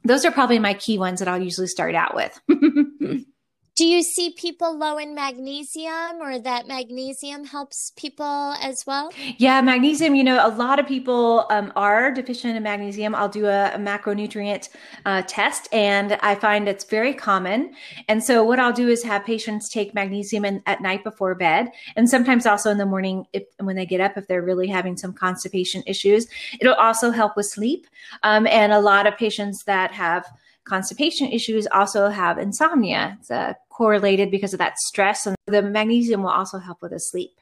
Those 0.02 0.24
are 0.24 0.32
probably 0.32 0.58
my 0.58 0.72
key 0.72 0.98
ones 0.98 1.18
that 1.18 1.28
I'll 1.28 1.42
usually 1.42 1.66
start 1.66 1.94
out 1.94 2.14
with. 2.14 2.40
Do 3.76 3.84
you 3.84 4.04
see 4.04 4.30
people 4.30 4.78
low 4.78 4.98
in 4.98 5.16
magnesium 5.16 6.20
or 6.20 6.38
that 6.38 6.68
magnesium 6.68 7.44
helps 7.44 7.90
people 7.96 8.54
as 8.62 8.86
well? 8.86 9.10
Yeah, 9.36 9.60
magnesium, 9.62 10.14
you 10.14 10.22
know, 10.22 10.46
a 10.46 10.54
lot 10.54 10.78
of 10.78 10.86
people 10.86 11.46
um, 11.50 11.72
are 11.74 12.12
deficient 12.12 12.56
in 12.56 12.62
magnesium. 12.62 13.16
I'll 13.16 13.28
do 13.28 13.46
a, 13.46 13.72
a 13.74 13.78
macronutrient 13.78 14.68
uh, 15.06 15.22
test 15.22 15.66
and 15.72 16.12
I 16.22 16.36
find 16.36 16.68
it's 16.68 16.84
very 16.84 17.12
common. 17.14 17.74
And 18.06 18.22
so 18.22 18.44
what 18.44 18.60
I'll 18.60 18.72
do 18.72 18.88
is 18.88 19.02
have 19.02 19.24
patients 19.24 19.68
take 19.68 19.92
magnesium 19.92 20.44
in, 20.44 20.62
at 20.66 20.80
night 20.80 21.02
before 21.02 21.34
bed 21.34 21.70
and 21.96 22.08
sometimes 22.08 22.46
also 22.46 22.70
in 22.70 22.78
the 22.78 22.86
morning 22.86 23.26
if 23.32 23.42
when 23.58 23.74
they 23.74 23.86
get 23.86 24.00
up, 24.00 24.16
if 24.16 24.28
they're 24.28 24.42
really 24.42 24.68
having 24.68 24.96
some 24.96 25.12
constipation 25.12 25.82
issues. 25.84 26.28
It'll 26.60 26.74
also 26.74 27.10
help 27.10 27.36
with 27.36 27.46
sleep. 27.46 27.88
Um, 28.22 28.46
and 28.46 28.72
a 28.72 28.78
lot 28.78 29.08
of 29.08 29.16
patients 29.16 29.64
that 29.64 29.90
have 29.90 30.26
constipation 30.64 31.30
issues 31.30 31.66
also 31.72 32.08
have 32.08 32.38
insomnia. 32.38 33.18
It's 33.20 33.30
uh, 33.30 33.52
correlated 33.76 34.30
because 34.30 34.52
of 34.52 34.58
that 34.58 34.78
stress, 34.78 35.26
and 35.26 35.36
the 35.46 35.62
magnesium 35.62 36.22
will 36.22 36.30
also 36.30 36.58
help 36.58 36.78
with 36.80 36.92
the 36.92 37.00
sleep. 37.00 37.32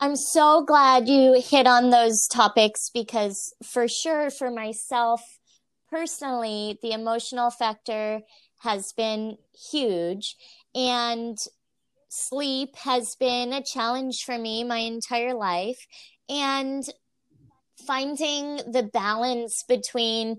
I'm 0.00 0.16
so 0.16 0.64
glad 0.64 1.08
you 1.08 1.42
hit 1.44 1.66
on 1.66 1.90
those 1.90 2.26
topics 2.26 2.90
because, 2.92 3.52
for 3.62 3.86
sure, 3.86 4.30
for 4.30 4.50
myself 4.50 5.20
personally, 5.90 6.78
the 6.82 6.92
emotional 6.92 7.50
factor 7.50 8.22
has 8.60 8.92
been 8.92 9.36
huge. 9.70 10.36
And 10.74 11.36
sleep 12.08 12.76
has 12.76 13.14
been 13.16 13.52
a 13.52 13.62
challenge 13.62 14.24
for 14.24 14.38
me 14.38 14.64
my 14.64 14.78
entire 14.78 15.34
life. 15.34 15.86
And 16.28 16.84
finding 17.86 18.56
the 18.70 18.88
balance 18.92 19.64
between 19.68 20.38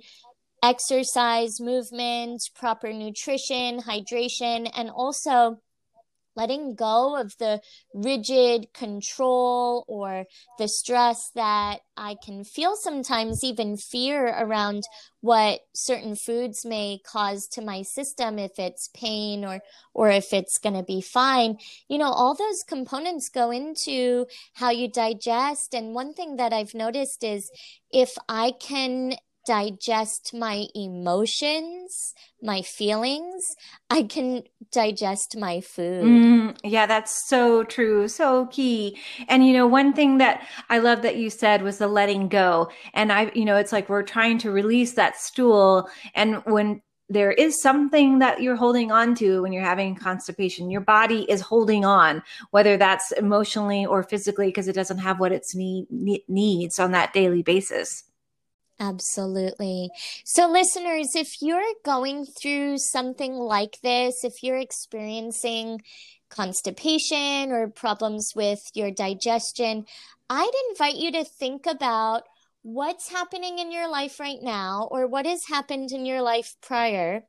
exercise, 0.63 1.59
movement, 1.59 2.41
proper 2.55 2.93
nutrition, 2.93 3.81
hydration, 3.81 4.69
and 4.75 4.89
also 4.89 5.59
letting 6.35 6.75
go 6.75 7.19
of 7.19 7.35
the 7.39 7.61
rigid 7.93 8.73
control 8.73 9.83
or 9.87 10.25
the 10.57 10.67
stress 10.67 11.29
that 11.35 11.79
I 11.97 12.15
can 12.23 12.43
feel 12.43 12.75
sometimes, 12.75 13.43
even 13.43 13.75
fear 13.75 14.27
around 14.27 14.83
what 15.19 15.59
certain 15.73 16.15
foods 16.15 16.65
may 16.65 16.99
cause 17.05 17.47
to 17.49 17.61
my 17.61 17.81
system, 17.81 18.39
if 18.39 18.57
it's 18.57 18.89
pain 18.93 19.43
or, 19.43 19.59
or 19.93 20.09
if 20.09 20.31
it's 20.31 20.57
going 20.57 20.75
to 20.75 20.83
be 20.83 21.01
fine. 21.01 21.57
You 21.89 21.97
know, 21.97 22.11
all 22.11 22.33
those 22.33 22.63
components 22.65 23.29
go 23.29 23.51
into 23.51 24.25
how 24.53 24.69
you 24.69 24.89
digest. 24.89 25.73
And 25.73 25.93
one 25.93 26.13
thing 26.13 26.37
that 26.37 26.53
I've 26.53 26.73
noticed 26.73 27.23
is 27.23 27.51
if 27.91 28.15
I 28.29 28.53
can 28.59 29.15
digest 29.45 30.33
my 30.33 30.65
emotions, 30.75 32.13
my 32.41 32.61
feelings, 32.61 33.55
I 33.89 34.03
can 34.03 34.43
digest 34.71 35.35
my 35.37 35.61
food. 35.61 36.03
Mm, 36.03 36.57
yeah, 36.63 36.85
that's 36.85 37.27
so 37.27 37.63
true. 37.63 38.07
So 38.07 38.47
key. 38.47 38.97
And, 39.27 39.45
you 39.45 39.53
know, 39.53 39.67
one 39.67 39.93
thing 39.93 40.17
that 40.19 40.47
I 40.69 40.79
love 40.79 41.01
that 41.01 41.17
you 41.17 41.29
said 41.29 41.61
was 41.61 41.77
the 41.77 41.87
letting 41.87 42.27
go. 42.27 42.69
And 42.93 43.11
I, 43.11 43.31
you 43.33 43.45
know, 43.45 43.57
it's 43.57 43.71
like 43.71 43.89
we're 43.89 44.03
trying 44.03 44.37
to 44.39 44.51
release 44.51 44.93
that 44.93 45.17
stool. 45.17 45.89
And 46.15 46.43
when 46.45 46.81
there 47.11 47.31
is 47.33 47.61
something 47.61 48.19
that 48.19 48.41
you're 48.41 48.55
holding 48.55 48.89
on 48.89 49.13
to 49.15 49.41
when 49.41 49.51
you're 49.51 49.63
having 49.63 49.95
constipation. 49.95 50.71
Your 50.71 50.79
body 50.79 51.29
is 51.29 51.41
holding 51.41 51.83
on, 51.83 52.23
whether 52.51 52.77
that's 52.77 53.11
emotionally 53.11 53.85
or 53.85 54.01
physically, 54.01 54.47
because 54.47 54.69
it 54.69 54.75
doesn't 54.75 54.99
have 54.99 55.19
what 55.19 55.33
it 55.33 55.45
need, 55.53 55.87
needs 56.29 56.79
on 56.79 56.91
that 56.91 57.11
daily 57.11 57.43
basis. 57.43 58.05
Absolutely. 58.81 59.91
So, 60.25 60.49
listeners, 60.49 61.15
if 61.15 61.39
you're 61.39 61.61
going 61.85 62.25
through 62.25 62.79
something 62.79 63.33
like 63.33 63.79
this, 63.83 64.23
if 64.23 64.41
you're 64.41 64.57
experiencing 64.57 65.81
constipation 66.31 67.51
or 67.51 67.67
problems 67.67 68.33
with 68.35 68.71
your 68.73 68.89
digestion, 68.89 69.85
I'd 70.31 70.51
invite 70.71 70.95
you 70.95 71.11
to 71.11 71.23
think 71.23 71.67
about 71.67 72.23
what's 72.63 73.11
happening 73.11 73.59
in 73.59 73.71
your 73.71 73.87
life 73.87 74.19
right 74.19 74.41
now 74.41 74.87
or 74.89 75.05
what 75.05 75.27
has 75.27 75.45
happened 75.45 75.91
in 75.91 76.07
your 76.07 76.23
life 76.23 76.55
prior 76.61 77.23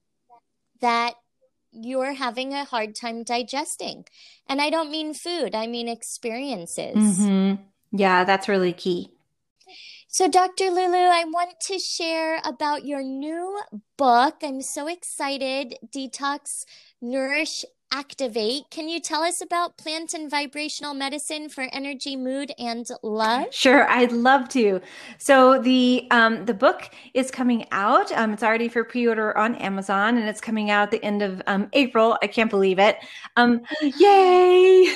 that 0.80 1.14
you're 1.70 2.14
having 2.14 2.54
a 2.54 2.64
hard 2.64 2.94
time 2.94 3.24
digesting. 3.24 4.06
And 4.48 4.60
I 4.60 4.70
don't 4.70 4.90
mean 4.90 5.12
food, 5.12 5.54
I 5.54 5.66
mean 5.66 5.88
experiences. 5.88 6.96
Mm-hmm. 6.96 7.62
Yeah, 7.92 8.24
that's 8.24 8.48
really 8.48 8.72
key. 8.72 9.12
So, 10.12 10.28
Dr. 10.28 10.70
Lulu, 10.70 10.98
I 10.98 11.24
want 11.24 11.60
to 11.68 11.78
share 11.78 12.42
about 12.44 12.86
your 12.86 13.02
new 13.02 13.62
book. 13.98 14.36
I'm 14.42 14.62
so 14.62 14.88
excited. 14.88 15.76
Detox, 15.90 16.66
Nourish, 17.02 17.64
Activate. 17.94 18.70
Can 18.70 18.88
you 18.88 19.00
tell 19.00 19.22
us 19.22 19.42
about 19.42 19.76
plant 19.76 20.14
and 20.14 20.30
vibrational 20.30 20.94
medicine 20.94 21.50
for 21.50 21.64
energy, 21.72 22.16
mood, 22.16 22.50
and 22.58 22.88
love? 23.02 23.48
Sure, 23.50 23.86
I'd 23.86 24.12
love 24.12 24.48
to. 24.50 24.80
So 25.18 25.60
the 25.60 26.08
um, 26.10 26.46
the 26.46 26.54
book 26.54 26.88
is 27.12 27.30
coming 27.30 27.66
out. 27.70 28.10
Um, 28.12 28.32
it's 28.32 28.42
already 28.42 28.68
for 28.68 28.82
pre 28.82 29.06
order 29.06 29.36
on 29.36 29.56
Amazon, 29.56 30.16
and 30.16 30.26
it's 30.26 30.40
coming 30.40 30.70
out 30.70 30.84
at 30.84 30.90
the 30.90 31.04
end 31.04 31.20
of 31.20 31.42
um, 31.46 31.68
April. 31.74 32.16
I 32.22 32.28
can't 32.28 32.48
believe 32.48 32.78
it. 32.78 32.96
Um, 33.36 33.60
yay! 33.82 34.86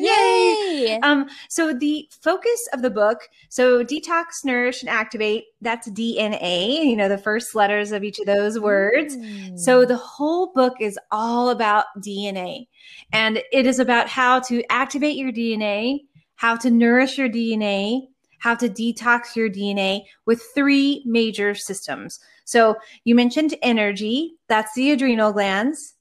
yay! 0.00 0.98
Um, 1.04 1.28
so 1.48 1.72
the 1.72 2.08
focus 2.10 2.68
of 2.72 2.82
the 2.82 2.90
book, 2.90 3.28
so 3.50 3.84
detox, 3.84 4.44
nourish, 4.44 4.82
and 4.82 4.90
activate. 4.90 5.44
That's 5.60 5.88
DNA. 5.90 6.84
You 6.86 6.96
know 6.96 7.08
the 7.08 7.18
first 7.18 7.54
letters 7.54 7.92
of 7.92 8.02
each 8.02 8.18
of 8.18 8.26
those 8.26 8.58
words. 8.58 9.16
Mm. 9.16 9.56
So 9.56 9.84
the 9.84 9.96
whole 9.96 10.52
book 10.52 10.74
is 10.80 10.98
all 11.12 11.50
about 11.50 11.86
DNA 11.98 12.15
DNA. 12.16 12.66
And 13.12 13.42
it 13.52 13.66
is 13.66 13.78
about 13.78 14.08
how 14.08 14.40
to 14.40 14.62
activate 14.70 15.16
your 15.16 15.32
DNA, 15.32 16.00
how 16.36 16.56
to 16.56 16.70
nourish 16.70 17.18
your 17.18 17.28
DNA, 17.28 18.08
how 18.38 18.54
to 18.54 18.68
detox 18.68 19.34
your 19.34 19.50
DNA 19.50 20.02
with 20.24 20.42
three 20.54 21.02
major 21.06 21.54
systems. 21.54 22.20
So 22.44 22.76
you 23.04 23.14
mentioned 23.14 23.54
energy, 23.62 24.34
that's 24.48 24.72
the 24.74 24.92
adrenal 24.92 25.32
glands. 25.32 25.94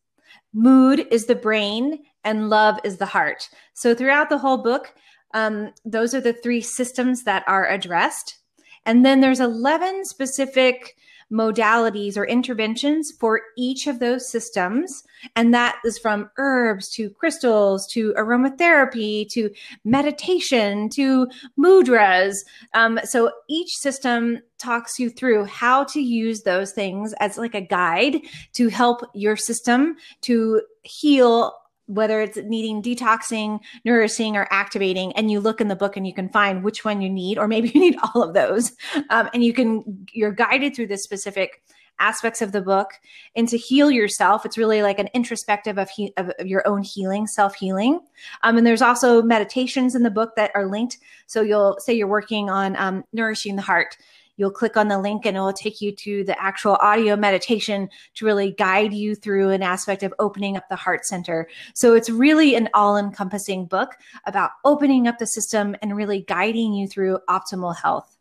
Mood 0.53 1.07
is 1.11 1.25
the 1.25 1.35
brain, 1.35 2.03
and 2.23 2.49
love 2.49 2.79
is 2.83 2.97
the 2.97 3.05
heart. 3.05 3.49
So 3.73 3.93
throughout 3.93 4.29
the 4.29 4.37
whole 4.37 4.57
book, 4.57 4.93
um, 5.33 5.73
those 5.83 6.13
are 6.13 6.21
the 6.21 6.33
three 6.33 6.61
systems 6.61 7.23
that 7.23 7.43
are 7.47 7.67
addressed. 7.67 8.37
And 8.85 9.05
then 9.05 9.21
there's 9.21 9.39
11 9.39 10.05
specific 10.05 10.95
modalities 11.31 12.17
or 12.17 12.25
interventions 12.25 13.11
for 13.19 13.41
each 13.57 13.87
of 13.87 13.99
those 13.99 14.29
systems. 14.29 15.03
And 15.35 15.53
that 15.53 15.77
is 15.83 15.97
from 15.97 16.29
herbs 16.37 16.89
to 16.91 17.09
crystals 17.09 17.87
to 17.93 18.13
aromatherapy 18.13 19.27
to 19.31 19.49
meditation 19.83 20.89
to 20.89 21.27
mudras. 21.57 22.35
Um, 22.73 22.99
so 23.03 23.31
each 23.49 23.71
system 23.75 24.39
talks 24.57 24.99
you 24.99 25.09
through 25.09 25.45
how 25.45 25.83
to 25.85 25.99
use 25.99 26.43
those 26.43 26.71
things 26.71 27.13
as 27.19 27.37
like 27.37 27.55
a 27.55 27.61
guide 27.61 28.17
to 28.53 28.69
help 28.69 29.01
your 29.13 29.35
system 29.35 29.95
to 30.21 30.61
heal 30.83 31.53
whether 31.87 32.21
it's 32.21 32.37
needing 32.37 32.81
detoxing, 32.81 33.59
nourishing, 33.83 34.35
or 34.35 34.47
activating, 34.51 35.13
and 35.13 35.29
you 35.29 35.39
look 35.39 35.61
in 35.61 35.67
the 35.67 35.75
book 35.75 35.97
and 35.97 36.07
you 36.07 36.13
can 36.13 36.29
find 36.29 36.63
which 36.63 36.83
one 36.83 37.01
you 37.01 37.09
need, 37.09 37.37
or 37.37 37.47
maybe 37.47 37.69
you 37.73 37.79
need 37.79 37.97
all 38.01 38.23
of 38.23 38.33
those. 38.33 38.73
Um, 39.09 39.29
and 39.33 39.43
you 39.43 39.53
can, 39.53 40.07
you're 40.11 40.31
guided 40.31 40.75
through 40.75 40.87
the 40.87 40.97
specific 40.97 41.61
aspects 41.99 42.41
of 42.41 42.51
the 42.51 42.61
book 42.61 42.91
and 43.35 43.47
to 43.47 43.57
heal 43.57 43.89
yourself. 43.89 44.45
It's 44.45 44.57
really 44.57 44.81
like 44.81 44.99
an 44.99 45.09
introspective 45.13 45.77
of, 45.77 45.89
he, 45.89 46.13
of, 46.17 46.31
your 46.43 46.67
own 46.67 46.83
healing, 46.83 47.27
self 47.27 47.55
healing. 47.55 47.99
Um, 48.43 48.57
and 48.57 48.67
there's 48.67 48.81
also 48.81 49.21
meditations 49.21 49.95
in 49.95 50.03
the 50.03 50.11
book 50.11 50.35
that 50.35 50.51
are 50.55 50.67
linked. 50.67 50.97
So 51.27 51.41
you'll 51.41 51.77
say 51.79 51.93
you're 51.93 52.07
working 52.07 52.49
on 52.49 52.75
um, 52.75 53.03
nourishing 53.13 53.55
the 53.55 53.61
heart 53.61 53.97
you'll 54.37 54.51
click 54.51 54.77
on 54.77 54.87
the 54.87 54.99
link 54.99 55.25
and 55.25 55.37
it 55.37 55.39
will 55.39 55.53
take 55.53 55.81
you 55.81 55.91
to 55.91 56.23
the 56.23 56.39
actual 56.41 56.77
audio 56.81 57.15
meditation 57.15 57.89
to 58.15 58.25
really 58.25 58.51
guide 58.51 58.93
you 58.93 59.15
through 59.15 59.49
an 59.51 59.63
aspect 59.63 60.03
of 60.03 60.13
opening 60.19 60.57
up 60.57 60.67
the 60.69 60.75
heart 60.75 61.05
center. 61.05 61.47
So 61.73 61.93
it's 61.93 62.09
really 62.09 62.55
an 62.55 62.69
all 62.73 62.97
encompassing 62.97 63.65
book 63.65 63.95
about 64.25 64.51
opening 64.63 65.07
up 65.07 65.17
the 65.17 65.27
system 65.27 65.75
and 65.81 65.95
really 65.95 66.21
guiding 66.21 66.73
you 66.73 66.87
through 66.87 67.19
optimal 67.29 67.75
health. 67.75 68.17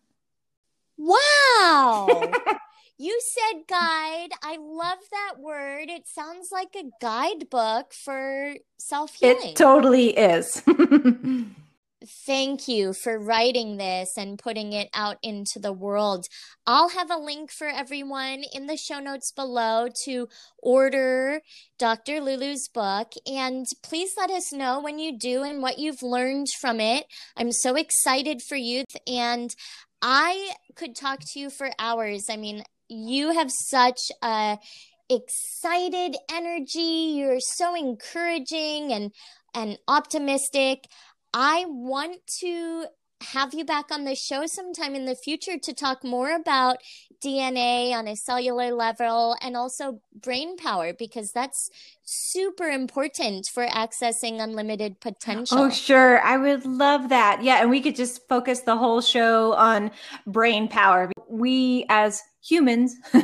Wow. 0.96 2.08
you 2.98 3.20
said 3.20 3.62
guide. 3.68 4.30
I 4.42 4.58
love 4.60 4.98
that 5.10 5.34
word. 5.38 5.90
It 5.90 6.06
sounds 6.06 6.50
like 6.52 6.76
a 6.76 6.90
guidebook 7.00 7.92
for 7.92 8.54
self 8.78 9.14
healing. 9.14 9.50
It 9.50 9.56
totally 9.56 10.16
is. 10.16 10.62
thank 12.26 12.68
you 12.68 12.92
for 12.92 13.18
writing 13.18 13.76
this 13.76 14.16
and 14.16 14.38
putting 14.38 14.72
it 14.72 14.88
out 14.94 15.18
into 15.22 15.58
the 15.58 15.72
world. 15.72 16.26
I'll 16.66 16.90
have 16.90 17.10
a 17.10 17.16
link 17.16 17.50
for 17.50 17.66
everyone 17.66 18.44
in 18.52 18.66
the 18.66 18.76
show 18.76 19.00
notes 19.00 19.32
below 19.32 19.88
to 20.04 20.28
order 20.58 21.40
Dr. 21.78 22.20
Lulu's 22.20 22.68
book. 22.68 23.12
And 23.26 23.66
please 23.82 24.12
let 24.16 24.30
us 24.30 24.52
know 24.52 24.80
when 24.80 24.98
you 24.98 25.18
do 25.18 25.42
and 25.42 25.62
what 25.62 25.78
you've 25.78 26.02
learned 26.02 26.48
from 26.60 26.80
it. 26.80 27.06
I'm 27.36 27.52
so 27.52 27.74
excited 27.74 28.42
for 28.42 28.56
you. 28.56 28.84
And 29.06 29.54
I 30.00 30.52
could 30.74 30.94
talk 30.94 31.20
to 31.32 31.40
you 31.40 31.50
for 31.50 31.70
hours. 31.78 32.26
I 32.30 32.36
mean, 32.36 32.64
you 32.88 33.32
have 33.32 33.50
such 33.50 34.00
a 34.22 34.58
excited 35.08 36.16
energy. 36.32 37.14
You're 37.16 37.40
so 37.40 37.74
encouraging 37.74 38.92
and 38.92 39.12
and 39.54 39.78
optimistic. 39.86 40.88
I 41.36 41.64
want 41.66 42.24
to 42.38 42.86
have 43.20 43.54
you 43.54 43.64
back 43.64 43.90
on 43.90 44.04
the 44.04 44.14
show 44.14 44.46
sometime 44.46 44.94
in 44.94 45.04
the 45.04 45.16
future 45.16 45.58
to 45.58 45.72
talk 45.72 46.04
more 46.04 46.34
about 46.34 46.76
DNA 47.22 47.92
on 47.92 48.06
a 48.06 48.14
cellular 48.14 48.72
level 48.72 49.36
and 49.40 49.56
also 49.56 50.00
brain 50.14 50.56
power 50.56 50.92
because 50.92 51.32
that's 51.32 51.70
super 52.04 52.68
important 52.68 53.48
for 53.52 53.66
accessing 53.66 54.40
unlimited 54.40 55.00
potential. 55.00 55.58
Oh, 55.58 55.70
sure. 55.70 56.20
I 56.20 56.36
would 56.36 56.64
love 56.66 57.08
that. 57.08 57.42
Yeah. 57.42 57.62
And 57.62 57.70
we 57.70 57.80
could 57.80 57.96
just 57.96 58.28
focus 58.28 58.60
the 58.60 58.76
whole 58.76 59.00
show 59.00 59.54
on 59.54 59.90
brain 60.26 60.68
power. 60.68 61.10
We, 61.34 61.86
as 61.88 62.22
humans 62.42 62.96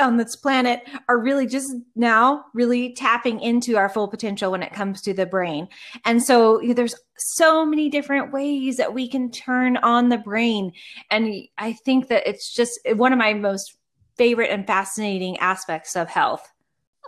on 0.00 0.16
this 0.18 0.36
planet 0.36 0.82
are 1.08 1.18
really 1.18 1.46
just 1.46 1.74
now 1.96 2.44
really 2.54 2.92
tapping 2.92 3.40
into 3.40 3.76
our 3.76 3.88
full 3.88 4.08
potential 4.08 4.50
when 4.50 4.62
it 4.62 4.72
comes 4.72 5.00
to 5.02 5.14
the 5.14 5.26
brain. 5.26 5.68
And 6.04 6.22
so 6.22 6.60
there's 6.74 6.94
so 7.16 7.64
many 7.64 7.88
different 7.88 8.32
ways 8.32 8.76
that 8.76 8.92
we 8.92 9.08
can 9.08 9.30
turn 9.30 9.78
on 9.78 10.10
the 10.10 10.18
brain. 10.18 10.72
And 11.10 11.34
I 11.56 11.72
think 11.72 12.08
that 12.08 12.28
it's 12.28 12.52
just 12.54 12.78
one 12.94 13.12
of 13.12 13.18
my 13.18 13.32
most 13.34 13.76
favorite 14.18 14.50
and 14.50 14.66
fascinating 14.66 15.38
aspects 15.38 15.96
of 15.96 16.08
health. 16.08 16.46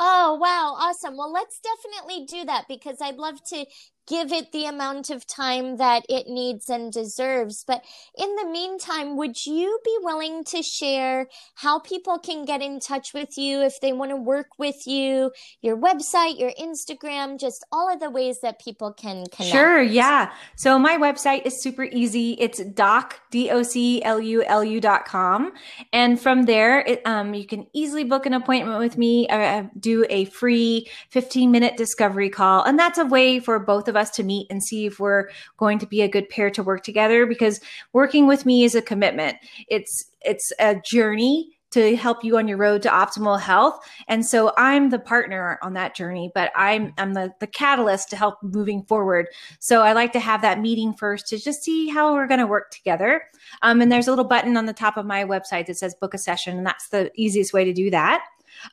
Oh, 0.03 0.39
wow. 0.41 0.77
Awesome. 0.79 1.17
Well, 1.17 1.31
let's 1.31 1.61
definitely 1.61 2.25
do 2.25 2.47
that 2.47 2.65
because 2.69 3.03
I'd 3.03 3.17
love 3.17 3.45
to 3.51 3.67
give 4.11 4.33
it 4.33 4.51
the 4.51 4.67
amount 4.67 5.09
of 5.09 5.25
time 5.27 5.77
that 5.77 6.05
it 6.09 6.27
needs 6.27 6.69
and 6.69 6.93
deserves. 6.93 7.65
But 7.65 7.85
in 8.19 8.35
the 8.35 8.45
meantime, 8.45 9.17
would 9.17 9.47
you 9.47 9.79
be 9.85 9.97
willing 10.03 10.43
to 10.45 10.63
share 10.63 11.29
how 11.55 11.79
people 11.79 12.19
can 12.19 12.45
get 12.45 12.61
in 12.61 12.81
touch 12.81 13.15
with 13.15 13.39
you 13.39 13.61
if 13.63 13.81
they 13.81 13.93
want 13.93 14.11
to 14.11 14.17
work 14.17 14.59
with 14.59 14.85
you, 14.87 15.31
your 15.63 15.77
website, 15.77 16.41
your 16.41 16.51
Instagram, 16.61 17.39
just 17.39 17.65
all 17.71 17.93
of 17.93 18.01
the 18.01 18.11
ways 18.11 18.41
that 18.41 18.61
people 18.61 18.93
can 18.93 19.27
connect? 19.27 19.53
Sure, 19.53 19.81
yeah. 19.81 20.33
So 20.57 20.77
my 20.79 20.97
website 20.97 21.47
is 21.47 21.63
super 21.63 21.85
easy. 21.85 22.33
It's 22.41 22.59
doc, 22.65 23.21
dot 23.31 25.05
com. 25.05 25.53
And 25.93 26.21
from 26.21 26.43
there, 26.47 26.81
it, 26.81 27.03
um, 27.07 27.35
you 27.35 27.47
can 27.47 27.67
easily 27.73 28.03
book 28.05 28.27
an 28.27 28.35
appointment 28.35 28.81
with 28.81 28.99
me, 28.99 29.29
uh, 29.29 29.65
do 29.79 30.05
a 30.11 30.25
free 30.25 30.89
15 31.11 31.51
minute 31.53 31.77
discovery 31.77 32.29
call. 32.29 32.65
And 32.65 32.77
that's 32.77 32.99
a 32.99 33.05
way 33.05 33.39
for 33.39 33.59
both 33.61 33.87
of 33.87 34.00
us 34.01 34.11
to 34.11 34.25
meet 34.25 34.47
and 34.51 34.63
see 34.63 34.87
if 34.87 34.99
we're 34.99 35.29
going 35.59 35.79
to 35.79 35.87
be 35.87 36.03
a 36.03 36.09
good 36.09 36.29
pair 36.29 36.51
to 36.51 36.63
work 36.63 36.83
together 36.83 37.27
because 37.27 37.61
working 37.93 38.27
with 38.27 38.45
me 38.45 38.65
is 38.65 38.75
a 38.75 38.83
commitment. 38.83 39.37
It's 39.69 40.07
it's 40.23 40.53
a 40.59 40.75
journey 40.85 41.60
to 41.71 41.97
help 41.97 42.25
you 42.25 42.37
on 42.37 42.49
your 42.49 42.59
road 42.59 42.83
to 42.83 42.89
optimal 42.89 43.41
health. 43.41 43.79
And 44.09 44.25
so 44.25 44.53
I'm 44.57 44.91
the 44.91 44.99
partner 44.99 45.59
on 45.63 45.75
that 45.75 45.95
journey, 45.95 46.31
but 46.35 46.51
I'm 46.57 46.93
I'm 46.99 47.15
the, 47.15 47.33
the 47.41 47.47
catalyst 47.47 48.11
to 48.11 48.17
help 48.17 48.43
moving 48.43 48.83
forward. 48.85 49.29
So 49.59 49.83
I 49.83 49.93
like 49.93 50.13
to 50.13 50.21
have 50.21 50.43
that 50.43 50.61
meeting 50.61 50.95
first 50.95 51.29
to 51.29 51.39
just 51.39 51.63
see 51.63 51.89
how 51.89 52.15
we're 52.15 52.27
going 52.27 52.41
to 52.41 52.47
work 52.47 52.71
together. 52.71 53.23
Um, 53.63 53.81
and 53.81 53.91
there's 53.91 54.09
a 54.09 54.11
little 54.11 54.25
button 54.25 54.57
on 54.57 54.67
the 54.67 54.73
top 54.73 54.97
of 54.97 55.07
my 55.07 55.25
website 55.25 55.67
that 55.67 55.79
says 55.79 55.95
book 55.95 56.15
a 56.15 56.19
session, 56.19 56.59
and 56.59 56.67
that's 56.67 56.89
the 56.89 57.11
easiest 57.15 57.53
way 57.53 57.65
to 57.65 57.73
do 57.73 57.91
that. 57.91 58.25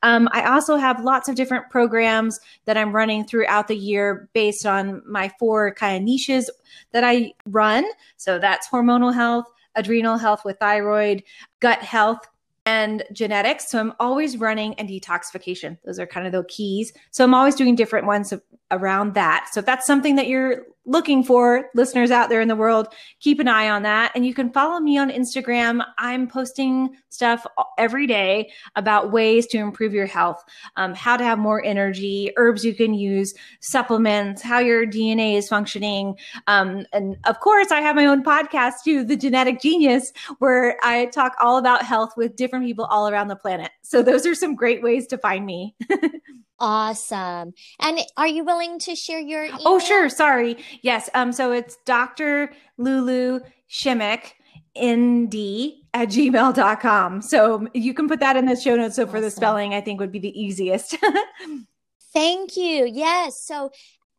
Um, 0.04 0.28
I 0.32 0.44
also 0.44 0.76
have 0.76 1.04
lots 1.04 1.30
of 1.30 1.36
different 1.36 1.70
programs 1.70 2.40
that 2.66 2.78
I'm 2.78 2.94
running 2.94 3.26
throughout 3.26 3.68
the 3.68 3.78
year 3.78 4.30
based 4.34 4.66
on 4.66 5.02
my 5.06 5.32
four 5.40 5.74
kind 5.76 5.98
of 5.98 6.04
niches 6.04 6.50
that 6.92 7.04
I 7.04 7.34
run. 7.46 7.86
So 8.18 8.40
that's 8.40 8.68
hormonal 8.68 9.14
health, 9.14 9.46
adrenal 9.76 10.18
health 10.18 10.44
with 10.44 10.58
thyroid, 10.60 11.24
gut 11.60 11.80
health, 11.80 12.20
and 12.68 13.04
genetics. 13.14 13.72
So 13.72 13.80
I'm 13.80 13.94
always 13.98 14.36
running 14.36 14.74
and 14.74 14.90
detoxification. 14.90 15.78
Those 15.86 16.00
are 16.00 16.06
kind 16.06 16.26
of 16.28 16.34
the 16.34 16.44
keys. 16.50 16.92
So 17.12 17.24
I'm 17.24 17.34
always 17.34 17.56
doing 17.56 17.76
different 17.76 18.08
ones 18.08 18.34
around 18.72 19.14
that. 19.14 19.48
So 19.54 19.62
if 19.62 19.66
that's 19.66 19.88
something 19.88 20.18
that 20.18 20.28
you're 20.28 20.64
looking 20.88 21.24
for, 21.24 21.70
listeners 21.76 22.10
out 22.10 22.30
there 22.30 22.42
in 22.42 22.48
the 22.48 22.56
world, 22.56 22.88
keep 23.20 23.40
an 23.40 23.48
eye 23.48 23.70
on 23.70 23.84
that. 23.84 24.12
And 24.16 24.26
you 24.26 24.34
can 24.34 24.52
follow 24.52 24.80
me 24.80 24.98
on 24.98 25.12
Instagram. 25.12 25.86
I'm 25.98 26.28
posting 26.28 26.96
stuff 27.10 27.46
every 27.78 28.08
day 28.08 28.50
about 28.76 29.12
ways 29.12 29.46
to 29.48 29.58
improve 29.58 29.94
your 29.94 30.06
health, 30.06 30.44
um, 30.78 30.96
how 30.96 31.18
to 31.18 31.24
have 31.24 31.38
more 31.38 31.64
energy, 31.64 32.32
herbs 32.38 32.64
you 32.64 32.74
can 32.74 32.94
use, 32.94 33.34
supplements, 33.60 34.42
how 34.42 34.60
your 34.60 34.88
DNA 34.88 35.36
is 35.38 35.50
functioning. 35.50 36.18
Um, 36.48 36.86
and 36.94 37.18
of 37.26 37.40
course, 37.42 37.70
I 37.72 37.82
have 37.82 37.96
my 37.96 38.06
own 38.06 38.24
podcast 38.24 38.84
too, 38.86 39.04
The 39.04 39.18
Genetic 39.18 39.62
Genius, 39.62 40.14
where 40.40 40.78
I 40.84 41.08
talk 41.08 41.36
all 41.42 41.58
about 41.58 41.84
health 41.84 42.14
with 42.16 42.36
different 42.38 42.66
people 42.66 42.86
all 42.86 43.10
around 43.10 43.28
the 43.28 43.36
planet. 43.36 43.72
So 43.82 44.02
those 44.02 44.26
are 44.26 44.36
some 44.36 44.56
great 44.56 44.82
ways 44.82 45.06
to 45.08 45.18
find 45.18 45.46
me. 45.46 45.76
Awesome. 46.60 47.54
And 47.80 48.00
are 48.18 48.28
you 48.28 48.44
willing 48.44 48.80
to 48.80 48.96
share 48.96 49.20
your 49.20 49.46
email? 49.46 49.62
Oh, 49.66 49.80
sure. 49.80 50.10
Sorry. 50.10 50.58
Yes. 50.82 51.10
Um, 51.14 51.32
so 51.32 51.52
it's 51.52 51.78
Dr. 51.86 52.52
Lulu 52.78 53.42
Shimek, 53.70 54.34
ND 54.78 55.84
at 55.94 56.10
gmail.com. 56.10 57.22
So 57.22 57.68
you 57.74 57.94
can 57.94 58.08
put 58.08 58.20
that 58.20 58.38
in 58.38 58.46
the 58.46 58.56
show 58.56 58.76
notes. 58.76 58.96
So 58.96 59.04
awesome. 59.04 59.12
for 59.12 59.22
the 59.22 59.32
spelling, 59.32 59.74
I 59.74 59.82
think 59.82 60.00
would 60.00 60.12
be 60.12 60.20
the 60.20 60.40
easiest. 60.40 60.98
Thank 62.14 62.58
you. 62.58 62.90
Yes. 62.92 63.44
So 63.46 63.72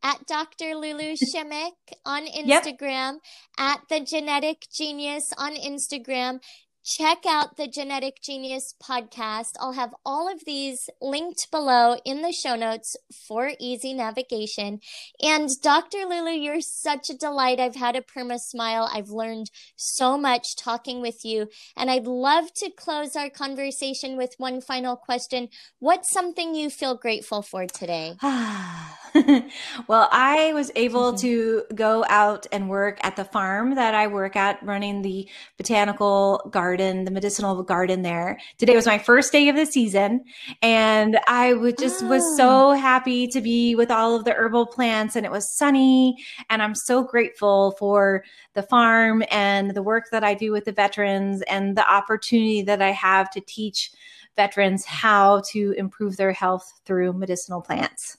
at 0.02 0.24
Dr. 0.26 0.76
Lulu 0.76 1.16
Shimek 1.16 1.72
on 2.04 2.26
Instagram, 2.26 3.14
yep. 3.14 3.20
at 3.58 3.80
the 3.90 4.00
Genetic 4.00 4.66
Genius 4.72 5.32
on 5.36 5.56
Instagram, 5.56 6.40
check 6.84 7.24
out 7.26 7.56
the 7.56 7.66
Genetic 7.68 8.22
Genius 8.22 8.74
podcast. 8.82 9.52
I'll 9.60 9.72
have 9.72 9.94
all 10.04 10.32
of 10.32 10.44
these 10.44 10.88
linked 11.00 11.50
below 11.50 11.96
in 12.04 12.22
the 12.22 12.32
show 12.32 12.56
notes 12.56 12.96
for 13.26 13.52
easy 13.60 13.92
navigation. 13.92 14.80
And 15.22 15.48
Dr. 15.62 15.98
Lulu, 16.08 16.30
you're 16.30 16.60
such 16.60 17.10
a 17.10 17.16
delight. 17.16 17.60
I've 17.60 17.76
had 17.76 17.96
a 17.96 18.00
perma 18.00 18.38
smile. 18.38 18.88
I've 18.92 19.10
learned 19.10 19.50
so 19.76 20.16
much 20.16 20.56
talking 20.56 21.00
with 21.00 21.24
you. 21.24 21.48
And 21.76 21.90
I'd 21.90 22.06
love 22.06 22.52
to 22.54 22.70
close 22.70 23.16
our 23.16 23.30
conversation 23.30 24.16
with 24.16 24.34
one 24.38 24.60
final 24.60 24.96
question. 24.96 25.48
What's 25.78 26.10
something 26.10 26.54
you 26.54 26.70
feel 26.70 26.94
grateful 26.94 27.42
for 27.42 27.66
today? 27.66 28.14
well, 29.88 30.08
I 30.12 30.52
was 30.54 30.70
able 30.74 31.12
mm-hmm. 31.12 31.20
to 31.20 31.64
go 31.74 32.04
out 32.08 32.46
and 32.52 32.68
work 32.68 32.98
at 33.02 33.16
the 33.16 33.24
farm 33.24 33.74
that 33.74 33.94
I 33.94 34.06
work 34.06 34.36
at, 34.36 34.62
running 34.62 35.02
the 35.02 35.28
botanical 35.56 36.48
garden, 36.50 37.04
the 37.04 37.10
medicinal 37.10 37.62
garden 37.62 38.02
there. 38.02 38.38
Today 38.58 38.74
was 38.74 38.86
my 38.86 38.98
first 38.98 39.32
day 39.32 39.48
of 39.48 39.56
the 39.56 39.66
season, 39.66 40.24
and 40.62 41.18
I 41.26 41.54
would 41.54 41.78
just 41.78 42.02
oh. 42.02 42.08
was 42.08 42.36
so 42.36 42.72
happy 42.72 43.26
to 43.28 43.40
be 43.40 43.74
with 43.74 43.90
all 43.90 44.14
of 44.14 44.24
the 44.24 44.32
herbal 44.32 44.66
plants, 44.66 45.16
and 45.16 45.24
it 45.24 45.32
was 45.32 45.56
sunny, 45.56 46.16
and 46.50 46.62
I'm 46.62 46.74
so 46.74 47.02
grateful 47.02 47.72
for 47.78 48.24
the 48.54 48.62
farm 48.62 49.22
and 49.30 49.72
the 49.72 49.82
work 49.82 50.04
that 50.12 50.24
I 50.24 50.34
do 50.34 50.52
with 50.52 50.64
the 50.64 50.72
veterans 50.72 51.42
and 51.42 51.76
the 51.76 51.90
opportunity 51.90 52.62
that 52.62 52.82
I 52.82 52.90
have 52.90 53.30
to 53.30 53.40
teach 53.40 53.90
veterans 54.36 54.84
how 54.84 55.42
to 55.50 55.74
improve 55.76 56.16
their 56.16 56.32
health 56.32 56.80
through 56.84 57.12
medicinal 57.12 57.60
plants. 57.60 58.18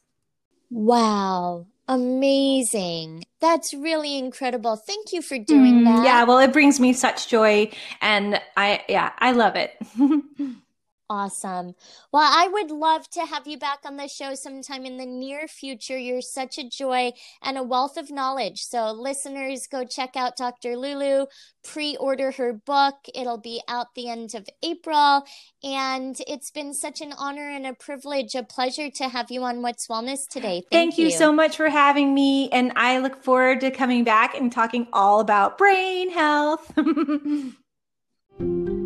Wow. 0.70 1.66
Amazing. 1.88 3.24
That's 3.42 3.74
really 3.74 4.18
incredible. 4.18 4.76
Thank 4.76 5.12
you 5.12 5.24
for 5.24 5.40
doing 5.40 5.82
mm, 5.82 5.86
that. 5.86 6.06
Yeah, 6.06 6.24
well, 6.24 6.38
it 6.38 6.54
brings 6.54 6.80
me 6.80 6.94
such 6.94 7.28
joy 7.28 7.72
and 8.02 8.40
I 8.56 8.84
yeah, 8.88 9.12
I 9.18 9.32
love 9.32 9.56
it. 9.56 9.76
Awesome. 11.12 11.74
Well, 12.14 12.30
I 12.32 12.48
would 12.48 12.70
love 12.70 13.10
to 13.12 13.22
have 13.22 13.48
you 13.48 13.58
back 13.58 13.80
on 13.84 13.98
the 13.98 14.08
show 14.08 14.36
sometime 14.36 14.86
in 14.86 14.98
the 14.98 15.08
near 15.08 15.48
future. 15.48 15.98
You're 15.98 16.22
such 16.22 16.60
a 16.60 16.70
joy 16.70 17.14
and 17.42 17.58
a 17.58 17.64
wealth 17.64 17.98
of 17.98 18.12
knowledge. 18.12 18.62
So, 18.62 18.92
listeners, 18.92 19.66
go 19.66 19.86
check 19.86 20.16
out 20.16 20.38
Dr. 20.38 20.78
Lulu, 20.78 21.26
pre 21.64 21.98
order 21.98 22.30
her 22.34 22.54
book. 22.54 22.98
It'll 23.16 23.40
be 23.40 23.60
out 23.68 23.96
the 23.96 24.08
end 24.08 24.36
of 24.36 24.48
April. 24.62 25.26
And 25.64 26.16
it's 26.28 26.52
been 26.52 26.76
such 26.76 27.02
an 27.02 27.14
honor 27.18 27.50
and 27.50 27.66
a 27.66 27.74
privilege, 27.74 28.36
a 28.36 28.44
pleasure 28.44 28.92
to 28.92 29.10
have 29.10 29.32
you 29.32 29.44
on 29.44 29.64
What's 29.64 29.88
Wellness 29.88 30.28
today. 30.30 30.62
Thank, 30.70 30.72
Thank 30.72 30.98
you. 31.00 31.06
you 31.06 31.12
so 31.12 31.34
much 31.34 31.58
for 31.58 31.70
having 31.70 32.14
me. 32.14 32.52
And 32.52 32.72
I 32.76 33.00
look 33.00 33.24
forward 33.24 33.62
to 33.62 33.72
coming 33.72 34.04
back 34.04 34.36
and 34.36 34.52
talking 34.52 34.88
all 34.94 35.22
about 35.22 35.58
brain 35.58 36.12
health. 36.12 36.72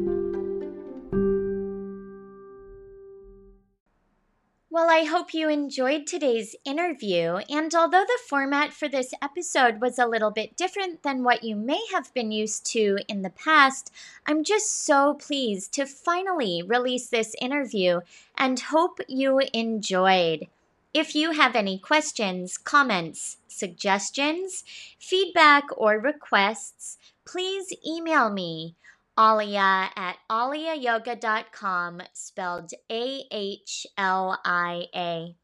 Well, 4.74 4.90
I 4.90 5.04
hope 5.04 5.36
you 5.36 5.50
enjoyed 5.50 6.08
today's 6.08 6.56
interview. 6.66 7.36
And 7.48 7.76
although 7.76 8.06
the 8.08 8.20
format 8.28 8.74
for 8.74 8.88
this 8.88 9.14
episode 9.22 9.80
was 9.80 10.00
a 10.00 10.08
little 10.08 10.32
bit 10.32 10.58
different 10.58 11.04
than 11.04 11.24
what 11.24 11.44
you 11.44 11.56
may 11.56 11.80
have 11.94 12.12
been 12.16 12.32
used 12.32 12.66
to 12.72 12.98
in 13.08 13.22
the 13.22 13.30
past, 13.30 13.92
I'm 14.26 14.44
just 14.44 14.84
so 14.84 15.14
pleased 15.14 15.74
to 15.74 15.86
finally 15.86 16.64
release 16.66 17.08
this 17.08 17.36
interview 17.40 18.00
and 18.36 18.60
hope 18.60 19.00
you 19.08 19.42
enjoyed. 19.54 20.48
If 20.92 21.14
you 21.14 21.34
have 21.34 21.56
any 21.56 21.78
questions, 21.78 22.58
comments, 22.58 23.38
suggestions, 23.48 24.64
feedback, 24.98 25.66
or 25.78 26.00
requests, 26.00 26.98
please 27.26 27.72
email 27.86 28.32
me, 28.32 28.74
Ahlia 29.18 29.90
at 29.96 30.18
ahliayoga.com, 30.30 32.02
spelled 32.14 32.72
A 32.92 33.26
H 33.32 33.86
L 33.98 34.40
I 34.44 34.88
A. 34.96 35.36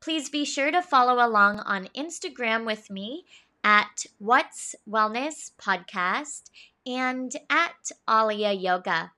Please 0.00 0.30
be 0.30 0.44
sure 0.44 0.70
to 0.70 0.80
follow 0.80 1.14
along 1.24 1.58
on 1.60 1.88
Instagram 1.96 2.64
with 2.64 2.88
me 2.88 3.24
at 3.64 4.06
What's 4.18 4.76
Wellness 4.88 5.50
Podcast 5.60 6.50
and 6.86 7.32
at 7.50 7.90
Ahlia 8.06 8.52
Yoga. 8.52 9.12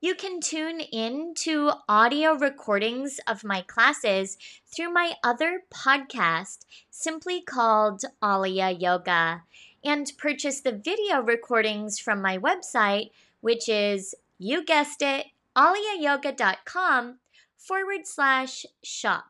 You 0.00 0.14
can 0.14 0.40
tune 0.40 0.80
in 0.80 1.34
to 1.44 1.70
audio 1.88 2.34
recordings 2.34 3.20
of 3.26 3.44
my 3.44 3.62
classes 3.62 4.36
through 4.66 4.92
my 4.92 5.14
other 5.22 5.62
podcast, 5.72 6.66
simply 6.90 7.40
called 7.40 8.02
Ahlia 8.20 8.70
Yoga, 8.70 9.44
and 9.84 10.10
purchase 10.18 10.60
the 10.60 10.72
video 10.72 11.20
recordings 11.20 11.98
from 11.98 12.22
my 12.22 12.38
website, 12.38 13.10
which 13.40 13.68
is, 13.68 14.14
you 14.38 14.64
guessed 14.64 15.02
it, 15.02 15.26
ahliayoga.com 15.56 17.18
forward 17.56 18.06
slash 18.06 18.66
shop. 18.82 19.24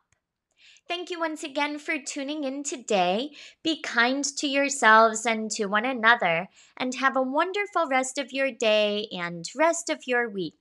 Thank 0.87 1.09
you 1.09 1.19
once 1.19 1.43
again 1.43 1.79
for 1.79 1.97
tuning 1.97 2.43
in 2.43 2.63
today. 2.63 3.31
Be 3.63 3.81
kind 3.81 4.23
to 4.23 4.47
yourselves 4.47 5.25
and 5.25 5.49
to 5.51 5.65
one 5.65 5.85
another, 5.85 6.47
and 6.77 6.93
have 6.95 7.17
a 7.17 7.23
wonderful 7.23 7.87
rest 7.87 8.19
of 8.19 8.31
your 8.31 8.51
day 8.51 9.07
and 9.11 9.45
rest 9.55 9.89
of 9.89 10.05
your 10.05 10.29
week. 10.29 10.53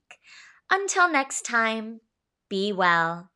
Until 0.70 1.10
next 1.10 1.42
time, 1.42 2.00
be 2.48 2.72
well. 2.72 3.30